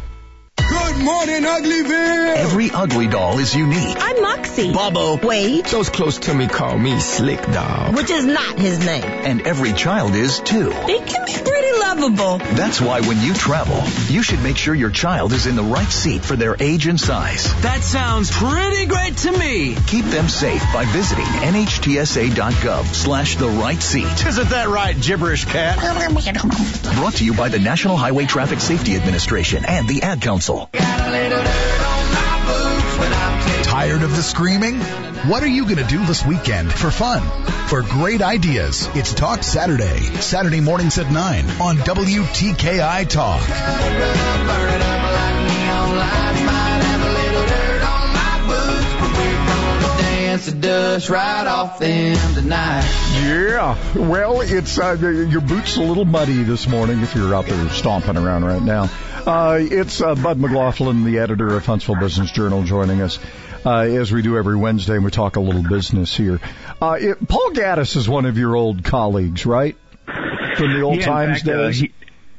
Good 1.01 1.07
morning, 1.07 1.43
Uglyville! 1.45 2.37
Every 2.37 2.71
ugly 2.71 3.07
doll 3.07 3.39
is 3.39 3.55
unique. 3.55 3.97
I'm 3.99 4.21
Moxie. 4.21 4.71
Bobo. 4.71 5.17
Wade. 5.27 5.65
Those 5.65 5.89
close 5.89 6.19
to 6.19 6.35
me 6.35 6.47
call 6.47 6.77
me 6.77 7.01
Slick 7.01 7.41
Doll. 7.41 7.95
Which 7.95 8.11
is 8.11 8.27
not 8.27 8.59
his 8.59 8.85
name. 8.85 9.03
And 9.03 9.41
every 9.47 9.73
child 9.73 10.15
is 10.15 10.41
too. 10.41 10.69
He 10.71 10.99
can 10.99 11.25
be 11.25 11.33
pretty 11.33 11.79
lovable. 11.79 12.37
That's 12.55 12.83
why 12.83 13.01
when 13.01 13.19
you 13.23 13.33
travel, 13.33 13.83
you 14.13 14.23
should 14.23 14.43
make 14.43 14.59
sure 14.59 14.75
your 14.75 14.91
child 14.91 15.33
is 15.33 15.47
in 15.47 15.57
the 15.57 15.63
right 15.63 15.91
seat 15.91 16.23
for 16.23 16.37
their 16.37 16.55
age 16.61 16.87
and 16.87 17.01
size. 17.01 17.45
That 17.63 17.83
sounds 17.83 18.31
pretty 18.31 18.85
great 18.85 19.17
to 19.19 19.33
me. 19.33 19.77
Keep 19.87 20.05
them 20.05 20.29
safe 20.29 20.63
by 20.71 20.85
visiting 20.85 21.25
nhtsa.gov 21.25 22.85
slash 22.85 23.37
the 23.37 23.49
right 23.49 23.81
seat. 23.81 24.27
Isn't 24.27 24.51
that 24.51 24.69
right, 24.69 25.01
gibberish 25.01 25.47
cat? 25.47 25.79
Brought 26.97 27.15
to 27.15 27.25
you 27.25 27.33
by 27.33 27.49
the 27.49 27.59
National 27.59 27.97
Highway 27.97 28.27
Traffic 28.27 28.61
Safety 28.61 28.97
Administration 28.97 29.65
and 29.65 29.89
the 29.89 30.03
Ad 30.03 30.21
Council. 30.21 30.69
Tired 33.65 34.03
of 34.03 34.15
the 34.15 34.23
screaming? 34.23 34.81
What 35.29 35.43
are 35.43 35.49
you 35.49 35.65
going 35.65 35.77
to 35.77 35.85
do 35.85 36.05
this 36.05 36.25
weekend 36.25 36.73
for 36.73 36.91
fun? 36.91 37.23
For 37.69 37.83
great 37.83 38.21
ideas, 38.23 38.89
it's 38.95 39.15
Talk 39.15 39.43
Saturday. 39.43 39.99
Saturday 40.21 40.61
mornings 40.61 40.99
at 40.99 41.11
9 41.11 41.51
on 41.61 41.77
WTKI 41.77 43.09
Talk. 43.09 43.41
The 50.41 50.53
dust 50.53 51.11
right 51.11 51.47
off 51.47 51.79
them 51.79 52.35
tonight. 52.35 52.89
Yeah. 53.25 53.77
Well, 53.95 54.41
it's 54.41 54.79
uh, 54.79 54.97
your 54.99 55.43
boots 55.43 55.77
a 55.77 55.83
little 55.83 56.07
muddy 56.07 56.45
this 56.45 56.67
morning 56.67 57.01
if 57.01 57.15
you're 57.15 57.35
out 57.35 57.45
there 57.45 57.69
stomping 57.69 58.17
around 58.17 58.47
right 58.47 58.63
now. 58.63 58.89
Uh, 59.27 59.59
it's 59.61 60.01
uh, 60.01 60.15
Bud 60.15 60.39
McLaughlin, 60.39 61.05
the 61.05 61.19
editor 61.19 61.55
of 61.55 61.67
Huntsville 61.67 62.01
Business 62.01 62.31
Journal, 62.31 62.63
joining 62.63 63.03
us. 63.03 63.19
Uh, 63.67 63.81
as 63.81 64.11
we 64.11 64.23
do 64.23 64.39
every 64.39 64.57
Wednesday, 64.57 64.95
and 64.95 65.05
we 65.05 65.11
talk 65.11 65.37
a 65.37 65.41
little 65.41 65.63
business 65.63 66.17
here. 66.17 66.41
Uh, 66.81 66.97
it, 66.99 67.29
Paul 67.29 67.51
Gattis 67.51 67.95
is 67.95 68.09
one 68.09 68.25
of 68.25 68.39
your 68.39 68.57
old 68.57 68.83
colleagues, 68.83 69.45
right? 69.45 69.77
From 70.57 70.73
the 70.73 70.81
old 70.81 71.01
yeah, 71.01 71.05
times 71.05 71.43
fact, 71.43 71.49
uh, 71.49 71.67
days. 71.67 71.81
he, 71.81 71.93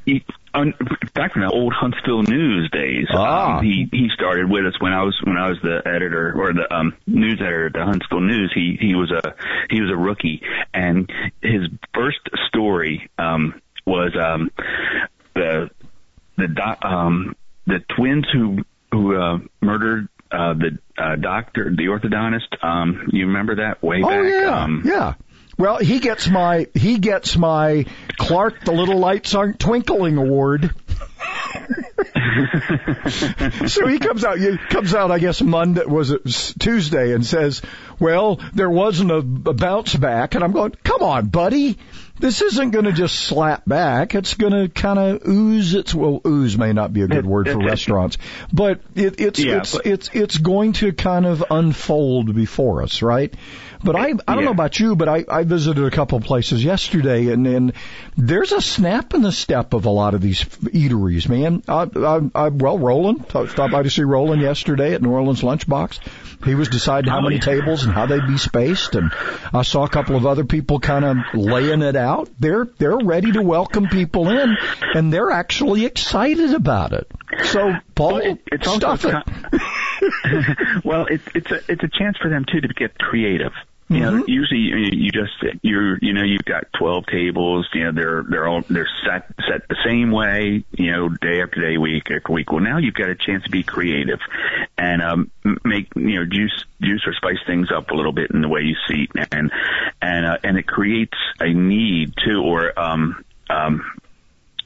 he, 0.04 0.24
on, 0.54 0.74
back 1.14 1.32
from 1.32 1.42
the 1.42 1.50
old 1.50 1.72
Huntsville 1.72 2.22
News 2.22 2.70
days. 2.70 3.06
Ah. 3.10 3.58
Um, 3.58 3.64
he 3.64 3.88
he 3.90 4.08
started 4.14 4.50
with 4.50 4.66
us 4.66 4.74
when 4.80 4.92
I 4.92 5.02
was 5.02 5.18
when 5.24 5.36
I 5.36 5.48
was 5.48 5.58
the 5.62 5.82
editor 5.86 6.34
or 6.36 6.52
the 6.52 6.72
um, 6.74 6.94
news 7.06 7.40
editor 7.40 7.66
at 7.66 7.72
the 7.72 7.84
Huntsville 7.84 8.20
News. 8.20 8.52
He 8.54 8.76
he 8.80 8.94
was 8.94 9.10
a 9.10 9.34
he 9.70 9.80
was 9.80 9.90
a 9.90 9.96
rookie, 9.96 10.42
and 10.74 11.10
his 11.42 11.62
first 11.94 12.20
story 12.48 13.08
um, 13.18 13.60
was 13.86 14.12
um, 14.20 14.50
the 15.34 15.70
the 16.36 16.48
do, 16.48 16.88
um, 16.88 17.36
the 17.66 17.80
twins 17.96 18.26
who 18.32 18.58
who 18.90 19.16
uh, 19.16 19.38
murdered 19.60 20.08
uh, 20.30 20.54
the 20.54 20.78
uh, 20.98 21.16
doctor, 21.16 21.70
the 21.74 21.84
orthodontist. 21.86 22.62
Um, 22.64 23.08
you 23.12 23.26
remember 23.26 23.56
that 23.56 23.82
way 23.82 24.02
oh 24.02 24.08
back? 24.08 24.32
yeah, 24.32 24.62
Um, 24.64 24.82
yeah. 24.84 25.14
Well, 25.58 25.78
he 25.78 26.00
gets 26.00 26.28
my 26.28 26.66
he 26.74 26.98
gets 26.98 27.36
my 27.36 27.86
Clark 28.18 28.64
the 28.64 28.72
Little 28.72 28.98
Lights 28.98 29.34
Aren't 29.34 29.58
Twinkling 29.60 30.16
award. 30.16 30.70
so 33.66 33.86
he 33.86 33.98
comes 33.98 34.24
out 34.24 34.38
he 34.38 34.56
comes 34.70 34.94
out 34.94 35.10
I 35.10 35.18
guess 35.18 35.42
Monday 35.42 35.84
was 35.84 36.10
it 36.10 36.22
Tuesday 36.58 37.12
and 37.12 37.24
says, 37.24 37.62
"Well, 38.00 38.40
there 38.54 38.70
wasn't 38.70 39.10
a, 39.10 39.18
a 39.18 39.54
bounce 39.54 39.94
back." 39.94 40.34
And 40.34 40.42
I'm 40.42 40.52
going, 40.52 40.72
"Come 40.84 41.02
on, 41.02 41.28
buddy. 41.28 41.78
This 42.18 42.40
isn't 42.40 42.70
going 42.70 42.84
to 42.84 42.92
just 42.92 43.16
slap 43.18 43.64
back. 43.66 44.14
It's 44.14 44.34
going 44.34 44.52
to 44.52 44.68
kind 44.68 44.98
of 44.98 45.26
ooze 45.26 45.74
its 45.74 45.94
well 45.94 46.20
ooze 46.26 46.56
may 46.56 46.72
not 46.72 46.92
be 46.92 47.02
a 47.02 47.08
good 47.08 47.26
word 47.26 47.48
for 47.48 47.58
restaurants, 47.64 48.18
but 48.52 48.80
it, 48.94 49.20
it's 49.20 49.40
Yeah, 49.40 49.58
it's 49.58 49.72
but- 49.76 49.86
it's 49.86 50.10
it's 50.12 50.38
going 50.38 50.74
to 50.74 50.92
kind 50.92 51.26
of 51.26 51.44
unfold 51.50 52.34
before 52.34 52.82
us, 52.82 53.02
right? 53.02 53.34
But 53.84 53.96
I 53.96 54.12
I 54.28 54.34
don't 54.34 54.44
know 54.44 54.50
about 54.52 54.78
you, 54.78 54.94
but 54.96 55.08
I 55.08 55.24
I 55.28 55.44
visited 55.44 55.84
a 55.84 55.90
couple 55.90 56.18
of 56.18 56.24
places 56.24 56.62
yesterday, 56.64 57.32
and 57.32 57.46
and 57.46 57.72
there's 58.16 58.52
a 58.52 58.60
snap 58.60 59.12
in 59.14 59.22
the 59.22 59.32
step 59.32 59.74
of 59.74 59.86
a 59.86 59.90
lot 59.90 60.14
of 60.14 60.20
these 60.20 60.44
eateries, 60.44 61.28
man. 61.28 61.62
I, 61.66 61.88
I, 61.96 62.44
I 62.46 62.48
well, 62.48 62.78
Roland 62.78 63.26
stopped 63.28 63.56
by 63.72 63.82
to 63.82 63.90
see 63.90 64.02
Roland 64.02 64.40
yesterday 64.42 64.94
at 64.94 65.02
New 65.02 65.10
Orleans 65.10 65.42
Lunchbox. 65.42 65.98
He 66.44 66.54
was 66.54 66.68
deciding 66.68 67.10
how 67.10 67.20
many 67.20 67.38
tables 67.38 67.84
and 67.84 67.92
how 67.92 68.06
they'd 68.06 68.26
be 68.26 68.38
spaced, 68.38 68.94
and 68.94 69.12
I 69.52 69.62
saw 69.62 69.84
a 69.84 69.88
couple 69.88 70.16
of 70.16 70.26
other 70.26 70.44
people 70.44 70.80
kind 70.80 71.04
of 71.04 71.16
laying 71.34 71.82
it 71.82 71.96
out. 71.96 72.28
They're 72.38 72.66
they're 72.78 72.98
ready 72.98 73.32
to 73.32 73.42
welcome 73.42 73.88
people 73.88 74.28
in, 74.28 74.56
and 74.94 75.12
they're 75.12 75.30
actually 75.30 75.84
excited 75.86 76.52
about 76.54 76.92
it. 76.92 77.10
So, 77.44 77.72
Paul, 77.94 78.12
Well, 78.14 78.22
it- 78.22 78.42
it's 78.50 78.66
also 78.68 78.96
stuff 78.96 79.24
it. 79.52 80.84
well, 80.84 81.06
it's 81.06 81.24
it's 81.34 81.50
a 81.50 81.60
it's 81.72 81.82
a 81.84 81.88
chance 81.88 82.16
for 82.20 82.28
them 82.28 82.44
too 82.50 82.60
to 82.60 82.68
get 82.68 82.98
creative. 82.98 83.52
You 83.92 84.00
know, 84.00 84.12
Mm-hmm. 84.12 84.30
usually 84.30 84.60
you, 84.60 85.10
just 85.10 85.32
you're 85.62 85.98
you 86.00 86.12
know 86.14 86.22
you've 86.22 86.44
got 86.44 86.64
twelve 86.72 87.04
tables. 87.06 87.68
You 87.74 87.84
know 87.84 87.92
they're 87.92 88.22
they're 88.22 88.48
all 88.48 88.62
they're 88.70 88.88
set 89.04 89.26
set 89.48 89.68
the 89.68 89.76
same 89.84 90.10
way. 90.10 90.64
You 90.72 90.90
know 90.92 91.08
day 91.10 91.42
after 91.42 91.60
day, 91.60 91.76
week 91.76 92.10
after 92.10 92.32
week. 92.32 92.50
Well, 92.50 92.62
now 92.62 92.78
you've 92.78 92.94
got 92.94 93.10
a 93.10 93.14
chance 93.14 93.44
to 93.44 93.50
be 93.50 93.62
creative 93.62 94.20
and 94.78 95.02
um, 95.02 95.30
make 95.64 95.88
you 95.94 96.14
know 96.20 96.24
juice 96.24 96.64
juice 96.80 97.02
or 97.06 97.12
spice 97.12 97.38
things 97.46 97.68
up 97.70 97.90
a 97.90 97.94
little 97.94 98.12
bit 98.12 98.30
in 98.30 98.40
the 98.40 98.48
way 98.48 98.62
you 98.62 98.76
seat 98.88 99.10
and 99.30 99.52
and 100.00 100.26
uh, 100.26 100.38
and 100.42 100.56
it 100.56 100.66
creates 100.66 101.18
a 101.40 101.52
need 101.52 102.14
too 102.24 102.42
or 102.42 102.78
um 102.78 103.22
um 103.50 103.84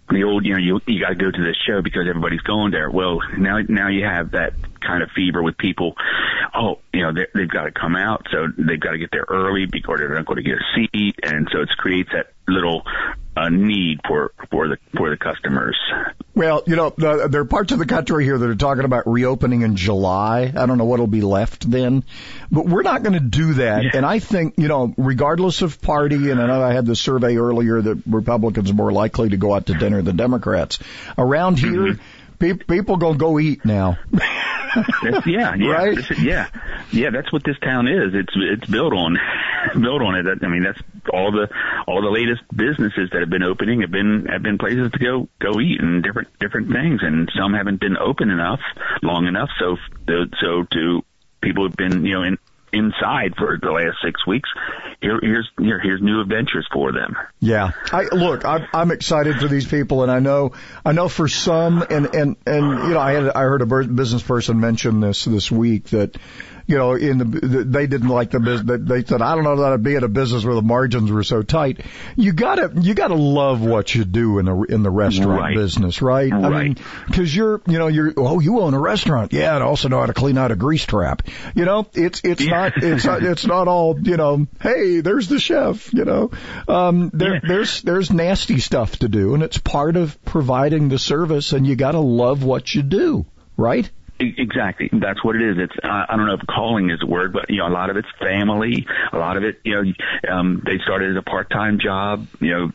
the 0.09 0.23
old, 0.23 0.45
you 0.45 0.53
know, 0.53 0.59
you 0.61 0.81
you 0.87 1.01
got 1.01 1.09
to 1.09 1.15
go 1.17 1.33
to 1.33 1.45
this 1.45 1.57
show 1.67 1.83
because 1.83 2.07
everybody's 2.09 2.41
going 2.43 2.71
there. 2.71 2.89
Well, 2.89 3.21
now 3.37 3.59
now 3.69 3.89
you 3.89 4.05
have 4.05 4.31
that 4.33 4.53
kind 4.87 5.03
of 5.03 5.11
fever 5.15 5.43
with 5.43 5.59
people. 5.59 5.95
Oh, 6.55 6.79
you 6.93 7.03
know, 7.03 7.13
they- 7.13 7.27
they've 7.35 7.49
got 7.51 7.65
to 7.65 7.73
come 7.73 7.97
out, 7.97 8.27
so 8.31 8.47
they've 8.57 8.81
got 8.81 8.93
to 8.93 8.99
get 8.99 9.11
there 9.11 9.27
early 9.29 9.67
because 9.67 9.99
they're 9.99 10.15
not 10.15 10.27
going 10.27 10.37
to 10.37 10.43
get 10.43 10.55
a 10.59 10.65
seat, 10.75 11.17
and 11.23 11.49
so 11.53 11.61
it 11.63 11.69
creates 11.77 12.11
that 12.13 12.33
little 12.49 12.83
uh, 13.37 13.49
need 13.51 14.01
for 14.07 14.33
for 14.51 14.69
the 14.69 14.79
for 14.97 15.11
the 15.11 15.17
customers. 15.17 15.77
Well, 16.35 16.63
you 16.67 16.77
know, 16.77 16.91
the, 16.97 17.29
there 17.31 17.41
are 17.43 17.45
parts 17.47 17.73
of 17.73 17.79
the 17.79 17.87
country 17.87 18.25
here 18.25 18.39
that 18.39 18.49
are 18.49 18.55
talking 18.55 18.85
about 18.85 19.07
reopening 19.07 19.63
in 19.63 19.77
July. 19.77 20.53
I 20.57 20.67
don't 20.67 20.79
know 20.79 20.85
what'll 20.85 21.07
be 21.07 21.21
left 21.23 21.69
then, 21.71 22.05
but 22.51 22.67
we're 22.67 22.83
not 22.83 23.03
going 23.03 23.15
to 23.15 23.21
do 23.21 23.55
that. 23.55 23.95
And 23.95 24.07
I 24.07 24.19
think, 24.21 24.55
you 24.59 24.69
know, 24.69 24.95
regardless 24.97 25.61
of 25.63 25.81
party, 25.83 26.31
and 26.31 26.41
I 26.41 26.47
know 26.47 26.63
I 26.63 26.73
had 26.73 26.87
this 26.87 27.01
survey 27.01 27.37
earlier 27.37 27.81
that 27.83 28.03
Republicans 28.07 28.71
are 28.71 28.75
more 28.75 28.93
likely 28.93 29.31
to 29.31 29.37
go 29.37 29.55
out 29.55 29.67
to 29.67 29.75
dinner 29.75 30.01
than 30.03 30.17
Democrats. 30.17 30.79
Around 31.19 31.59
here, 31.59 31.95
pe- 31.95 32.01
people 32.39 32.97
gonna 32.97 33.19
go 33.19 33.39
eat 33.39 33.65
now. 33.65 33.99
That's, 35.03 35.27
yeah, 35.27 35.55
yeah, 35.55 35.91
this 35.95 36.11
is- 36.11 36.23
yeah, 36.23 36.49
yeah. 36.93 37.11
That's 37.11 37.33
what 37.33 37.45
this 37.45 37.59
town 37.61 37.89
is. 37.89 38.15
It's 38.15 38.33
it's 38.35 38.71
built 38.71 38.93
on 38.93 39.17
built 39.75 40.03
on 40.03 40.15
it. 40.17 40.27
I 40.43 40.49
mean, 40.49 40.65
that's 40.65 40.81
all 41.13 41.33
the 41.33 41.49
all 41.87 42.03
the 42.03 42.11
latest 42.11 42.43
businesses 42.55 43.11
that 43.13 43.21
have 43.21 43.31
been 43.31 43.43
opening 43.43 43.81
have 43.81 43.91
been 43.91 44.27
have 44.31 44.43
been 44.43 44.59
places 44.59 44.91
to 44.93 44.99
go 44.99 45.29
go 45.39 45.61
eat 45.61 45.81
and 45.81 46.03
different 46.03 46.29
different 46.39 46.71
things, 46.73 47.01
and 47.03 47.31
some 47.39 47.55
haven't 47.55 47.81
been 47.81 47.97
open 47.97 48.31
enough 48.31 48.61
long 49.03 49.27
enough. 49.27 49.49
So 49.59 49.77
so 50.41 50.65
to 50.73 51.03
people 51.41 51.65
who've 51.67 51.77
been 51.77 52.05
you 52.05 52.15
know 52.15 52.23
in 52.23 52.39
inside 52.73 53.35
for 53.37 53.59
the 53.61 53.71
last 53.71 53.97
six 54.05 54.27
weeks, 54.27 54.51
here 55.01 55.19
here's 55.21 55.49
here, 55.59 55.81
here's 55.81 56.01
new 56.01 56.21
adventures 56.21 56.67
for 56.73 56.93
them. 56.93 57.17
Yeah, 57.41 57.73
I 57.93 58.05
look. 58.13 58.45
I'm, 58.45 58.67
I'm 58.73 58.91
excited 58.91 59.37
for 59.37 59.49
these 59.49 59.67
people, 59.67 60.03
and 60.03 60.11
I 60.11 60.21
know, 60.21 60.53
I 60.85 60.93
know 60.93 61.09
for 61.09 61.29
some, 61.29 61.83
and 61.83 62.15
and 62.15 62.37
and 62.47 62.89
you 62.89 62.95
know, 62.95 63.01
I 63.01 63.13
had 63.13 63.29
I 63.29 63.41
heard 63.41 63.63
a 63.63 63.67
bur- 63.67 63.85
business 63.85 64.23
person 64.23 64.61
mention 64.61 65.01
this 65.01 65.25
this 65.25 65.51
week 65.51 65.85
that, 65.91 66.17
you 66.67 66.77
know, 66.77 66.95
in 66.95 67.19
the 67.19 67.25
they 67.65 67.87
didn't 67.87 68.09
like 68.09 68.31
the 68.31 68.41
business. 68.41 68.81
They 68.83 69.05
said, 69.05 69.23
I 69.23 69.35
don't 69.35 69.45
know 69.45 69.57
that 69.57 69.73
I'd 69.73 69.83
be 69.83 69.95
in 69.95 70.03
a 70.05 70.09
business 70.09 70.45
where 70.45 70.55
the 70.55 70.63
margins 70.63 71.11
were 71.13 71.23
so 71.23 71.43
tight. 71.43 71.81
You 72.17 72.33
gotta 72.33 72.73
you 72.81 72.95
gotta 72.95 73.15
love 73.15 73.61
what 73.63 73.95
you 73.95 74.05
do 74.05 74.39
in 74.39 74.47
the 74.47 74.63
in 74.63 74.83
the 74.83 74.91
restaurant 74.91 75.41
Right. 75.41 75.55
business, 75.55 76.03
right? 76.03 76.33
I 76.33 76.37
Right. 76.49 76.65
mean, 76.65 76.77
because 77.07 77.35
you're 77.35 77.61
you 77.67 77.79
know 77.79 77.87
you're 77.87 78.13
oh 78.17 78.41
you 78.41 78.61
own 78.61 78.75
a 78.75 78.81
restaurant, 78.81 79.33
yeah, 79.33 79.55
and 79.55 79.63
also 79.63 79.89
know 79.89 80.01
how 80.01 80.07
to 80.07 80.15
clean 80.15 80.39
out 80.39 80.51
a 80.51 80.57
grease 80.57 80.85
trap. 80.85 81.23
You 81.55 81.65
know, 81.65 81.87
it's 81.95 82.21
it's 82.25 82.45
not 82.45 82.73
it's 82.77 83.05
not, 83.05 83.23
it's 83.23 83.47
not 83.47 83.69
all 83.69 83.99
you 84.03 84.17
know. 84.17 84.47
Hey, 84.61 85.01
there's 85.01 85.29
the 85.29 85.39
chef. 85.39 85.93
You 85.95 86.05
know, 86.05 86.31
um, 86.69 87.11
there 87.15 87.41
there's 87.47 87.83
there's 87.83 88.11
nasty 88.11 88.59
stuff 88.59 88.99
to 88.99 89.09
do, 89.09 89.35
and 89.35 89.43
it's 89.43 89.59
part 89.59 89.97
of 89.97 90.23
providing 90.25 90.89
the 90.89 90.99
service, 90.99 91.53
and 91.53 91.67
you 91.67 91.77
got 91.77 91.93
to 91.93 92.01
love 92.01 92.43
what 92.45 92.75
you 92.75 92.83
do, 92.83 93.25
right? 93.57 93.89
Exactly. 94.19 94.89
That's 94.93 95.23
what 95.23 95.37
it 95.37 95.43
is. 95.43 95.57
It's 95.59 95.75
I 95.85 96.07
I 96.09 96.17
don't 96.17 96.27
know 96.27 96.35
if 96.35 96.47
calling 96.47 96.91
is 96.91 97.03
a 97.03 97.07
word, 97.07 97.33
but 97.33 97.51
you 97.51 97.59
know 97.59 97.69
a 97.69 97.71
lot 97.71 97.91
of 97.91 97.97
it's 97.97 98.09
family. 98.19 98.87
A 99.13 99.19
lot 99.19 99.37
of 99.37 99.45
it, 99.45 99.61
you 99.63 99.75
know, 99.75 100.33
um, 100.33 100.63
they 100.65 100.79
started 100.79 101.11
as 101.11 101.17
a 101.17 101.23
part-time 101.23 101.79
job. 101.79 102.27
You 102.41 102.51
know. 102.51 102.73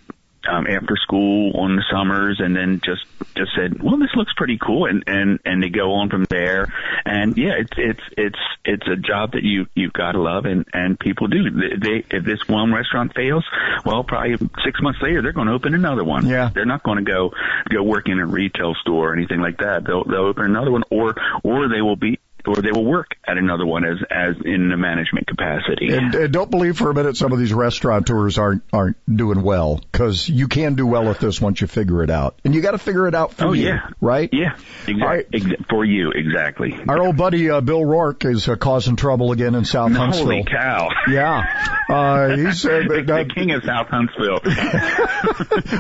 Um, 0.50 0.66
after 0.66 0.96
school 0.98 1.52
on 1.56 1.76
the 1.76 1.84
summers, 1.92 2.40
and 2.40 2.56
then 2.56 2.82
just 2.84 3.06
just 3.36 3.52
said, 3.56 3.82
"Well, 3.82 3.98
this 3.98 4.10
looks 4.16 4.34
pretty 4.36 4.58
cool," 4.58 4.86
and 4.86 5.04
and 5.06 5.40
and 5.46 5.62
they 5.62 5.70
go 5.70 5.94
on 5.94 6.10
from 6.10 6.26
there. 6.32 6.74
And 7.06 7.38
yeah, 7.38 7.54
it's 7.60 7.74
it's 7.78 8.02
it's 8.18 8.40
it's 8.66 8.88
a 8.88 8.96
job 8.96 9.34
that 9.34 9.44
you 9.44 9.68
you've 9.76 9.94
got 9.94 10.14
to 10.14 10.22
love, 10.22 10.46
and 10.46 10.66
and 10.74 11.00
people 11.00 11.28
do. 11.28 11.50
They, 11.52 11.76
they 11.78 12.06
if 12.10 12.26
this 12.26 12.48
one 12.48 12.74
restaurant 12.74 13.14
fails, 13.16 13.46
well, 13.86 14.04
probably 14.04 14.38
six 14.66 14.82
months 14.82 15.00
later 15.02 15.22
they're 15.22 15.32
going 15.32 15.48
to 15.48 15.54
open 15.54 15.76
another 15.76 16.04
one. 16.04 16.26
Yeah, 16.26 16.50
they're 16.54 16.66
not 16.66 16.82
going 16.82 16.98
to 16.98 17.04
go 17.04 17.32
go 17.70 17.84
work 17.84 18.10
in 18.10 18.20
a 18.20 18.26
retail 18.26 18.74
store 18.82 19.12
or 19.12 19.14
anything 19.14 19.42
like 19.42 19.58
that. 19.60 19.84
They'll 19.86 20.04
they'll 20.06 20.26
open 20.26 20.46
another 20.46 20.72
one, 20.72 20.84
or 20.90 21.16
or 21.44 21.70
they 21.70 21.82
will 21.82 21.96
be 21.96 22.20
or 22.48 22.56
they 22.62 22.72
will 22.72 22.86
work 22.86 23.12
at 23.28 23.38
another 23.38 23.66
one 23.66 23.84
as 23.86 23.98
as 24.10 24.36
in 24.44 24.72
a 24.72 24.78
management 24.78 25.28
capacity. 25.28 25.94
And, 25.94 26.14
and 26.16 26.34
don't 26.34 26.50
believe 26.52 26.78
for 26.78 26.90
a 26.90 26.94
minute 26.94 27.18
some 27.18 27.32
of 27.32 27.40
these 27.40 27.54
restaurateurs 27.54 28.38
aren't 28.38 28.64
aren't 28.74 28.98
doing 29.14 29.42
well 29.44 29.82
because 29.92 30.28
you 30.30 30.48
can 30.48 30.76
do 30.76 30.86
well 30.88 31.10
at 31.10 31.20
this 31.20 31.40
once 31.42 31.62
you 31.62 31.68
figure 31.68 32.04
it 32.04 32.10
out, 32.10 32.40
and 32.44 32.54
you 32.56 32.62
got 32.62 32.72
to 32.72 32.78
figure 32.78 33.08
it 33.08 33.16
out 33.16 33.34
for 33.34 33.46
Oh, 33.48 33.54
you, 33.54 33.68
yeah. 33.68 33.88
right? 34.00 34.30
Yeah, 34.32 34.56
exactly. 34.88 35.40
Exa- 35.40 35.66
for 35.70 35.86
you, 35.86 36.12
exactly. 36.12 36.78
Our 36.88 37.00
old 37.02 37.18
buddy 37.18 37.50
uh, 37.50 37.62
Bill 37.62 37.82
Roark 37.82 38.30
is 38.30 38.48
uh, 38.48 38.56
causing 38.56 38.96
trouble 38.96 39.32
again 39.32 39.56
in 39.56 39.66
South 39.66 39.92
Huntsville. 39.92 40.26
Holy 40.26 40.44
cow! 40.44 40.90
Yeah, 41.10 41.44
uh, 41.90 42.36
he's 42.36 42.66
uh, 42.66 42.70
the, 42.88 43.04
the 43.06 43.32
king 43.34 43.52
of 43.52 43.64
South 43.64 43.88
Huntsville. 43.90 44.42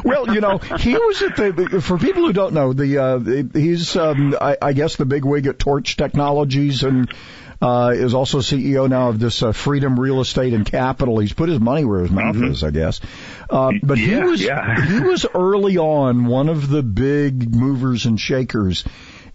well, 0.03 0.33
you 0.33 0.41
know, 0.41 0.57
he 0.57 0.93
was 0.93 1.21
at 1.21 1.35
the. 1.35 1.81
For 1.81 1.97
people 1.97 2.23
who 2.25 2.33
don't 2.33 2.53
know, 2.53 2.73
the 2.73 2.97
uh, 2.97 3.19
he's 3.57 3.95
um, 3.95 4.35
I, 4.39 4.57
I 4.61 4.73
guess 4.73 4.95
the 4.95 5.05
big 5.05 5.25
wig 5.25 5.47
at 5.47 5.59
Torch 5.59 5.97
Technologies 6.51 6.83
and. 6.83 7.13
Uh, 7.63 7.91
is 7.93 8.15
also 8.15 8.39
CEO 8.39 8.89
now 8.89 9.09
of 9.09 9.19
this 9.19 9.43
uh, 9.43 9.51
Freedom 9.51 9.99
Real 9.99 10.19
Estate 10.19 10.55
and 10.55 10.65
Capital. 10.65 11.19
He's 11.19 11.31
put 11.31 11.47
his 11.47 11.59
money 11.59 11.85
where 11.85 11.99
his 11.99 12.09
mouth 12.09 12.35
is, 12.37 12.63
I 12.63 12.71
guess. 12.71 12.99
Uh, 13.51 13.73
but 13.83 13.99
he 13.99 14.15
was 14.15 14.41
yeah. 14.41 14.83
he 14.83 14.99
was 14.99 15.27
early 15.35 15.77
on 15.77 16.25
one 16.25 16.49
of 16.49 16.67
the 16.69 16.81
big 16.81 17.53
movers 17.53 18.07
and 18.07 18.19
shakers 18.19 18.83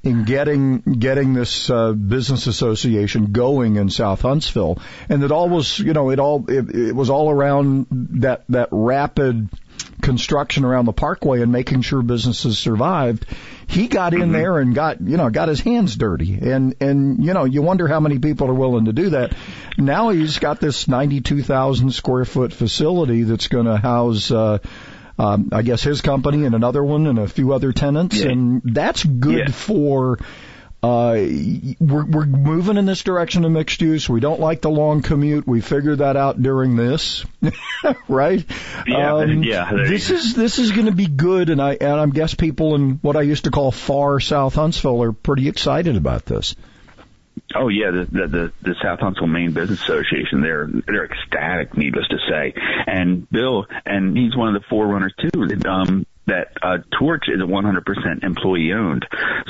in 0.03 0.25
getting 0.25 0.81
getting 0.81 1.35
this 1.35 1.71
uh, 1.71 1.93
business 1.93 2.49
association 2.49 3.31
going 3.31 3.77
in 3.77 3.91
South 3.91 4.23
Huntsville, 4.23 4.81
and 5.09 5.23
it 5.23 5.31
all 5.31 5.49
was 5.49 5.79
you 5.79 5.93
know 5.93 6.11
it 6.11 6.19
all 6.19 6.51
it, 6.51 6.69
it 6.75 6.97
was 6.97 7.11
all 7.11 7.31
around 7.31 7.87
that 8.23 8.43
that 8.49 8.71
rapid 8.73 9.49
construction 10.03 10.65
around 10.65 10.85
the 10.85 10.93
parkway 10.93 11.43
and 11.43 11.51
making 11.53 11.83
sure 11.83 12.03
businesses 12.03 12.59
survived. 12.59 13.27
He 13.67 13.89
got 13.89 14.15
in 14.15 14.31
there 14.33 14.59
and 14.59 14.75
got 14.75 15.01
you 15.01 15.17
know 15.17 15.29
got 15.31 15.49
his 15.49 15.61
hands 15.61 15.97
dirty, 15.97 16.39
and 16.41 16.75
and 16.81 17.25
you 17.25 17.33
know 17.35 17.45
you 17.45 17.63
wonder 17.63 17.89
how 17.89 17.99
many 18.01 18.19
people 18.19 18.49
are 18.49 18.55
willing 18.55 18.85
to 18.85 18.93
do 18.93 19.11
that. 19.11 19.35
Now 19.77 20.11
he's 20.11 20.39
got 20.39 20.61
this 20.61 20.87
ninety 20.87 21.21
two 21.21 21.43
thousand 21.43 21.93
square 21.93 22.25
foot 22.25 22.53
facility 22.53 23.23
that's 23.25 23.49
going 23.49 23.67
to 23.67 23.77
house. 23.77 24.31
Uh, 24.31 24.59
um, 25.19 25.49
I 25.51 25.63
guess 25.63 25.83
his 25.83 26.03
company 26.03 26.45
and 26.45 26.55
another 26.55 26.85
one 26.85 27.07
and 27.07 27.19
a 27.19 27.27
few 27.27 27.55
other 27.55 27.73
tenants, 27.73 28.21
Yeah. 28.21 28.33
and 28.33 28.61
that's 28.65 29.03
good 29.03 29.49
Yeah. 29.49 29.51
for. 29.51 30.19
Uh, 30.83 31.15
we're 31.81 32.05
we're 32.05 32.27
moving 32.27 32.77
in 32.77 32.87
this 32.87 33.03
direction 33.03 33.45
of 33.45 33.51
mixed 33.51 33.81
use. 33.81 34.09
We 34.09 34.21
don't 34.21 34.39
like 34.39 34.61
the 34.61 34.71
long 34.71 35.03
commute. 35.03 35.47
We 35.47 35.61
figured 35.61 35.99
that 35.99 36.17
out 36.17 36.41
during 36.41 36.77
this, 36.77 37.25
right? 38.09 38.45
Yeah, 38.87 39.15
Um, 39.15 39.43
yeah, 39.43 39.73
This 39.73 40.11
is 40.11 40.35
this 40.35 40.59
is 40.59 40.73
going 40.73 40.87
to 40.87 40.93
be 40.93 41.07
good, 41.07 41.51
and 41.51 41.61
I 41.61 41.73
and 41.75 42.01
I 42.01 42.07
guess 42.07 42.35
people 42.35 42.75
in 42.75 42.99
what 43.03 43.17
I 43.17 43.23
used 43.23 43.45
to 43.45 43.51
call 43.51 43.73
far 43.73 44.21
South 44.21 44.55
Huntsville 44.55 45.03
are 45.03 45.13
pretty 45.13 45.49
excited 45.49 45.97
about 45.97 46.25
this. 46.27 46.55
Oh 47.55 47.69
yeah, 47.69 47.91
the, 47.91 48.05
the 48.05 48.27
the 48.29 48.53
the 48.63 48.75
South 48.83 49.01
Huntsville 49.01 49.27
Main 49.29 49.53
Business 49.53 49.81
Association. 49.83 50.41
They're 50.41 50.69
they're 50.87 51.05
ecstatic, 51.05 51.77
needless 51.77 52.07
to 52.09 52.19
say. 52.29 52.55
And 52.87 53.29
Bill, 53.31 53.67
and 53.85 54.17
he's 54.17 54.37
one 54.37 54.55
of 54.55 54.63
the 54.63 54.69
forerunners 54.69 55.15
too. 55.19 55.49
Um, 55.69 56.07
that 56.27 56.49
uh, 56.63 56.79
Torch 56.99 57.25
is 57.29 57.41
a 57.41 57.45
100% 57.45 58.25
employee 58.25 58.73
owned, 58.73 59.07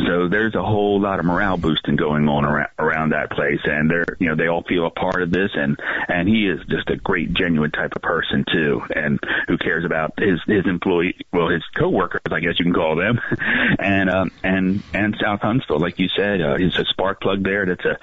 so 0.06 0.28
there's 0.28 0.54
a 0.54 0.62
whole 0.62 1.00
lot 1.00 1.18
of 1.18 1.24
morale 1.24 1.56
boosting 1.56 1.96
going 1.96 2.28
on 2.28 2.44
around, 2.44 2.68
around 2.78 3.10
that 3.10 3.30
place, 3.30 3.60
and 3.64 3.90
they're 3.90 4.16
you 4.18 4.28
know 4.28 4.36
they 4.36 4.48
all 4.48 4.62
feel 4.62 4.86
a 4.86 4.90
part 4.90 5.22
of 5.22 5.30
this, 5.30 5.50
and 5.54 5.78
and 6.08 6.28
he 6.28 6.46
is 6.48 6.60
just 6.68 6.88
a 6.90 6.96
great, 6.96 7.32
genuine 7.34 7.70
type 7.70 7.92
of 7.96 8.02
person 8.02 8.44
too, 8.50 8.82
and 8.94 9.18
who 9.48 9.58
cares 9.58 9.84
about 9.84 10.12
his 10.18 10.40
his 10.46 10.66
employee, 10.66 11.16
well 11.32 11.48
his 11.48 11.62
coworkers, 11.76 12.20
I 12.30 12.40
guess 12.40 12.58
you 12.58 12.64
can 12.64 12.74
call 12.74 12.96
them, 12.96 13.20
and 13.78 14.10
um 14.10 14.30
and 14.42 14.82
and 14.92 15.16
South 15.20 15.40
Huntsville, 15.40 15.80
like 15.80 15.98
you 15.98 16.08
said, 16.16 16.40
uh, 16.40 16.56
he's 16.56 16.76
a 16.76 16.84
spark 16.84 17.20
plug 17.20 17.42
there. 17.42 17.66
That's 17.66 17.84
a 17.84 17.98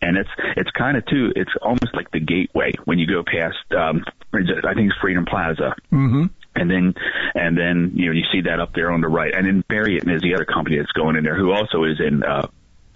and 0.00 0.16
it's 0.16 0.30
it's 0.56 0.70
kind 0.70 0.96
of 0.96 1.06
too. 1.06 1.32
It's 1.34 1.52
almost 1.60 1.94
like 1.94 2.10
the 2.10 2.20
gateway 2.20 2.72
when 2.84 2.98
you 2.98 3.06
go 3.06 3.22
past. 3.22 3.72
um 3.76 4.04
I 4.34 4.74
think 4.74 4.90
it's 4.90 5.00
Freedom 5.00 5.26
Plaza. 5.26 5.74
Mm-hmm. 5.92 6.26
And 6.54 6.70
then, 6.70 6.94
and 7.34 7.56
then, 7.56 7.92
you 7.94 8.06
know, 8.06 8.12
you 8.12 8.24
see 8.30 8.42
that 8.42 8.60
up 8.60 8.74
there 8.74 8.92
on 8.92 9.00
the 9.00 9.08
right. 9.08 9.34
And 9.34 9.46
then 9.46 9.64
Marriott 9.70 10.08
is 10.08 10.20
the 10.20 10.34
other 10.34 10.44
company 10.44 10.76
that's 10.76 10.92
going 10.92 11.16
in 11.16 11.24
there 11.24 11.36
who 11.36 11.50
also 11.52 11.84
is 11.84 11.98
in, 11.98 12.22
uh, 12.22 12.46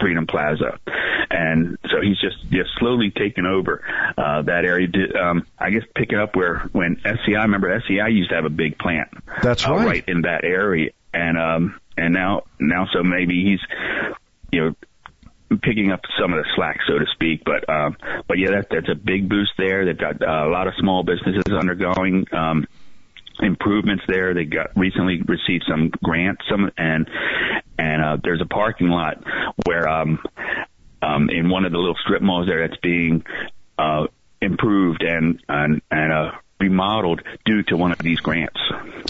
Freedom 0.01 0.27
Plaza, 0.27 0.79
and 1.31 1.79
so 1.91 2.01
he's 2.03 2.19
just 2.21 2.37
just 2.51 2.71
slowly 2.79 3.11
taking 3.11 3.47
over 3.47 3.83
uh, 4.19 4.43
that 4.43 4.65
area. 4.65 4.89
Um, 5.19 5.47
I 5.59 5.71
guess 5.71 5.85
picking 5.95 6.19
up 6.19 6.37
where 6.37 6.69
when 6.73 7.01
SCI, 7.05 7.43
remember 7.43 7.71
SCI 7.73 8.09
used 8.09 8.31
to 8.31 8.37
have 8.37 8.45
a 8.45 8.51
big 8.51 8.79
plant. 8.79 9.09
That's 9.43 9.67
uh, 9.67 9.73
right. 9.73 9.87
right 9.87 10.05
in 10.07 10.23
that 10.23 10.45
area, 10.45 10.91
and 11.15 11.39
um, 11.39 11.81
and 11.97 12.13
now 12.13 12.43
now 12.61 12.87
so 12.93 13.03
maybe 13.03 13.43
he's 13.43 13.61
you 14.53 14.61
know 14.61 15.59
picking 15.63 15.93
up 15.93 16.01
some 16.21 16.33
of 16.33 16.39
the 16.39 16.49
slack, 16.55 16.81
so 16.87 16.99
to 16.99 17.07
speak. 17.13 17.43
But 17.45 17.69
um, 17.69 17.97
but 18.29 18.39
yeah, 18.39 18.51
that, 18.51 18.69
that's 18.71 18.89
a 18.91 18.95
big 18.95 19.29
boost 19.29 19.53
there. 19.57 19.85
They've 19.85 19.97
got 19.97 20.21
uh, 20.21 20.47
a 20.47 20.51
lot 20.51 20.67
of 20.67 20.75
small 20.79 21.05
businesses 21.05 21.53
undergoing 21.59 22.27
um, 22.33 22.67
improvements 23.41 24.05
there. 24.09 24.35
They 24.35 24.45
got 24.45 24.77
recently 24.77 25.23
received 25.23 25.65
some 25.69 25.91
grants, 26.03 26.43
some 26.51 26.71
and 26.77 27.09
and 27.79 28.05
uh, 28.05 28.17
there's 28.23 28.41
a 28.41 28.47
parking 28.47 28.89
lot 28.89 29.23
where 29.65 29.89
um, 29.89 30.19
um, 31.03 31.31
in 31.31 31.49
one 31.49 31.65
of 31.65 31.73
the 31.73 31.79
little 31.79 31.97
strip 32.05 32.23
malls 32.23 32.47
there 32.47 32.67
that's 32.67 32.81
being 32.81 33.25
uh, 33.79 34.07
improved 34.41 35.03
and 35.03 35.43
and 35.49 35.83
and 35.91 36.13
uh, 36.13 36.31
remodeled 36.59 37.23
due 37.45 37.63
to 37.65 37.77
one 37.77 37.93
of 37.93 37.99
these 37.99 38.21
grants. 38.21 38.61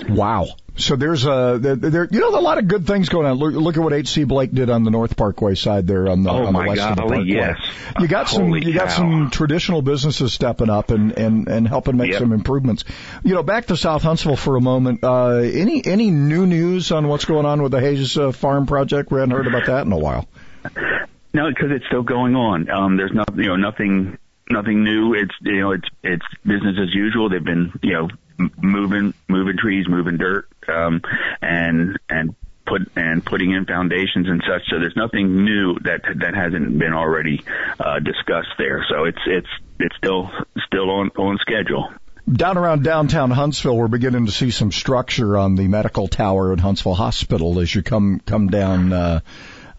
Wow. 0.08 0.46
So 0.78 0.94
there's 0.94 1.24
a 1.24 1.58
there, 1.58 1.74
there 1.76 2.08
you 2.10 2.20
know 2.20 2.28
a 2.28 2.40
lot 2.40 2.58
of 2.58 2.68
good 2.68 2.86
things 2.86 3.08
going 3.08 3.24
on. 3.26 3.38
Look, 3.38 3.54
look 3.54 3.76
at 3.78 3.82
what 3.82 3.94
H.C. 3.94 4.24
Blake 4.24 4.52
did 4.52 4.68
on 4.68 4.84
the 4.84 4.90
North 4.90 5.16
Parkway 5.16 5.54
side 5.54 5.86
there 5.86 6.06
on 6.06 6.22
the, 6.22 6.28
Oh, 6.30 6.44
on 6.44 6.52
the 6.52 6.58
west 6.58 6.82
of 6.82 6.96
the 6.96 7.02
Parkway. 7.02 7.22
yes. 7.24 7.58
You 7.98 8.06
got 8.08 8.28
some 8.28 8.48
Holy 8.48 8.62
you 8.66 8.74
got 8.74 8.88
cow. 8.88 8.94
some 8.96 9.30
traditional 9.30 9.80
businesses 9.80 10.34
stepping 10.34 10.68
up 10.68 10.90
and 10.90 11.12
and 11.12 11.48
and 11.48 11.66
helping 11.66 11.96
make 11.96 12.10
Yep. 12.10 12.20
some 12.20 12.32
improvements. 12.34 12.84
You 13.24 13.34
know, 13.34 13.42
back 13.42 13.66
to 13.68 13.76
South 13.78 14.02
Huntsville 14.02 14.36
for 14.36 14.56
a 14.56 14.60
moment. 14.60 15.02
Uh, 15.02 15.36
any 15.36 15.82
any 15.86 16.10
new 16.10 16.46
news 16.46 16.92
on 16.92 17.08
what's 17.08 17.24
going 17.24 17.46
on 17.46 17.62
with 17.62 17.72
the 17.72 17.80
Hays 17.80 18.18
uh, 18.18 18.32
Farm 18.32 18.66
project? 18.66 19.10
We 19.10 19.18
hadn't 19.20 19.34
heard 19.34 19.46
about 19.46 19.64
that 19.66 19.86
in 19.86 19.92
a 19.92 19.98
while. 19.98 20.28
No, 21.32 21.48
because 21.48 21.70
it's 21.70 21.86
still 21.86 22.02
going 22.02 22.34
on. 22.34 22.68
Um, 22.70 22.96
there's 22.98 23.12
not, 23.12 23.34
you 23.36 23.44
know, 23.44 23.56
nothing, 23.56 24.18
nothing 24.50 24.84
new. 24.84 25.14
It's, 25.14 25.34
you 25.42 25.60
know, 25.60 25.72
it's, 25.72 25.88
it's 26.02 26.26
business 26.44 26.76
as 26.80 26.94
usual. 26.94 27.28
They've 27.28 27.42
been, 27.42 27.72
you 27.82 27.92
know, 27.92 28.08
moving, 28.60 29.14
moving 29.28 29.56
trees, 29.56 29.86
moving 29.88 30.16
dirt, 30.18 30.48
um, 30.68 31.02
and, 31.40 31.98
and 32.08 32.34
put, 32.66 32.82
and 32.96 33.24
putting 33.24 33.52
in 33.52 33.64
foundations 33.64 34.28
and 34.28 34.42
such. 34.46 34.62
So 34.68 34.78
there's 34.78 34.96
nothing 34.96 35.44
new 35.44 35.78
that, 35.80 36.02
that 36.20 36.34
hasn't 36.34 36.78
been 36.78 36.92
already, 36.92 37.44
uh, 37.80 37.98
discussed 38.00 38.54
there. 38.58 38.84
So 38.88 39.04
it's, 39.04 39.22
it's, 39.26 39.48
it's 39.78 39.96
still, 39.96 40.30
still 40.66 40.90
on, 40.90 41.10
on 41.16 41.38
schedule. 41.38 41.88
Down 42.30 42.58
around 42.58 42.82
downtown 42.82 43.30
Huntsville, 43.30 43.76
we're 43.76 43.86
beginning 43.86 44.26
to 44.26 44.32
see 44.32 44.50
some 44.50 44.72
structure 44.72 45.38
on 45.38 45.54
the 45.54 45.68
medical 45.68 46.08
tower 46.08 46.52
at 46.52 46.58
Huntsville 46.58 46.96
Hospital 46.96 47.60
as 47.60 47.72
you 47.72 47.84
come 47.84 48.20
come 48.26 48.48
down. 48.48 48.92
Uh, 48.92 49.20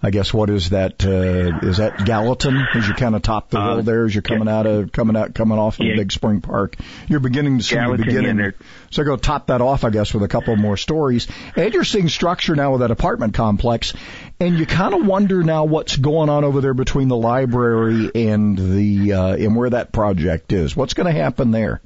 I 0.02 0.12
guess 0.12 0.32
what 0.32 0.52
is 0.52 0.70
that? 0.70 1.04
Uh, 1.04 1.66
is 1.68 1.78
that 1.78 2.06
Gallatin? 2.06 2.56
As 2.76 2.88
you 2.88 2.94
kind 2.94 3.16
of 3.16 3.24
top 3.24 3.50
the 3.50 3.60
hill 3.60 3.82
there, 3.82 4.06
as 4.06 4.14
you're 4.14 4.22
coming 4.22 4.48
out 4.48 4.68
of 4.68 4.92
coming 4.92 5.18
out 5.18 5.34
coming 5.34 5.58
off 5.58 5.80
of 5.80 5.86
Uh, 5.86 5.90
Yeah. 5.90 5.96
Big 5.98 6.12
Spring 6.12 6.40
Park, 6.42 6.76
you're 7.08 7.20
beginning 7.20 7.58
to 7.58 7.64
see 7.64 7.74
the 7.76 7.82
Gallatin, 7.82 8.06
yeah, 8.06 8.12
beginning. 8.12 8.38
there- 8.38 8.54
so 8.92 9.02
I 9.02 9.06
go 9.06 9.16
top 9.18 9.48
that 9.48 9.60
off, 9.62 9.84
I 9.84 9.90
guess, 9.90 10.14
with 10.14 10.22
a 10.22 10.28
couple 10.28 10.56
more 10.56 10.78
stories. 10.78 11.28
And 11.56 11.74
you're 11.74 11.84
seeing 11.84 12.10
structure 12.10 12.56
now 12.56 12.74
with 12.74 12.82
that 12.82 12.92
apartment 12.92 13.34
complex, 13.34 13.94
and 14.40 14.58
you 14.60 14.66
kind 14.68 14.94
of 14.94 15.06
wonder 15.06 15.42
now 15.44 15.66
what's 15.66 15.96
going 15.96 16.30
on 16.30 16.44
over 16.44 16.62
there 16.62 16.76
between 16.76 17.08
the 17.08 17.18
library 17.18 18.12
and 18.14 18.56
the 18.58 19.14
uh, 19.14 19.36
and 19.36 19.56
where 19.56 19.72
that 19.72 19.92
project 19.92 20.54
is. 20.54 20.76
What's 20.78 20.94
going 20.94 21.08
to 21.14 21.20
happen 21.20 21.50
there? 21.52 21.82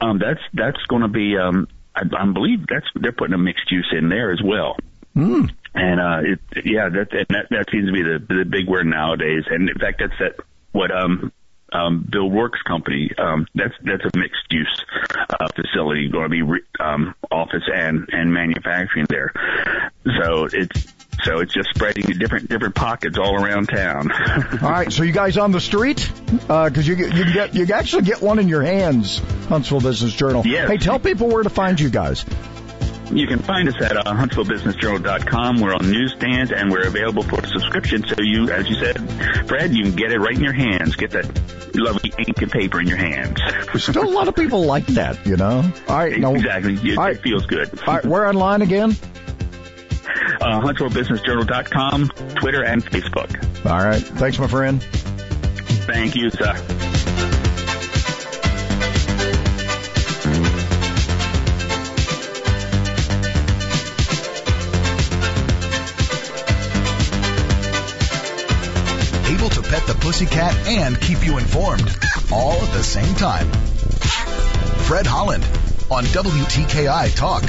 Um, 0.00 0.18
that's, 0.18 0.40
that's 0.52 0.82
going 0.88 1.02
to 1.02 1.08
be, 1.08 1.36
um, 1.38 1.68
I, 1.94 2.02
I 2.18 2.26
believe 2.32 2.66
that's, 2.68 2.86
they're 2.94 3.12
putting 3.12 3.34
a 3.34 3.38
mixed 3.38 3.70
use 3.72 3.92
in 3.96 4.08
there 4.10 4.30
as 4.30 4.40
well. 4.44 4.76
Mm. 5.16 5.50
And 5.78 6.00
uh, 6.00 6.32
it, 6.32 6.64
yeah, 6.64 6.88
that, 6.88 7.12
and 7.12 7.26
that 7.28 7.46
that 7.50 7.66
seems 7.70 7.86
to 7.86 7.92
be 7.92 8.02
the 8.02 8.18
the 8.26 8.44
big 8.48 8.66
word 8.66 8.86
nowadays. 8.86 9.44
And 9.50 9.68
in 9.68 9.78
fact, 9.78 10.00
that's 10.00 10.18
that 10.20 10.42
what 10.72 10.90
um 10.90 11.32
um 11.72 12.06
Bill 12.10 12.30
Roark's 12.30 12.62
company 12.66 13.10
um 13.18 13.46
that's 13.54 13.74
that's 13.82 14.04
a 14.04 14.18
mixed 14.18 14.46
use 14.50 14.84
uh, 15.28 15.48
facility 15.54 16.08
going 16.08 16.24
to 16.24 16.28
be 16.30 16.42
re, 16.42 16.60
um 16.80 17.14
office 17.30 17.64
and 17.72 18.08
and 18.10 18.32
manufacturing 18.32 19.06
there. 19.10 19.32
So 20.22 20.48
it's 20.50 20.86
so 21.24 21.40
it's 21.40 21.52
just 21.52 21.68
spreading 21.74 22.04
to 22.04 22.14
different 22.14 22.48
different 22.48 22.74
pockets 22.74 23.18
all 23.18 23.34
around 23.42 23.66
town. 23.68 24.10
All 24.62 24.70
right, 24.70 24.92
so 24.92 25.02
you 25.02 25.12
guys 25.12 25.36
on 25.38 25.50
the 25.50 25.60
street? 25.60 26.10
Because 26.46 26.86
you 26.86 26.94
get- 26.94 27.14
you 27.14 27.24
can 27.24 27.32
get 27.32 27.54
you 27.54 27.66
can 27.66 27.74
actually 27.74 28.02
get 28.04 28.22
one 28.22 28.38
in 28.38 28.48
your 28.48 28.62
hands. 28.62 29.18
Huntsville 29.48 29.80
Business 29.80 30.14
Journal. 30.14 30.46
Yes. 30.46 30.68
Hey, 30.70 30.76
tell 30.78 30.98
people 30.98 31.28
where 31.28 31.42
to 31.42 31.50
find 31.50 31.78
you 31.80 31.90
guys. 31.90 32.24
You 33.10 33.26
can 33.26 33.38
find 33.38 33.68
us 33.68 33.80
at 33.80 33.96
uh, 33.96 34.02
HuntsvilleBusinessJournal.com. 34.04 35.60
We're 35.60 35.74
on 35.74 35.90
newsstands 35.90 36.52
and 36.52 36.70
we're 36.70 36.86
available 36.86 37.22
for 37.22 37.44
subscription. 37.46 38.04
So 38.06 38.16
you, 38.20 38.50
as 38.50 38.68
you 38.68 38.74
said, 38.74 38.98
Fred, 39.48 39.72
you 39.72 39.84
can 39.84 39.94
get 39.94 40.12
it 40.12 40.18
right 40.18 40.34
in 40.34 40.42
your 40.42 40.52
hands. 40.52 40.96
Get 40.96 41.12
that 41.12 41.26
lovely 41.74 42.12
ink 42.18 42.42
and 42.42 42.50
paper 42.50 42.80
in 42.80 42.88
your 42.88 42.96
hands. 42.96 43.40
Still 43.76 44.08
a 44.08 44.10
lot 44.10 44.28
of 44.28 44.34
people 44.34 44.64
like 44.64 44.86
that, 44.88 45.24
you 45.24 45.36
know. 45.36 45.62
All 45.88 45.96
right, 45.96 46.18
no, 46.18 46.34
exactly. 46.34 46.74
It, 46.74 46.98
all 46.98 47.04
right. 47.04 47.16
it 47.16 47.22
feels 47.22 47.46
good. 47.46 47.78
All 47.86 47.94
right, 47.94 48.04
we're 48.04 48.28
online 48.28 48.62
again. 48.62 48.96
Uh, 50.40 50.60
HuntsvilleBusinessJournal.com, 50.60 52.08
Twitter, 52.36 52.64
and 52.64 52.84
Facebook. 52.84 53.66
All 53.66 53.84
right, 53.84 54.02
thanks, 54.02 54.38
my 54.38 54.48
friend. 54.48 54.82
Thank 54.82 56.16
you, 56.16 56.30
sir. 56.30 57.32
Able 69.28 69.48
to 69.50 69.62
pet 69.62 69.86
the 69.86 69.94
pussycat 69.94 70.54
and 70.68 71.00
keep 71.00 71.26
you 71.26 71.38
informed, 71.38 71.88
all 72.32 72.52
at 72.52 72.72
the 72.72 72.82
same 72.82 73.14
time. 73.16 73.50
Fred 74.86 75.06
Holland 75.06 75.44
on 75.90 76.04
WTKI 76.04 77.14
Talk. 77.16 77.42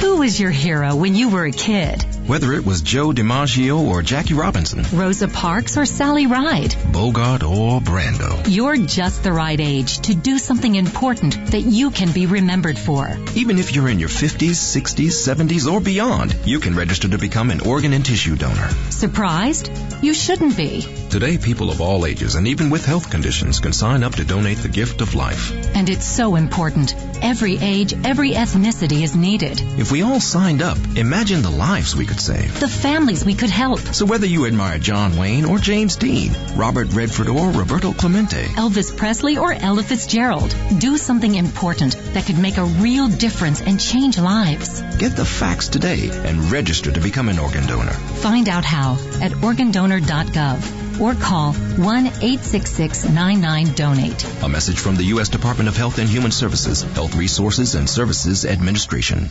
Who 0.00 0.16
was 0.16 0.40
your 0.40 0.50
hero 0.50 0.96
when 0.96 1.14
you 1.14 1.28
were 1.28 1.44
a 1.44 1.52
kid? 1.52 2.02
Whether 2.26 2.52
it 2.52 2.64
was 2.64 2.82
Joe 2.82 3.08
DiMaggio 3.08 3.78
or 3.88 4.02
Jackie 4.02 4.34
Robinson, 4.34 4.84
Rosa 4.96 5.26
Parks 5.26 5.76
or 5.76 5.84
Sally 5.84 6.26
Ride? 6.26 6.74
Bogart 6.92 7.42
or 7.42 7.80
Brando. 7.80 8.44
You're 8.48 8.76
just 8.76 9.24
the 9.24 9.32
right 9.32 9.58
age 9.58 9.98
to 10.00 10.14
do 10.14 10.38
something 10.38 10.74
important 10.76 11.46
that 11.52 11.62
you 11.62 11.90
can 11.90 12.12
be 12.12 12.26
remembered 12.26 12.78
for. 12.78 13.08
Even 13.34 13.58
if 13.58 13.74
you're 13.74 13.88
in 13.88 13.98
your 13.98 14.08
50s, 14.08 14.50
60s, 14.50 15.08
70s, 15.08 15.70
or 15.70 15.80
beyond, 15.80 16.36
you 16.44 16.60
can 16.60 16.76
register 16.76 17.08
to 17.08 17.18
become 17.18 17.50
an 17.50 17.62
organ 17.62 17.92
and 17.92 18.04
tissue 18.04 18.36
donor. 18.36 18.68
Surprised? 18.90 19.70
You 20.02 20.14
shouldn't 20.14 20.56
be. 20.56 20.82
Today, 21.10 21.38
people 21.38 21.70
of 21.70 21.80
all 21.80 22.06
ages 22.06 22.36
and 22.36 22.46
even 22.46 22.70
with 22.70 22.86
health 22.86 23.10
conditions 23.10 23.58
can 23.58 23.72
sign 23.72 24.04
up 24.04 24.14
to 24.14 24.24
donate 24.24 24.58
the 24.58 24.68
gift 24.68 25.00
of 25.00 25.16
life. 25.16 25.52
And 25.74 25.90
it's 25.90 26.06
so 26.06 26.36
important. 26.36 26.94
Every 27.22 27.58
age, 27.58 27.92
every 28.04 28.30
ethnicity 28.32 29.02
is 29.02 29.16
needed. 29.16 29.60
If 29.60 29.90
we 29.90 30.02
all 30.02 30.20
signed 30.20 30.62
up, 30.62 30.78
imagine 30.96 31.42
the 31.42 31.50
lives 31.50 31.96
we 31.96 32.06
could 32.10 32.20
save. 32.20 32.58
The 32.58 32.68
families 32.68 33.24
we 33.24 33.34
could 33.34 33.50
help. 33.50 33.78
So 33.78 34.04
whether 34.04 34.26
you 34.26 34.46
admire 34.46 34.78
John 34.78 35.16
Wayne 35.16 35.44
or 35.44 35.58
James 35.58 35.94
Dean, 35.96 36.34
Robert 36.56 36.92
Redford 36.92 37.28
or 37.28 37.52
Roberto 37.52 37.92
Clemente, 37.92 38.46
Elvis 38.56 38.96
Presley 38.96 39.38
or 39.38 39.52
Ella 39.52 39.84
Fitzgerald, 39.84 40.52
do 40.78 40.98
something 40.98 41.36
important 41.36 41.96
that 42.14 42.26
could 42.26 42.38
make 42.38 42.56
a 42.56 42.64
real 42.64 43.06
difference 43.08 43.60
and 43.60 43.80
change 43.80 44.18
lives. 44.18 44.82
get 44.98 45.14
the 45.14 45.24
facts 45.24 45.68
today 45.68 46.10
and 46.10 46.50
register 46.50 46.90
to 46.90 47.00
become 47.00 47.28
an 47.28 47.38
organ 47.38 47.64
donor. 47.66 47.92
Find 47.92 48.48
out 48.48 48.64
how 48.64 48.94
at 49.22 49.30
organdonor.gov 49.30 51.00
or 51.00 51.14
call 51.14 51.54
1-866-99-DONATE. 51.54 54.42
A 54.42 54.48
message 54.48 54.80
from 54.80 54.96
the 54.96 55.04
U.S. 55.14 55.28
Department 55.28 55.68
of 55.68 55.76
Health 55.76 55.98
and 55.98 56.08
Human 56.08 56.32
Services, 56.32 56.82
Health 56.82 57.14
Resources 57.14 57.76
and 57.76 57.88
Services 57.88 58.44
Administration. 58.44 59.30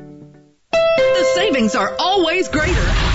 savings 1.35 1.75
are 1.75 1.93
always 1.99 2.47
greater. 2.49 2.71
at 2.79 3.10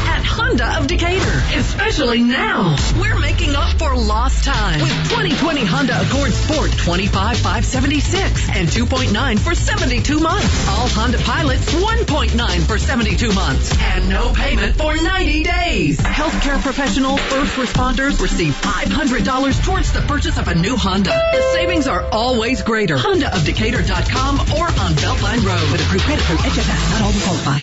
Honda 0.46 0.78
of 0.78 0.86
Decatur, 0.86 1.42
especially 1.58 2.22
now. 2.22 2.76
We're 3.00 3.18
making 3.18 3.56
up 3.56 3.68
for 3.80 3.96
lost 3.96 4.44
time 4.44 4.80
with 4.80 5.10
2020 5.10 5.64
Honda 5.64 6.00
Accord 6.02 6.30
Sport 6.30 6.70
25,576 6.70 8.50
and 8.50 8.68
2.9 8.68 9.40
for 9.40 9.56
72 9.56 10.20
months. 10.20 10.68
All 10.68 10.86
Honda 10.86 11.18
Pilots 11.18 11.74
1.9 11.74 12.62
for 12.62 12.78
72 12.78 13.32
months 13.32 13.76
and 13.76 14.08
no 14.08 14.32
payment 14.32 14.76
for 14.76 14.94
90 14.94 15.42
days. 15.42 15.98
Healthcare 15.98 16.62
professionals, 16.62 17.20
first 17.22 17.56
responders 17.56 18.20
receive 18.20 18.54
$500 18.54 19.64
towards 19.64 19.92
the 19.92 20.02
purchase 20.02 20.38
of 20.38 20.46
a 20.46 20.54
new 20.54 20.76
Honda. 20.76 21.10
The 21.10 21.42
savings 21.54 21.88
are 21.88 22.06
always 22.12 22.62
greater. 22.62 22.96
HondaofDecatur.com 22.96 24.40
or 24.54 24.66
on 24.68 24.92
Beltline 24.94 25.44
Road 25.44 25.72
with 25.72 25.80
a 25.80 25.84
approved 25.86 26.04
credit 26.04 26.24
through 26.24 26.38
HFS. 26.38 26.92
Not 26.92 27.02
all 27.02 27.12
qualify. 27.20 27.58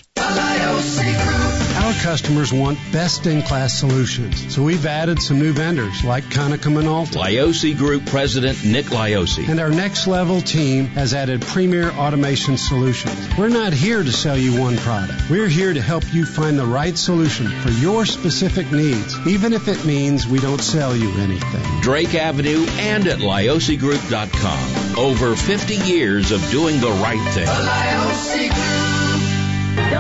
Our 1.84 1.94
customers 1.96 2.54
want 2.54 2.80
best 2.94 3.26
in 3.26 3.42
class 3.42 3.78
solutions, 3.78 4.56
so 4.56 4.64
we've 4.64 4.86
added 4.86 5.22
some 5.22 5.38
new 5.38 5.52
vendors 5.52 6.02
like 6.06 6.24
Konica 6.24 6.72
Minolta. 6.72 7.18
Lioce 7.22 7.78
Group 7.78 8.06
President 8.06 8.64
Nick 8.64 8.86
Lioce. 8.86 9.50
And 9.50 9.60
our 9.60 9.70
next 9.70 10.08
level 10.08 10.40
team 10.40 10.86
has 10.86 11.14
added 11.14 11.42
premier 11.42 11.92
automation 11.92 12.56
solutions. 12.56 13.28
We're 13.38 13.50
not 13.50 13.74
here 13.74 14.02
to 14.02 14.12
sell 14.14 14.38
you 14.38 14.62
one 14.62 14.78
product. 14.78 15.30
We're 15.30 15.50
here 15.50 15.74
to 15.74 15.82
help 15.82 16.06
you 16.14 16.26
find 16.26 16.58
the 16.58 16.66
right 16.66 16.98
solution 16.98 17.48
for 17.48 17.72
your 17.72 18.06
specific 18.06 18.72
needs, 18.72 19.20
even 19.28 19.52
if 19.52 19.68
it 19.68 19.84
means 19.84 20.26
we 20.26 20.40
don't 20.40 20.62
sell 20.62 20.96
you 20.96 21.12
anything. 21.20 21.82
Drake 21.82 22.16
Avenue 22.16 22.66
and 22.80 23.06
at 23.08 23.20
LioceGroup.com. 23.20 24.98
Over 24.98 25.36
50 25.36 25.76
years 25.76 26.32
of 26.32 26.50
doing 26.50 26.80
the 26.80 26.92
right 26.92 27.34
thing. 27.34 28.93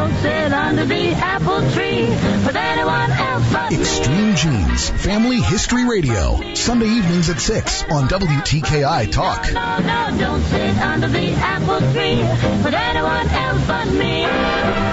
Don't 0.03 0.15
sit 0.15 0.51
under 0.51 0.83
the 0.83 1.11
apple 1.11 1.61
tree 1.71 2.09
with 2.09 2.55
anyone 2.57 3.09
else 3.09 3.53
but 3.53 3.71
Extreme 3.71 4.35
Genes, 4.35 4.89
Family 4.89 5.39
History 5.39 5.87
Radio, 5.87 6.53
Sunday 6.55 6.87
evenings 6.87 7.29
at 7.29 7.39
6 7.39 7.83
on 7.83 8.09
WTKI 8.09 9.09
Talk. 9.13 9.53
No, 9.53 9.77
no, 9.79 10.17
don't 10.19 10.41
sit 10.41 10.77
under 10.79 11.07
the 11.07 11.31
apple 11.35 11.79
tree 11.93 12.17
with 12.65 12.73
anyone 12.73 13.29
else 13.29 13.65
but 13.65 13.85
me 13.93 14.23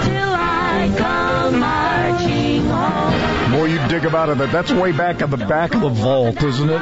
till 0.07 0.33
I 0.33 0.95
come 0.97 1.59
marching 1.59 2.65
home. 2.67 3.51
Boy, 3.51 3.65
you 3.65 3.85
dig 3.89 4.05
about 4.05 4.29
it. 4.29 4.37
That's 4.37 4.71
way 4.71 4.93
back 4.93 5.21
in 5.21 5.29
the 5.29 5.35
back 5.35 5.75
of 5.75 5.81
the 5.81 5.89
vault, 5.89 6.41
isn't 6.41 6.69
it? 6.69 6.81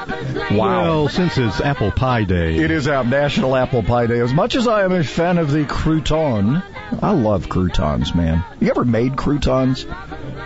Wow. 0.51 0.81
Well, 0.81 1.09
since 1.09 1.37
it's 1.37 1.61
Apple 1.61 1.91
Pie 1.91 2.23
Day. 2.23 2.57
It 2.57 2.71
is 2.71 2.87
out 2.87 3.05
National 3.05 3.55
Apple 3.55 3.83
Pie 3.83 4.07
Day. 4.07 4.19
As 4.19 4.33
much 4.33 4.55
as 4.55 4.67
I 4.67 4.83
am 4.83 4.91
a 4.91 5.03
fan 5.03 5.37
of 5.37 5.51
the 5.51 5.65
crouton, 5.65 6.63
I 7.03 7.11
love 7.11 7.49
croutons, 7.49 8.15
man. 8.15 8.43
You 8.59 8.71
ever 8.71 8.83
made 8.83 9.15
croutons? 9.15 9.85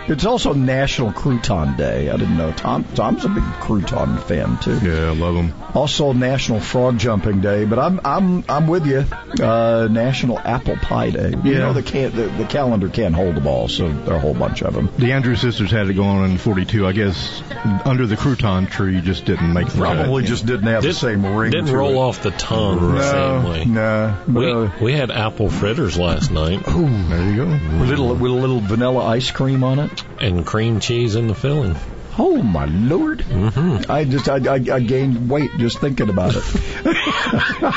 It's 0.06 0.24
also 0.26 0.52
National 0.52 1.12
Crouton 1.12 1.76
Day. 1.76 2.10
I 2.10 2.16
didn't 2.16 2.36
know. 2.36 2.52
Tom 2.52 2.84
Tom's 2.94 3.24
a 3.24 3.28
big 3.28 3.42
crouton 3.42 4.20
fan 4.22 4.58
too. 4.58 4.78
Yeah, 4.86 5.10
I 5.10 5.14
love 5.14 5.34
them. 5.34 5.54
Also 5.74 6.12
National 6.12 6.60
Frog 6.60 6.98
Jumping 6.98 7.40
Day, 7.40 7.64
but 7.64 7.78
I'm 7.78 8.00
I'm 8.04 8.44
I'm 8.48 8.66
with 8.66 8.86
you. 8.86 9.04
Uh, 9.42 9.88
National 9.90 10.38
Apple 10.38 10.76
Pie 10.76 11.10
Day. 11.10 11.30
You 11.42 11.52
Yeah. 11.52 11.58
know 11.60 11.72
the 11.72 11.82
can 11.82 12.14
the, 12.14 12.24
the 12.26 12.44
calendar 12.44 12.88
can't 12.88 13.14
hold 13.14 13.34
them 13.34 13.46
all, 13.46 13.68
so 13.68 13.88
there 13.88 14.14
are 14.14 14.18
a 14.18 14.20
whole 14.20 14.34
bunch 14.34 14.62
of 14.62 14.74
them. 14.74 14.90
The 14.98 15.12
Andrews 15.12 15.40
sisters 15.40 15.70
had 15.70 15.88
it 15.88 15.94
going 15.94 16.18
on 16.18 16.30
in 16.32 16.38
42. 16.38 16.86
I 16.86 16.92
guess 16.92 17.42
under 17.84 18.06
the 18.06 18.16
crouton 18.16 18.70
tree 18.70 19.00
just 19.00 19.24
didn't 19.24 19.52
make 19.52 19.68
the 19.68 19.78
Probably 19.78 20.22
cut. 20.22 20.28
just 20.28 20.44
didn't 20.46 20.66
have 20.66 20.82
the 20.82 20.92
same 20.92 21.24
ring. 21.34 21.50
Didn't 21.50 21.66
to 21.68 21.76
roll 21.76 21.92
it. 21.94 21.96
off 21.96 22.22
the 22.22 22.30
tongue 22.30 22.80
the 22.80 22.98
No, 22.98 23.42
same 23.42 23.50
way. 23.50 23.64
no. 23.64 24.70
We, 24.78 24.84
we 24.86 24.92
had 24.92 25.10
apple 25.10 25.48
fritters 25.48 25.96
last 25.98 26.30
night. 26.30 26.60
Ooh, 26.68 27.08
there 27.08 27.30
you 27.30 27.36
go. 27.36 27.46
With 27.80 27.88
little 27.88 28.14
with 28.14 28.30
a 28.30 28.34
little 28.34 28.60
vanilla 28.60 29.04
ice 29.06 29.30
cream 29.30 29.64
on 29.64 29.78
it. 29.78 29.90
And 30.18 30.46
cream 30.46 30.80
cheese 30.80 31.14
in 31.14 31.26
the 31.28 31.34
filling. 31.34 31.76
Oh 32.16 32.42
my 32.42 32.66
lord! 32.66 33.20
Mm-hmm. 33.20 33.90
I 33.90 34.04
just 34.04 34.28
I, 34.28 34.36
I, 34.36 34.54
I 34.76 34.80
gained 34.80 35.28
weight 35.28 35.50
just 35.58 35.78
thinking 35.80 36.08
about 36.10 36.34
it. 36.36 36.42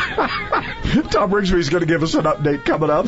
Tom 1.12 1.32
Rigsby's 1.32 1.70
going 1.70 1.82
to 1.82 1.88
give 1.88 2.04
us 2.04 2.14
an 2.14 2.24
update 2.26 2.64
coming 2.66 2.90
up 2.90 3.08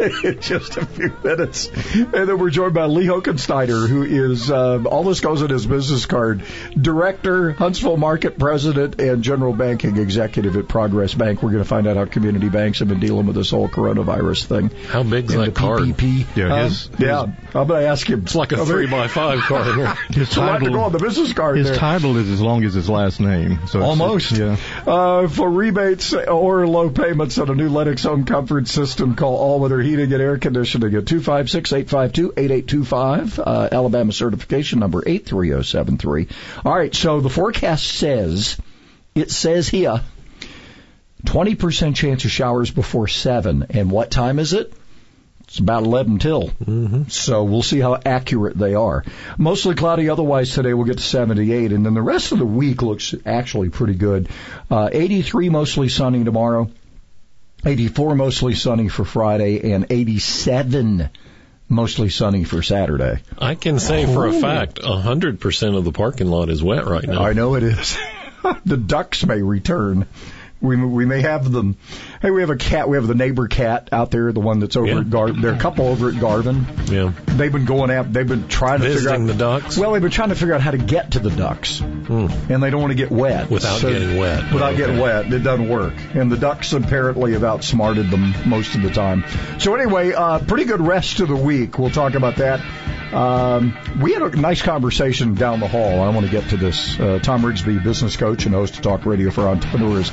in 0.24 0.40
just 0.40 0.76
a 0.76 0.86
few 0.86 1.16
minutes, 1.24 1.68
and 1.94 2.12
then 2.12 2.38
we're 2.38 2.50
joined 2.50 2.74
by 2.74 2.84
Lee 2.86 3.06
Hokensteiner, 3.06 3.88
who 3.88 4.02
is 4.02 4.50
uh, 4.50 4.82
all 4.84 5.02
this 5.04 5.20
goes 5.20 5.42
in 5.42 5.50
his 5.50 5.66
business 5.66 6.06
card: 6.06 6.42
director, 6.80 7.52
Huntsville 7.52 7.96
Market 7.96 8.38
President, 8.38 9.00
and 9.00 9.22
General 9.22 9.52
Banking 9.52 9.96
Executive 9.96 10.56
at 10.56 10.68
Progress 10.68 11.14
Bank. 11.14 11.42
We're 11.42 11.52
going 11.52 11.62
to 11.64 11.68
find 11.68 11.86
out 11.86 11.96
how 11.96 12.04
community 12.04 12.48
banks 12.48 12.78
have 12.80 12.88
been 12.88 13.00
dealing 13.00 13.26
with 13.26 13.36
this 13.36 13.50
whole 13.50 13.68
coronavirus 13.68 14.44
thing. 14.44 14.70
How 14.88 15.02
big's 15.02 15.32
And 15.34 15.42
that 15.44 15.54
the 15.54 15.60
card? 15.60 15.80
PPP. 15.82 16.36
Yeah, 16.36 16.54
Uh, 16.54 16.64
his- 16.64 16.90
yeah. 16.98 17.22
I'm 17.54 17.66
going 17.66 17.82
to 17.82 17.88
ask 17.88 18.06
him. 18.08 18.22
It's 18.22 18.34
like 18.34 18.52
a 18.52 18.64
three 18.64 18.86
by 18.86 19.08
five 19.08 19.40
card. 19.40 19.96
His 20.10 20.28
It's 20.28 20.36
a 20.36 20.40
lot 20.40 20.62
to 20.66 20.72
go 20.78 20.84
on 20.84 20.92
the 20.92 20.98
business 20.98 21.32
card 21.32 21.58
His 21.58 21.68
there. 21.68 21.76
title 21.76 22.16
is 22.16 22.28
as 22.30 22.40
long 22.40 22.64
as 22.64 22.74
his 22.74 22.88
last 22.88 23.20
name. 23.20 23.58
So 23.66 23.78
it's- 23.78 23.90
Almost. 23.90 24.32
Yeah. 24.32 24.56
Uh, 24.86 25.28
for 25.28 25.50
rebates 25.50 26.12
or 26.14 26.66
low 26.66 26.90
payments 26.90 27.38
on 27.38 27.50
a 27.50 27.54
new 27.54 27.68
Lennox 27.68 28.02
home 28.04 28.24
comfort 28.24 28.68
system, 28.68 29.14
call 29.16 29.36
All 29.36 29.60
Weather 29.60 29.80
Heating 29.80 30.12
and 30.12 30.22
Air 30.22 30.38
Conditioning 30.38 30.94
at 30.94 31.04
256-852-8825. 31.06 33.38
Uh, 33.38 33.68
Alabama 33.72 34.12
certification 34.12 34.78
number 34.80 35.02
83073. 35.06 36.28
All 36.64 36.74
right, 36.74 36.94
so 36.94 37.20
the 37.20 37.30
forecast 37.30 37.86
says, 37.86 38.58
it 39.14 39.30
says 39.30 39.68
here, 39.68 40.00
20% 41.24 41.96
chance 41.96 42.24
of 42.24 42.30
showers 42.30 42.70
before 42.70 43.08
7. 43.08 43.66
And 43.70 43.90
what 43.90 44.10
time 44.10 44.38
is 44.38 44.52
it? 44.52 44.72
It's 45.48 45.58
about 45.60 45.84
11 45.84 46.18
till. 46.18 46.48
Mm-hmm. 46.48 47.04
So 47.08 47.44
we'll 47.44 47.62
see 47.62 47.78
how 47.78 47.98
accurate 48.04 48.58
they 48.58 48.74
are. 48.74 49.04
Mostly 49.38 49.74
cloudy 49.76 50.08
otherwise 50.10 50.52
today. 50.52 50.74
We'll 50.74 50.86
get 50.86 50.98
to 50.98 51.04
78. 51.04 51.72
And 51.72 51.86
then 51.86 51.94
the 51.94 52.02
rest 52.02 52.32
of 52.32 52.38
the 52.40 52.44
week 52.46 52.82
looks 52.82 53.14
actually 53.24 53.68
pretty 53.68 53.94
good. 53.94 54.28
Uh, 54.70 54.88
83 54.92 55.48
mostly 55.50 55.88
sunny 55.88 56.24
tomorrow. 56.24 56.68
84 57.64 58.16
mostly 58.16 58.54
sunny 58.54 58.88
for 58.88 59.04
Friday 59.04 59.72
and 59.72 59.86
87 59.90 61.10
mostly 61.68 62.08
sunny 62.08 62.44
for 62.44 62.62
Saturday. 62.62 63.20
I 63.38 63.54
can 63.54 63.78
say 63.78 64.04
for 64.06 64.26
a 64.26 64.34
Oh. 64.34 64.40
fact, 64.40 64.80
a 64.82 64.96
hundred 64.96 65.40
percent 65.40 65.74
of 65.76 65.84
the 65.84 65.92
parking 65.92 66.26
lot 66.28 66.48
is 66.48 66.62
wet 66.62 66.86
right 66.86 67.04
now. 67.06 67.22
I 67.24 67.32
know 67.32 67.54
it 67.54 67.62
is. 67.62 67.96
the 68.64 68.76
ducks 68.76 69.24
may 69.24 69.42
return. 69.42 70.06
We 70.60 70.76
we 70.76 71.04
may 71.04 71.20
have 71.20 71.50
them. 71.52 71.76
Hey, 72.22 72.30
we 72.30 72.40
have 72.40 72.48
a 72.50 72.56
cat. 72.56 72.88
We 72.88 72.96
have 72.96 73.06
the 73.06 73.14
neighbor 73.14 73.46
cat 73.46 73.90
out 73.92 74.10
there, 74.10 74.32
the 74.32 74.40
one 74.40 74.58
that's 74.58 74.74
over 74.76 74.86
Yeah. 74.86 75.00
at 75.00 75.10
Garvin. 75.10 75.42
There 75.42 75.50
are 75.52 75.54
a 75.54 75.58
couple 75.58 75.86
over 75.86 76.08
at 76.08 76.18
Garvin. 76.18 76.66
Yeah. 76.86 77.12
They've 77.26 77.52
been 77.52 77.66
going 77.66 77.90
out. 77.90 78.10
They've 78.10 78.26
been 78.26 78.48
trying 78.48 78.80
to 78.80 78.86
Visiting 78.88 79.26
figure 79.28 79.44
out 79.44 79.60
the 79.60 79.60
ducks? 79.62 79.76
Well, 79.78 79.92
they've 79.92 80.00
been 80.00 80.10
trying 80.10 80.30
to 80.30 80.34
figure 80.34 80.54
out 80.54 80.62
how 80.62 80.70
to 80.70 80.78
get 80.78 81.10
to 81.12 81.18
the 81.18 81.30
ducks, 81.30 81.80
and 81.80 82.62
they 82.62 82.70
don't 82.70 82.80
want 82.80 82.92
to 82.92 82.96
get 82.96 83.10
wet 83.10 83.50
Without 83.50 83.80
getting 83.82 84.16
wet. 84.16 84.50
Without 84.52 84.68
Okay. 84.72 84.78
getting 84.78 84.98
wet, 84.98 85.30
it 85.32 85.40
doesn't 85.40 85.68
work. 85.68 85.92
And 86.14 86.32
the 86.32 86.38
ducks 86.38 86.72
apparently 86.72 87.32
have 87.34 87.44
outsmarted 87.44 88.10
them 88.10 88.34
most 88.46 88.74
of 88.74 88.82
the 88.82 88.90
time. 88.90 89.24
So 89.58 89.74
anyway, 89.74 90.12
uh, 90.14 90.38
pretty 90.38 90.64
good 90.64 90.80
rest 90.80 91.20
of 91.20 91.28
the 91.28 91.36
week. 91.36 91.78
We'll 91.78 91.90
talk 91.90 92.14
about 92.14 92.36
that. 92.36 92.60
Um, 93.16 93.74
we 94.02 94.12
had 94.12 94.20
a 94.20 94.36
nice 94.36 94.60
conversation 94.60 95.34
down 95.34 95.60
the 95.60 95.68
hall. 95.68 96.02
I 96.02 96.10
want 96.10 96.26
to 96.26 96.30
get 96.32 96.50
to 96.50 96.58
this. 96.58 97.00
Uh, 97.00 97.18
Tom 97.22 97.40
Rigsby, 97.40 97.82
business 97.82 98.14
coach 98.14 98.44
and 98.44 98.54
host 98.54 98.76
of 98.76 98.82
Talk 98.82 99.06
Radio 99.06 99.30
for 99.30 99.48
Entrepreneurs. 99.48 100.12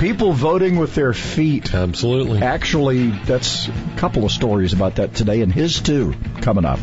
People 0.00 0.32
voting 0.32 0.76
with 0.76 0.96
their 0.96 1.12
feet. 1.12 1.72
Absolutely. 1.72 2.40
Actually, 2.42 3.10
that's 3.10 3.68
a 3.68 3.94
couple 3.98 4.24
of 4.24 4.32
stories 4.32 4.72
about 4.72 4.96
that 4.96 5.14
today, 5.14 5.42
and 5.42 5.52
his 5.52 5.80
too, 5.80 6.12
coming 6.40 6.64
up. 6.64 6.80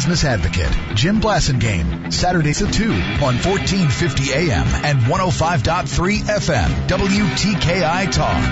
Business 0.00 0.24
Advocate, 0.24 0.96
Jim 0.96 1.20
Blasingame, 1.20 2.10
Saturdays 2.10 2.62
at 2.62 2.72
2 2.72 2.84
on 2.90 3.36
1450 3.36 4.32
AM 4.32 4.66
and 4.82 4.98
105.3 5.00 6.20
FM, 6.20 6.88
WTKI 6.88 8.10
Talk. 8.10 8.42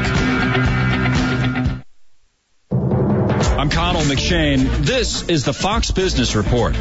I'm 3.59 3.71
Connell 3.71 4.03
McShane. 4.03 4.67
This 4.85 5.27
is 5.31 5.47
the 5.47 5.55
Fox 5.55 5.91
Business 5.91 6.37
Report. 6.37 6.77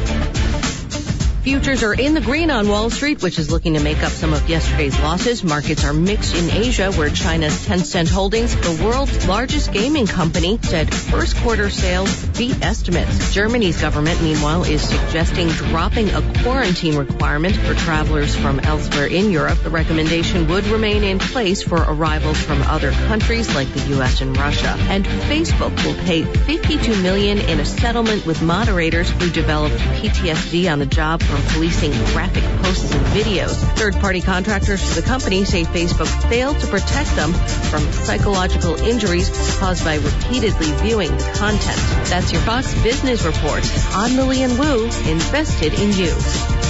Futures 1.48 1.82
are 1.82 1.94
in 1.94 2.12
the 2.12 2.20
green 2.20 2.50
on 2.50 2.68
Wall 2.68 2.90
Street, 2.90 3.22
which 3.22 3.38
is 3.38 3.50
looking 3.50 3.72
to 3.72 3.80
make 3.80 4.02
up 4.02 4.12
some 4.12 4.34
of 4.34 4.50
yesterday's 4.50 5.00
losses. 5.00 5.42
Markets 5.42 5.82
are 5.82 5.94
mixed 5.94 6.36
in 6.36 6.50
Asia, 6.50 6.92
where 6.92 7.08
China's 7.08 7.64
Tencent 7.64 8.06
Holdings, 8.06 8.54
the 8.54 8.84
world's 8.84 9.26
largest 9.26 9.72
gaming 9.72 10.06
company, 10.06 10.58
said 10.60 10.92
first 10.92 11.38
quarter 11.38 11.70
sales 11.70 12.26
beat 12.36 12.62
estimates. 12.62 13.32
Germany's 13.32 13.80
government, 13.80 14.20
meanwhile, 14.20 14.62
is 14.64 14.82
suggesting 14.86 15.48
dropping 15.48 16.10
a 16.10 16.20
quarantine 16.42 16.98
requirement 16.98 17.56
for 17.56 17.72
travelers 17.72 18.36
from 18.36 18.60
elsewhere 18.60 19.06
in 19.06 19.30
Europe. 19.30 19.58
The 19.62 19.70
recommendation 19.70 20.48
would 20.48 20.66
remain 20.66 21.02
in 21.02 21.18
place 21.18 21.62
for 21.62 21.78
arrivals 21.78 22.38
from 22.38 22.60
other 22.60 22.90
countries 22.90 23.54
like 23.54 23.72
the 23.72 23.94
U.S. 23.94 24.20
and 24.20 24.36
Russia. 24.36 24.76
And 24.90 25.06
Facebook 25.06 25.82
will 25.82 25.98
pay 26.04 26.24
52 26.24 27.02
million 27.02 27.38
in 27.38 27.58
a 27.58 27.64
settlement 27.64 28.26
with 28.26 28.42
moderators 28.42 29.08
who 29.08 29.30
developed 29.30 29.76
PTSD 29.76 30.70
on 30.70 30.78
the 30.78 30.84
job 30.84 31.22
from 31.38 31.54
policing 31.54 31.92
graphic 32.12 32.44
posts 32.62 32.92
and 32.92 33.06
videos. 33.06 33.54
Third-party 33.76 34.22
contractors 34.22 34.86
for 34.86 35.00
the 35.00 35.06
company 35.06 35.44
say 35.44 35.64
Facebook 35.64 36.08
failed 36.28 36.58
to 36.60 36.66
protect 36.66 37.14
them 37.16 37.32
from 37.32 37.82
psychological 37.92 38.76
injuries 38.76 39.30
caused 39.58 39.84
by 39.84 39.96
repeatedly 39.96 40.70
viewing 40.82 41.10
the 41.16 41.34
content. 41.36 41.78
That's 42.08 42.32
your 42.32 42.42
Fox 42.42 42.74
Business 42.82 43.24
Report. 43.24 43.62
I'm 43.94 44.16
Lillian 44.16 44.58
Wu, 44.58 44.84
invested 45.08 45.74
in 45.74 45.92
you. 45.92 46.67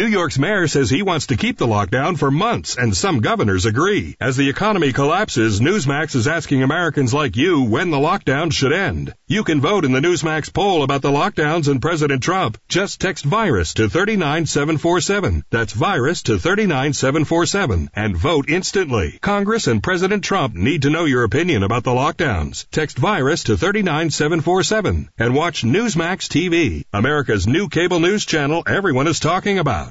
New 0.00 0.06
York's 0.06 0.38
mayor 0.38 0.66
says 0.66 0.88
he 0.88 1.02
wants 1.02 1.26
to 1.26 1.36
keep 1.36 1.58
the 1.58 1.66
lockdown 1.66 2.18
for 2.18 2.30
months, 2.30 2.74
and 2.74 2.96
some 2.96 3.20
governors 3.20 3.66
agree. 3.66 4.16
As 4.18 4.34
the 4.34 4.48
economy 4.48 4.94
collapses, 4.94 5.60
Newsmax 5.60 6.14
is 6.14 6.26
asking 6.26 6.62
Americans 6.62 7.12
like 7.12 7.36
you 7.36 7.64
when 7.64 7.90
the 7.90 7.98
lockdown 7.98 8.50
should 8.50 8.72
end. 8.72 9.12
You 9.26 9.44
can 9.44 9.60
vote 9.60 9.84
in 9.84 9.92
the 9.92 10.00
Newsmax 10.00 10.50
poll 10.54 10.82
about 10.82 11.02
the 11.02 11.10
lockdowns 11.10 11.68
and 11.68 11.82
President 11.82 12.22
Trump. 12.22 12.56
Just 12.66 12.98
text 12.98 13.26
virus 13.26 13.74
to 13.74 13.90
39747. 13.90 15.44
That's 15.50 15.74
virus 15.74 16.22
to 16.22 16.38
39747 16.38 17.90
and 17.92 18.16
vote 18.16 18.48
instantly. 18.48 19.18
Congress 19.20 19.66
and 19.66 19.82
President 19.82 20.24
Trump 20.24 20.54
need 20.54 20.80
to 20.82 20.90
know 20.90 21.04
your 21.04 21.24
opinion 21.24 21.62
about 21.62 21.84
the 21.84 21.90
lockdowns. 21.90 22.66
Text 22.70 22.96
virus 22.96 23.44
to 23.44 23.58
39747 23.58 25.10
and 25.18 25.34
watch 25.34 25.62
Newsmax 25.62 26.26
TV, 26.26 26.86
America's 26.90 27.46
new 27.46 27.68
cable 27.68 28.00
news 28.00 28.24
channel 28.24 28.62
everyone 28.66 29.06
is 29.06 29.20
talking 29.20 29.58
about. 29.58 29.89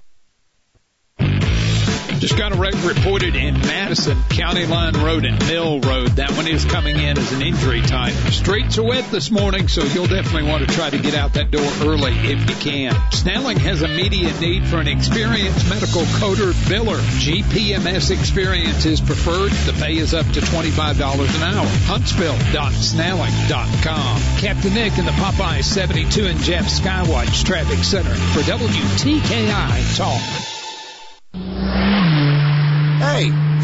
Just 2.19 2.37
got 2.37 2.51
a 2.51 2.55
wreck 2.55 2.73
reported 2.83 3.35
in 3.35 3.53
Madison, 3.61 4.21
County 4.29 4.65
Line 4.65 4.91
Road 4.93 5.23
and 5.23 5.39
Mill 5.47 5.79
Road. 5.79 6.09
That 6.17 6.31
one 6.31 6.47
is 6.47 6.65
coming 6.65 6.97
in 6.97 7.17
as 7.17 7.31
an 7.31 7.41
injury 7.41 7.81
type. 7.81 8.11
Streets 8.31 8.77
are 8.77 8.83
wet 8.83 9.09
this 9.09 9.31
morning, 9.31 9.69
so 9.69 9.83
you'll 9.83 10.07
definitely 10.07 10.49
want 10.49 10.67
to 10.67 10.75
try 10.75 10.89
to 10.89 10.97
get 10.97 11.15
out 11.15 11.35
that 11.35 11.49
door 11.49 11.65
early 11.81 12.11
if 12.11 12.49
you 12.49 12.55
can. 12.57 12.93
Snelling 13.11 13.57
has 13.59 13.83
immediate 13.83 14.37
need 14.41 14.67
for 14.67 14.79
an 14.79 14.89
experienced 14.89 15.69
medical 15.69 16.01
coder 16.19 16.51
biller. 16.67 16.99
GPMS 17.21 18.11
experience 18.11 18.85
is 18.85 18.99
preferred. 18.99 19.51
The 19.51 19.71
pay 19.79 19.95
is 19.95 20.13
up 20.13 20.25
to 20.33 20.41
$25 20.41 21.35
an 21.35 21.43
hour. 21.43 21.65
Huntsville.snelling.com. 21.87 24.21
Captain 24.39 24.73
Nick 24.73 24.97
in 24.97 25.05
the 25.05 25.11
Popeye 25.11 25.63
72 25.63 26.25
and 26.25 26.41
Jeff 26.41 26.65
Skywatch 26.65 27.45
Traffic 27.45 27.81
Center 27.85 28.13
for 28.13 28.41
WTKI 28.41 29.95
Talk. 29.95 30.48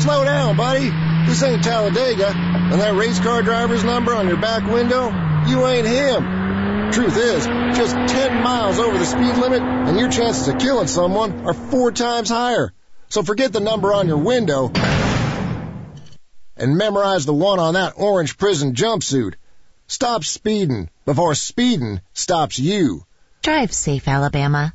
Slow 0.05 0.23
down, 0.23 0.55
buddy. 0.55 0.91
This 1.25 1.41
ain't 1.41 1.63
Talladega. 1.63 2.27
And 2.27 2.79
that 2.79 2.93
race 2.93 3.19
car 3.19 3.41
driver's 3.41 3.83
number 3.83 4.13
on 4.13 4.27
your 4.27 4.37
back 4.37 4.63
window, 4.71 5.07
you 5.47 5.65
ain't 5.65 5.87
him. 5.87 6.91
Truth 6.91 7.17
is, 7.17 7.45
just 7.75 7.95
10 7.95 8.43
miles 8.43 8.77
over 8.77 8.99
the 8.99 9.05
speed 9.05 9.35
limit 9.37 9.63
and 9.63 9.99
your 9.99 10.09
chances 10.09 10.47
of 10.47 10.59
killing 10.59 10.85
someone 10.85 11.47
are 11.47 11.55
four 11.55 11.91
times 11.91 12.29
higher. 12.29 12.71
So 13.09 13.23
forget 13.23 13.51
the 13.51 13.59
number 13.59 13.93
on 13.93 14.07
your 14.07 14.19
window 14.19 14.71
and 16.55 16.77
memorize 16.77 17.25
the 17.25 17.33
one 17.33 17.57
on 17.57 17.73
that 17.73 17.93
orange 17.97 18.37
prison 18.37 18.75
jumpsuit. 18.75 19.33
Stop 19.87 20.23
speeding 20.23 20.91
before 21.05 21.33
speeding 21.33 21.99
stops 22.13 22.59
you. 22.59 23.05
Drive 23.41 23.73
safe, 23.73 24.07
Alabama. 24.07 24.74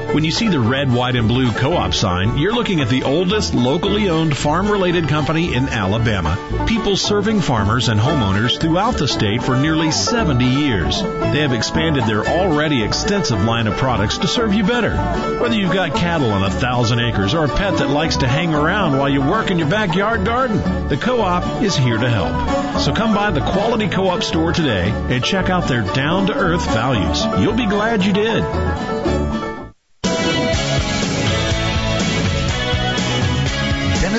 When 0.13 0.25
you 0.25 0.31
see 0.31 0.49
the 0.49 0.59
red, 0.59 0.91
white, 0.91 1.15
and 1.15 1.29
blue 1.29 1.53
co-op 1.53 1.93
sign, 1.93 2.37
you're 2.37 2.53
looking 2.53 2.81
at 2.81 2.89
the 2.89 3.03
oldest 3.03 3.53
locally 3.53 4.09
owned 4.09 4.35
farm-related 4.35 5.07
company 5.07 5.53
in 5.53 5.69
Alabama. 5.69 6.37
People 6.67 6.97
serving 6.97 7.39
farmers 7.39 7.87
and 7.87 7.97
homeowners 7.97 8.59
throughout 8.59 8.97
the 8.97 9.07
state 9.07 9.41
for 9.41 9.55
nearly 9.55 9.89
70 9.89 10.43
years. 10.43 11.01
They 11.01 11.39
have 11.39 11.53
expanded 11.53 12.03
their 12.03 12.25
already 12.25 12.83
extensive 12.83 13.41
line 13.45 13.67
of 13.67 13.77
products 13.77 14.17
to 14.17 14.27
serve 14.27 14.53
you 14.53 14.65
better. 14.65 14.97
Whether 15.39 15.55
you've 15.55 15.73
got 15.73 15.95
cattle 15.95 16.33
on 16.33 16.43
a 16.43 16.51
thousand 16.51 16.99
acres 16.99 17.33
or 17.33 17.45
a 17.45 17.55
pet 17.55 17.77
that 17.77 17.89
likes 17.89 18.17
to 18.17 18.27
hang 18.27 18.53
around 18.53 18.97
while 18.97 19.09
you 19.09 19.21
work 19.21 19.49
in 19.49 19.59
your 19.59 19.69
backyard 19.69 20.25
garden, 20.25 20.89
the 20.89 20.97
co-op 20.97 21.63
is 21.63 21.77
here 21.77 21.97
to 21.97 22.09
help. 22.09 22.81
So 22.81 22.93
come 22.93 23.15
by 23.15 23.31
the 23.31 23.39
Quality 23.39 23.87
Co-op 23.87 24.23
store 24.23 24.51
today 24.51 24.89
and 24.89 25.23
check 25.23 25.49
out 25.49 25.69
their 25.69 25.83
down-to-earth 25.83 26.65
values. 26.65 27.23
You'll 27.41 27.55
be 27.55 27.67
glad 27.67 28.03
you 28.03 28.11
did. 28.11 29.50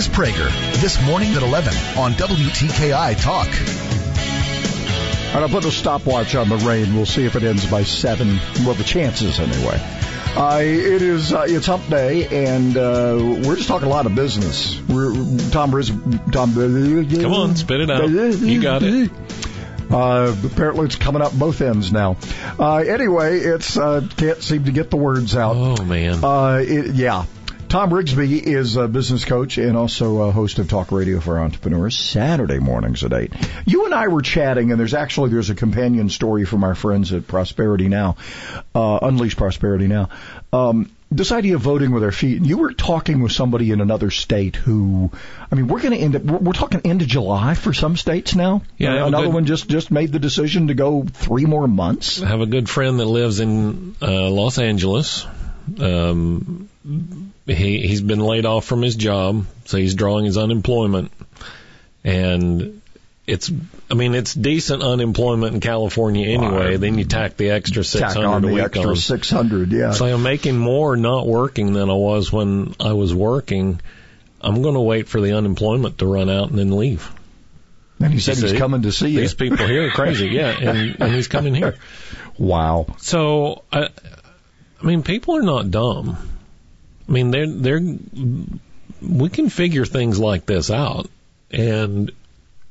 Dennis 0.02 0.18
Prager, 0.18 0.80
this 0.80 1.00
morning 1.06 1.32
at 1.34 1.42
11 1.42 1.72
on 1.96 2.12
WTKI 2.14 3.22
Talk. 3.22 3.46
All 3.46 5.40
right, 5.40 5.42
I'll 5.42 5.48
put 5.48 5.64
a 5.64 5.70
stopwatch 5.70 6.34
on 6.34 6.48
the 6.48 6.56
rain. 6.56 6.94
We'll 6.94 7.06
see 7.06 7.24
if 7.24 7.36
it 7.36 7.44
ends 7.44 7.70
by 7.70 7.84
7. 7.84 8.26
Well, 8.64 8.74
the 8.74 8.82
chances 8.82 9.38
anyway. 9.38 9.78
Uh, 10.34 10.60
it 10.62 11.02
is, 11.02 11.32
uh, 11.32 11.44
it's 11.46 11.66
hump 11.66 11.86
day, 11.88 12.46
and 12.48 12.76
uh, 12.76 13.16
we're 13.46 13.54
just 13.54 13.68
talking 13.68 13.86
a 13.86 13.90
lot 13.90 14.06
of 14.06 14.16
business. 14.16 14.80
We're, 14.88 15.12
Tom 15.50 15.72
Riz, 15.72 15.90
Tom, 16.32 16.54
Come 16.54 17.32
on, 17.32 17.54
spit 17.54 17.82
it 17.82 17.90
out. 17.90 18.08
You 18.08 18.60
got 18.60 18.82
it. 18.82 19.10
Uh, 19.88 20.34
apparently 20.44 20.86
it's 20.86 20.96
coming 20.96 21.22
up 21.22 21.32
both 21.32 21.60
ends 21.60 21.92
now. 21.92 22.16
Uh, 22.58 22.76
anyway, 22.76 23.38
it's, 23.38 23.76
uh, 23.76 24.08
can't 24.16 24.42
seem 24.42 24.64
to 24.64 24.72
get 24.72 24.90
the 24.90 24.96
words 24.96 25.36
out. 25.36 25.54
Oh, 25.54 25.84
man. 25.84 26.24
Uh, 26.24 26.60
it, 26.66 26.94
yeah. 26.94 27.26
Tom 27.72 27.88
Rigsby 27.88 28.42
is 28.42 28.76
a 28.76 28.86
business 28.86 29.24
coach 29.24 29.56
and 29.56 29.78
also 29.78 30.18
a 30.24 30.30
host 30.30 30.58
of 30.58 30.68
Talk 30.68 30.92
Radio 30.92 31.20
for 31.20 31.38
Entrepreneurs 31.38 31.96
Saturday 31.96 32.58
mornings 32.58 33.02
at 33.02 33.14
8. 33.14 33.32
You 33.64 33.86
and 33.86 33.94
I 33.94 34.08
were 34.08 34.20
chatting 34.20 34.72
and 34.72 34.78
there's 34.78 34.92
actually, 34.92 35.30
there's 35.30 35.48
a 35.48 35.54
companion 35.54 36.10
story 36.10 36.44
from 36.44 36.64
our 36.64 36.74
friends 36.74 37.14
at 37.14 37.26
Prosperity 37.26 37.88
Now, 37.88 38.16
uh, 38.74 38.98
Unleash 39.00 39.38
Prosperity 39.38 39.86
Now. 39.86 40.10
Um, 40.52 40.94
this 41.10 41.32
idea 41.32 41.54
of 41.54 41.62
voting 41.62 41.92
with 41.92 42.04
our 42.04 42.12
feet. 42.12 42.42
You 42.44 42.58
were 42.58 42.74
talking 42.74 43.22
with 43.22 43.32
somebody 43.32 43.70
in 43.70 43.80
another 43.80 44.10
state 44.10 44.56
who, 44.56 45.10
I 45.50 45.54
mean, 45.54 45.66
we're 45.66 45.80
going 45.80 45.94
to 45.94 45.98
end 45.98 46.14
up. 46.16 46.22
We're, 46.24 46.52
talking 46.52 46.82
end 46.84 47.00
of 47.00 47.08
July 47.08 47.54
for 47.54 47.72
some 47.72 47.96
states 47.96 48.34
now. 48.34 48.62
Yeah, 48.76 48.90
I 48.90 48.96
have 48.96 49.04
a 49.04 49.06
another 49.08 49.26
good- 49.26 49.34
one 49.34 49.44
just 49.46 49.68
just 49.68 49.90
made 49.90 50.12
the 50.12 50.18
decision 50.18 50.68
to 50.68 50.74
go 50.74 51.04
three 51.04 51.46
more 51.46 51.66
months. 51.68 52.22
I 52.22 52.28
have 52.28 52.40
a 52.40 52.46
good 52.46 52.68
friend 52.68 53.00
that 53.00 53.06
lives 53.06 53.40
in 53.40 53.96
uh, 54.02 54.28
Los 54.30 54.58
Angeles. 54.58 55.26
Um, 55.80 56.68
he 57.46 57.86
he's 57.86 58.00
been 58.00 58.20
laid 58.20 58.46
off 58.46 58.64
from 58.64 58.82
his 58.82 58.96
job, 58.96 59.46
so 59.66 59.76
he's 59.76 59.94
drawing 59.94 60.24
his 60.24 60.36
unemployment, 60.36 61.12
and 62.04 62.80
it's 63.26 63.50
I 63.90 63.94
mean 63.94 64.14
it's 64.14 64.34
decent 64.34 64.82
unemployment 64.82 65.54
in 65.54 65.60
California 65.60 66.26
anyway. 66.26 66.76
Then 66.76 66.98
you 66.98 67.04
tack 67.04 67.36
the 67.36 67.50
extra 67.50 67.84
six 67.84 68.14
hundred 68.14 68.48
a 68.48 68.52
week 68.52 68.64
extra 68.64 68.90
on. 68.90 68.96
six 68.96 69.30
hundred. 69.30 69.72
Yeah. 69.72 69.92
So 69.92 70.06
I'm 70.06 70.22
making 70.22 70.58
more 70.58 70.96
not 70.96 71.26
working 71.26 71.72
than 71.72 71.88
I 71.90 71.94
was 71.94 72.32
when 72.32 72.74
I 72.80 72.92
was 72.92 73.14
working. 73.14 73.80
I'm 74.40 74.62
going 74.62 74.74
to 74.74 74.80
wait 74.80 75.08
for 75.08 75.20
the 75.20 75.34
unemployment 75.36 75.98
to 75.98 76.06
run 76.06 76.28
out 76.28 76.50
and 76.50 76.58
then 76.58 76.76
leave. 76.76 77.08
And 78.00 78.12
he 78.12 78.18
said 78.18 78.36
he's 78.38 78.50
See, 78.50 78.58
coming 78.58 78.82
to 78.82 78.90
see 78.90 79.10
you. 79.10 79.20
These 79.20 79.34
people 79.34 79.58
here 79.58 79.86
are 79.86 79.90
crazy, 79.90 80.26
yeah, 80.26 80.50
and, 80.50 80.96
and 81.00 81.14
he's 81.14 81.28
coming 81.28 81.54
here. 81.54 81.76
Wow. 82.38 82.86
So 82.96 83.62
I, 83.70 83.90
I 84.82 84.86
mean, 84.86 85.02
people 85.02 85.36
are 85.36 85.42
not 85.42 85.70
dumb. 85.70 86.16
I 87.08 87.12
mean, 87.12 87.30
they're 87.30 87.46
they're 87.46 87.80
we 89.00 89.28
can 89.28 89.48
figure 89.48 89.84
things 89.84 90.18
like 90.18 90.46
this 90.46 90.70
out, 90.70 91.08
and 91.50 92.10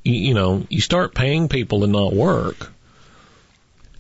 you, 0.04 0.14
you 0.14 0.34
know, 0.34 0.66
you 0.70 0.82
start 0.82 1.16
paying 1.16 1.48
people 1.48 1.82
to 1.82 1.88
not 1.88 2.14
work. 2.14 2.72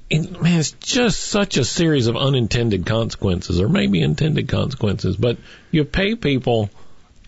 And 0.09 0.41
man, 0.41 0.59
it's 0.59 0.71
just 0.71 1.21
such 1.21 1.55
a 1.57 1.63
series 1.63 2.07
of 2.07 2.17
unintended 2.17 2.85
consequences, 2.85 3.61
or 3.61 3.69
maybe 3.69 4.01
intended 4.01 4.49
consequences. 4.49 5.15
But 5.15 5.37
you 5.71 5.85
pay 5.85 6.15
people, 6.15 6.69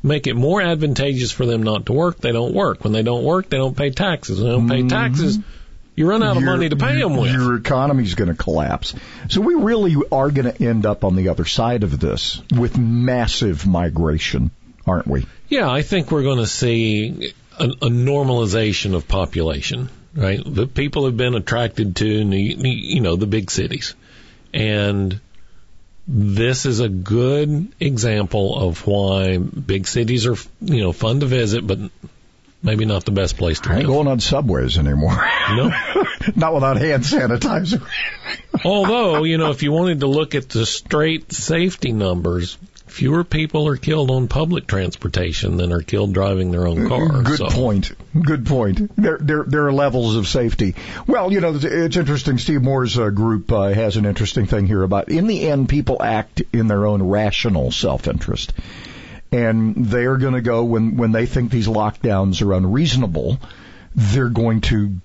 make 0.01 0.27
it 0.27 0.35
more 0.35 0.61
advantageous 0.61 1.31
for 1.31 1.45
them 1.45 1.63
not 1.63 1.85
to 1.85 1.93
work. 1.93 2.17
They 2.17 2.33
don't 2.33 2.53
work. 2.53 2.83
When 2.83 2.91
they 2.91 3.03
don't 3.03 3.23
work, 3.23 3.47
they 3.49 3.57
don't 3.57 3.77
pay 3.77 3.91
taxes. 3.91 4.41
When 4.41 4.49
they 4.49 4.57
don't 4.57 4.67
pay 4.67 4.79
mm-hmm. 4.79 4.87
taxes, 4.89 5.39
you 5.95 6.09
run 6.09 6.23
out 6.23 6.37
of 6.37 6.43
Your- 6.43 6.51
money 6.51 6.69
to 6.69 6.75
pay 6.75 6.99
them 6.99 7.15
with. 7.17 7.31
Your 7.31 7.55
economy's 7.55 8.15
going 8.15 8.29
to 8.29 8.35
collapse. 8.35 8.95
So 9.29 9.41
we 9.41 9.53
really 9.55 9.95
are 10.11 10.31
going 10.31 10.51
to 10.51 10.63
end 10.65 10.85
up 10.85 11.03
on 11.03 11.15
the 11.15 11.29
other 11.29 11.45
side 11.45 11.83
of 11.83 11.99
this 11.99 12.41
with 12.55 12.77
massive 12.77 13.67
migration, 13.67 14.51
aren't 14.87 15.07
we? 15.07 15.25
Yeah, 15.49 15.69
I 15.69 15.81
think 15.83 16.09
we're 16.11 16.23
going 16.23 16.39
to 16.39 16.47
see 16.47 17.33
a, 17.59 17.65
a 17.65 17.89
normalization 17.89 18.95
of 18.95 19.07
population, 19.07 19.89
right? 20.15 20.41
The 20.43 20.65
people 20.67 21.05
have 21.05 21.15
been 21.17 21.35
attracted 21.35 21.95
to, 21.97 22.29
the- 22.29 22.37
you 22.39 23.01
know, 23.01 23.15
the 23.15 23.27
big 23.27 23.51
cities. 23.51 23.93
And 24.53 25.19
this 26.07 26.65
is 26.65 26.79
a 26.79 26.89
good 26.89 27.71
example 27.79 28.57
of 28.69 28.85
why 28.85 29.37
big 29.37 29.87
cities 29.87 30.25
are, 30.27 30.35
you 30.61 30.81
know, 30.81 30.91
fun 30.91 31.21
to 31.21 31.25
visit, 31.25 31.65
but 31.65 31.79
maybe 32.63 32.85
not 32.85 33.05
the 33.05 33.11
best 33.11 33.37
place 33.37 33.59
to 33.61 33.69
I 33.69 33.73
ain't 33.73 33.79
live. 33.81 33.87
going 33.95 34.07
on 34.07 34.19
subways 34.19 34.77
anymore. 34.77 35.15
No. 35.51 35.71
Not 36.35 36.53
without 36.53 36.77
hand 36.77 37.03
sanitizer. 37.03 37.85
Although, 38.65 39.23
you 39.23 39.37
know, 39.37 39.51
if 39.51 39.61
you 39.61 39.71
wanted 39.71 39.99
to 39.99 40.07
look 40.07 40.35
at 40.35 40.47
the 40.49 40.65
straight 40.65 41.33
safety 41.33 41.91
numbers, 41.91 42.57
fewer 42.87 43.23
people 43.25 43.67
are 43.67 43.75
killed 43.75 44.09
on 44.09 44.27
public 44.29 44.65
transportation 44.67 45.57
than 45.57 45.73
are 45.73 45.81
killed 45.81 46.13
driving 46.13 46.51
their 46.51 46.65
own 46.65 46.87
car. 46.87 47.23
Good 47.23 47.37
so. 47.39 47.47
point. 47.49 47.91
Good 48.19 48.45
point. 48.45 48.95
There, 48.95 49.17
there, 49.19 49.43
there 49.43 49.67
are 49.67 49.73
levels 49.73 50.15
of 50.15 50.27
safety. 50.27 50.75
Well, 51.07 51.31
you 51.33 51.41
know, 51.41 51.55
it's- 51.55 51.65
it's 51.65 51.97
interesting. 51.97 52.37
Steve 52.37 52.61
Moore's 52.61 52.97
uh, 52.97 53.09
group 53.09 53.51
uh, 53.51 53.73
has 53.73 53.97
an 53.97 54.05
interesting 54.05 54.45
thing 54.45 54.65
here 54.67 54.83
about. 54.83 55.09
In 55.09 55.27
the 55.27 55.49
end, 55.49 55.67
people 55.67 56.01
act 56.01 56.41
in 56.53 56.67
their 56.67 56.85
own 56.85 57.03
rational 57.03 57.71
self-interest, 57.71 58.53
and 59.33 59.75
they're 59.87 60.17
going 60.17 60.33
to 60.35 60.41
go 60.41 60.63
when 60.63 60.95
when 60.97 61.11
they 61.11 61.25
think 61.25 61.51
these 61.51 61.67
lockdowns 61.67 62.41
are 62.45 62.53
unreasonable. 62.53 63.39
They're 63.95 64.29
going 64.29 64.61
to 64.61 64.95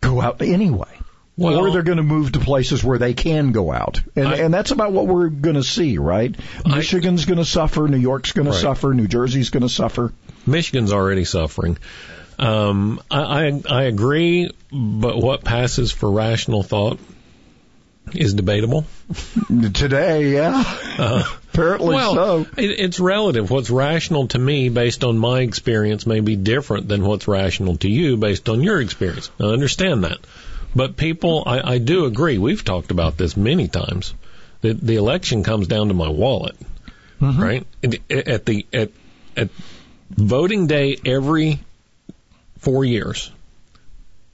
go 0.00 0.20
out 0.20 0.42
anyway. 0.42 0.88
Well- 1.36 1.58
or 1.60 1.70
they're 1.70 1.82
going 1.82 1.96
to 1.96 2.02
move 2.02 2.32
to 2.32 2.40
places 2.40 2.84
where 2.84 2.98
they 2.98 3.14
can 3.14 3.52
go 3.52 3.72
out, 3.72 4.00
and 4.16 4.28
I- 4.28 4.36
and 4.36 4.52
that's 4.54 4.70
about 4.70 4.92
what 4.92 5.06
we're 5.06 5.28
going 5.28 5.54
to 5.56 5.62
see, 5.64 5.96
right? 5.98 6.34
Michigan's 6.66 7.24
going 7.24 7.38
to 7.38 7.44
suffer, 7.44 7.88
New 7.88 7.96
York's 7.96 8.32
going 8.32 8.48
Right. 8.48 8.54
to 8.54 8.60
suffer, 8.60 8.92
New 8.92 9.08
Jersey's 9.08 9.48
going 9.50 9.62
to 9.62 9.68
suffer. 9.70 10.12
Michigan's 10.46 10.92
already 10.92 11.24
suffering. 11.24 11.78
Um, 12.38 13.00
I, 13.10 13.22
I 13.48 13.62
I 13.70 13.82
agree, 13.84 14.50
but 14.70 15.16
what 15.22 15.42
passes 15.44 15.90
for 15.92 16.10
rational 16.10 16.62
thought 16.62 16.98
is 18.14 18.34
debatable. 18.34 18.84
Today, 19.72 20.32
yeah. 20.34 20.62
Uh, 20.98 21.24
Apparently 21.52 21.94
well, 21.94 22.14
so. 22.14 22.46
It, 22.56 22.80
it's 22.80 22.98
relative. 22.98 23.50
What's 23.50 23.68
rational 23.68 24.28
to 24.28 24.38
me 24.38 24.70
based 24.70 25.04
on 25.04 25.18
my 25.18 25.40
experience 25.40 26.06
may 26.06 26.20
be 26.20 26.34
different 26.34 26.88
than 26.88 27.04
what's 27.04 27.28
rational 27.28 27.76
to 27.78 27.90
you 27.90 28.16
based 28.16 28.48
on 28.48 28.62
your 28.62 28.80
experience. 28.80 29.30
I 29.38 29.44
understand 29.44 30.04
that. 30.04 30.18
But 30.74 30.96
people, 30.96 31.42
I, 31.44 31.74
I 31.74 31.78
do 31.78 32.06
agree. 32.06 32.38
We've 32.38 32.64
talked 32.64 32.90
about 32.90 33.18
this 33.18 33.36
many 33.36 33.68
times. 33.68 34.14
The, 34.62 34.72
the 34.72 34.96
election 34.96 35.42
comes 35.42 35.66
down 35.66 35.88
to 35.88 35.94
my 35.94 36.08
wallet, 36.08 36.56
mm-hmm. 37.20 37.42
right? 37.42 37.66
At 38.10 38.46
the 38.46 38.66
at 38.72 38.90
at 39.36 39.50
voting 40.08 40.68
day 40.68 40.96
every 41.04 41.60
four 42.58 42.84
years, 42.84 43.30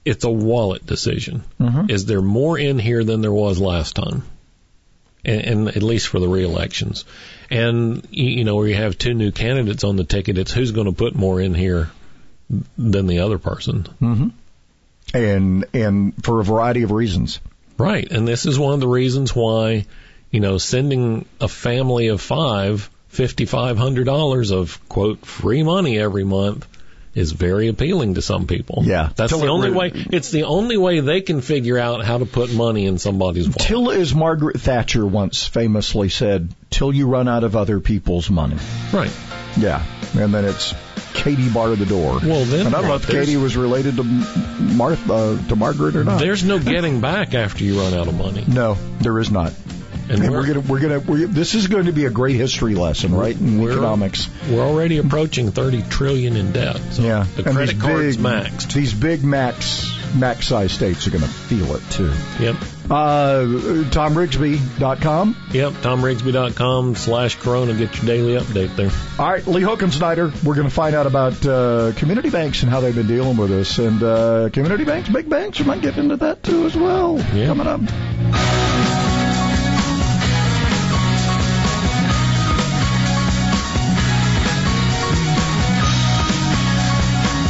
it's 0.05 0.23
a 0.23 0.29
wallet 0.29 0.85
decision. 0.85 1.43
Mm-hmm. 1.59 1.89
Is 1.89 2.05
there 2.05 2.21
more 2.21 2.57
in 2.57 2.79
here 2.79 3.03
than 3.03 3.21
there 3.21 3.33
was 3.33 3.59
last 3.59 3.95
time? 3.95 4.23
And, 5.25 5.41
and 5.41 5.67
at 5.69 5.83
least 5.83 6.07
for 6.07 6.19
the 6.19 6.27
re-elections. 6.27 7.05
And 7.49 8.07
you, 8.09 8.43
know, 8.45 8.55
where 8.55 8.67
you 8.67 8.75
have 8.75 8.97
two 8.97 9.13
new 9.13 9.31
candidates 9.31 9.83
on 9.83 9.95
the 9.97 10.03
ticket, 10.05 10.37
it's 10.37 10.51
who's 10.51 10.71
going 10.71 10.87
to 10.87 10.93
put 10.93 11.15
more 11.15 11.41
in 11.41 11.53
here 11.53 11.91
than 12.77 13.07
the 13.07 13.19
other 13.19 13.37
person. 13.37 13.83
hmm 13.99 14.27
And 15.13 15.65
and 15.73 16.13
for 16.23 16.39
a 16.39 16.43
variety 16.43 16.83
of 16.83 16.91
reasons. 16.91 17.39
Right. 17.77 18.09
And 18.11 18.27
this 18.27 18.45
is 18.45 18.57
one 18.57 18.73
of 18.73 18.79
the 18.79 18.87
reasons 18.87 19.35
why, 19.35 19.85
you 20.31 20.39
know, 20.39 20.57
sending 20.57 21.25
a 21.39 21.47
family 21.47 22.07
of 22.07 22.21
five 22.21 22.89
$5,500 23.13 24.51
of 24.51 24.87
quote 24.87 25.25
free 25.25 25.63
money 25.63 25.97
every 25.97 26.23
month 26.23 26.67
is 27.15 27.31
very 27.31 27.67
appealing 27.67 28.15
to 28.15 28.21
some 28.21 28.47
people. 28.47 28.83
Yeah. 28.85 29.09
That's 29.15 29.31
Till 29.31 29.41
the 29.41 29.47
only 29.47 29.71
way, 29.71 29.91
it's 29.93 30.31
the 30.31 30.43
only 30.43 30.77
way 30.77 30.99
they 30.99 31.21
can 31.21 31.41
figure 31.41 31.77
out 31.77 32.03
how 32.03 32.17
to 32.17 32.25
put 32.25 32.53
money 32.53 32.85
in 32.85 32.97
somebody's 32.97 33.47
wallet. 33.47 33.61
Till, 33.61 33.91
as 33.91 34.13
Margaret 34.13 34.59
Thatcher 34.59 35.05
once 35.05 35.45
famously 35.45 36.09
said, 36.09 36.53
till 36.69 36.93
you 36.93 37.07
run 37.07 37.27
out 37.27 37.43
of 37.43 37.55
other 37.55 37.79
people's 37.79 38.29
money. 38.29 38.57
Right. 38.93 39.11
Yeah. 39.57 39.83
And 40.17 40.33
then 40.33 40.45
it's 40.45 40.73
Katie 41.13 41.49
bar 41.49 41.75
the 41.75 41.85
door. 41.85 42.19
Well, 42.23 42.45
then 42.45 42.67
and 42.67 42.75
I 42.75 42.81
don't 42.81 42.89
know 42.89 42.95
if 42.95 43.07
Katie 43.07 43.37
was 43.37 43.57
related 43.57 43.97
to 43.97 44.03
Martha, 44.03 45.13
uh, 45.13 45.47
to 45.49 45.55
Margaret 45.55 45.95
or 45.95 46.03
not. 46.03 46.19
There's 46.19 46.43
no 46.43 46.59
getting 46.59 47.01
back 47.01 47.33
after 47.33 47.63
you 47.63 47.81
run 47.81 47.93
out 47.93 48.07
of 48.07 48.17
money. 48.17 48.45
No, 48.47 48.75
there 49.01 49.19
is 49.19 49.29
not. 49.31 49.53
And 50.09 50.23
And, 50.23 50.31
we're- 50.31 50.41
we're, 50.41 50.47
gonna 50.47 50.59
we're 50.61 50.79
gonna 50.79 50.99
we're, 50.99 51.27
this 51.27 51.53
is 51.55 51.67
going 51.67 51.85
to 51.85 51.91
be 51.91 52.05
a 52.05 52.09
great 52.09 52.35
history 52.35 52.73
lesson, 52.75 53.13
right? 53.13 53.35
In 53.39 53.61
We're- 53.61 53.73
economics. 53.73 54.27
We're 54.49 54.61
already 54.65 54.97
approaching 54.97 55.51
30 55.51 55.83
trillion 55.83 56.35
in 56.35 56.51
debt. 56.51 56.77
So 56.91 57.03
Yeah. 57.03 57.25
The 57.35 57.45
And 57.45 57.55
credit 57.55 57.79
card's 57.79 58.17
big, 58.17 58.25
maxed. 58.25 58.73
These 58.73 58.93
big 58.93 59.23
max 59.23 59.95
max 60.15 60.47
size 60.47 60.71
states 60.71 61.05
are 61.05 61.11
going 61.11 61.21
to 61.23 61.29
feel 61.29 61.75
it 61.75 61.83
too. 61.91 62.11
Yep. 62.39 62.55
Uh, 62.89 63.43
TomRigsby.com. 63.91 65.35
Yep. 65.51 65.73
TomRigsby.com 65.73 66.95
slash 66.95 67.35
Corona. 67.35 67.73
Get 67.75 67.95
your 67.97 68.05
daily 68.05 68.33
update 68.33 68.75
there. 68.75 68.89
All 69.19 69.31
right, 69.31 69.45
Lee 69.45 69.61
Hookensnyder. 69.61 70.43
We're 70.43 70.55
going 70.55 70.67
to 70.67 70.73
find 70.73 70.95
out 70.95 71.05
about 71.05 71.45
uh, 71.45 71.91
community 71.95 72.31
banks 72.31 72.63
and 72.63 72.71
how 72.71 72.79
they've 72.79 72.95
been 72.95 73.05
dealing 73.07 73.37
with 73.37 73.49
this, 73.49 73.77
and 73.77 74.01
uh, 74.01 74.49
community 74.51 74.83
banks, 74.85 75.09
big 75.09 75.29
banks. 75.29 75.59
We 75.59 75.65
might 75.65 75.81
get 75.81 75.97
into 75.97 76.17
that 76.17 76.41
too 76.41 76.65
as 76.65 76.75
well. 76.75 77.19
Coming 77.19 77.67
up. 77.67 77.81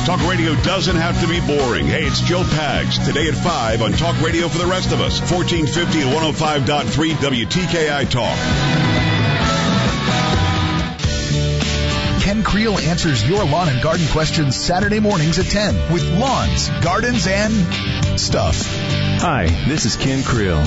Talk 0.09 0.27
radio 0.27 0.55
doesn't 0.63 0.95
have 0.95 1.21
to 1.21 1.27
be 1.27 1.39
boring. 1.39 1.85
Hey, 1.85 2.05
it's 2.05 2.19
Joe 2.19 2.41
Pags. 2.41 3.05
Today 3.05 3.27
at 3.27 3.35
5 3.35 3.83
on 3.83 3.91
Talk 3.91 4.19
Radio 4.23 4.47
for 4.47 4.57
the 4.57 4.65
rest 4.65 4.91
of 4.91 5.01
us. 5.01 5.19
1450 5.19 6.01
and 6.01 6.09
105.3 6.09 7.13
WTKI 7.13 8.09
Talk. 8.09 8.35
Ken 12.23 12.41
Creel 12.41 12.79
answers 12.79 13.23
your 13.29 13.43
lawn 13.43 13.69
and 13.69 13.83
garden 13.83 14.07
questions 14.07 14.55
Saturday 14.55 14.99
mornings 14.99 15.37
at 15.37 15.45
10 15.45 15.93
with 15.93 16.03
lawns, 16.17 16.69
gardens, 16.81 17.27
and 17.27 17.53
stuff. 18.19 18.65
Hi, 19.21 19.45
this 19.67 19.85
is 19.85 19.95
Ken 19.95 20.23
Creel. 20.23 20.63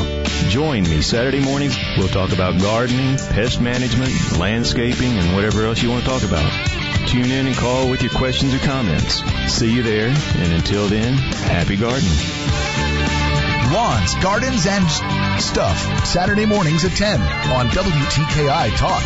Join 0.51 0.85
me 0.85 1.03
Saturday 1.03 1.41
mornings. 1.41 1.77
We'll 1.99 2.07
talk 2.07 2.33
about 2.33 2.61
gardening, 2.61 3.17
pest 3.17 3.61
management, 3.61 4.39
landscaping, 4.39 5.19
and 5.19 5.35
whatever 5.35 5.67
else 5.67 5.83
you 5.83 5.91
want 5.91 6.05
to 6.05 6.09
talk 6.09 6.23
about. 6.23 6.52
Tune 7.13 7.31
in 7.31 7.47
and 7.47 7.55
call 7.55 7.91
with 7.91 8.03
your 8.03 8.11
questions 8.13 8.55
or 8.55 8.59
comments. 8.61 9.23
See 9.53 9.71
you 9.71 9.83
there, 9.83 10.09
and 10.09 10.53
until 10.55 10.89
then, 10.89 11.13
happy 11.13 11.77
gardening. 11.77 12.11
Lawns, 13.71 14.15
gardens, 14.23 14.67
and 14.67 15.39
stuff. 15.39 16.07
Saturday 16.07 16.47
mornings 16.47 16.87
at 16.87 16.93
10 16.93 17.21
on 17.21 17.69
WTKI 17.69 18.75
Talk. 18.79 19.03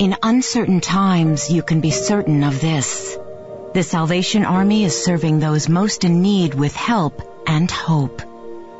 In 0.00 0.16
uncertain 0.20 0.80
times, 0.80 1.48
you 1.48 1.62
can 1.62 1.80
be 1.80 1.92
certain 1.92 2.42
of 2.42 2.60
this. 2.60 3.16
The 3.72 3.84
Salvation 3.84 4.44
Army 4.44 4.82
is 4.82 5.00
serving 5.04 5.38
those 5.38 5.68
most 5.68 6.02
in 6.02 6.22
need 6.22 6.54
with 6.54 6.74
help 6.74 7.22
and 7.46 7.70
hope. 7.70 8.20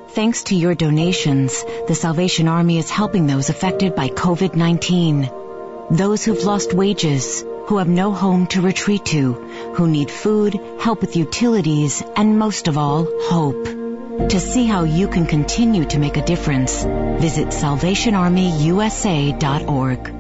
Thanks 0.09 0.43
to 0.45 0.57
your 0.57 0.75
donations, 0.75 1.64
the 1.87 1.95
Salvation 1.95 2.49
Army 2.49 2.79
is 2.79 2.91
helping 2.91 3.29
those 3.29 3.51
affected 3.51 3.95
by 3.95 4.09
COVID-19. 4.09 5.46
Those 5.91 6.24
who've 6.24 6.43
lost 6.43 6.72
wages, 6.72 7.45
who 7.66 7.76
have 7.78 7.89
no 7.89 8.12
home 8.12 8.49
to 8.49 8.61
retreat 8.61 9.05
to, 9.07 9.34
who 9.74 9.87
need 9.87 10.11
food, 10.11 10.59
help 10.80 11.01
with 11.01 11.14
utilities, 11.14 12.03
and 12.16 12.41
most 12.41 12.66
of 12.66 12.76
all, 12.76 13.07
hope. 13.22 13.66
To 14.30 14.41
see 14.41 14.66
how 14.66 14.82
you 14.82 15.07
can 15.07 15.26
continue 15.26 15.84
to 15.84 16.01
make 16.01 16.16
a 16.16 16.24
difference, 16.24 16.82
visit 16.82 17.49
salvationarmyusa.org. 17.49 20.14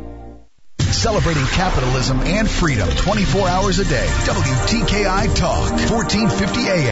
Celebrating 0.78 1.46
capitalism 1.46 2.20
and 2.20 2.48
freedom 2.48 2.88
24 2.88 3.48
hours 3.48 3.80
a 3.80 3.84
day. 3.84 4.06
WTKI 4.06 5.34
Talk, 5.34 5.70
1450 5.70 6.68
AM. 6.68 6.84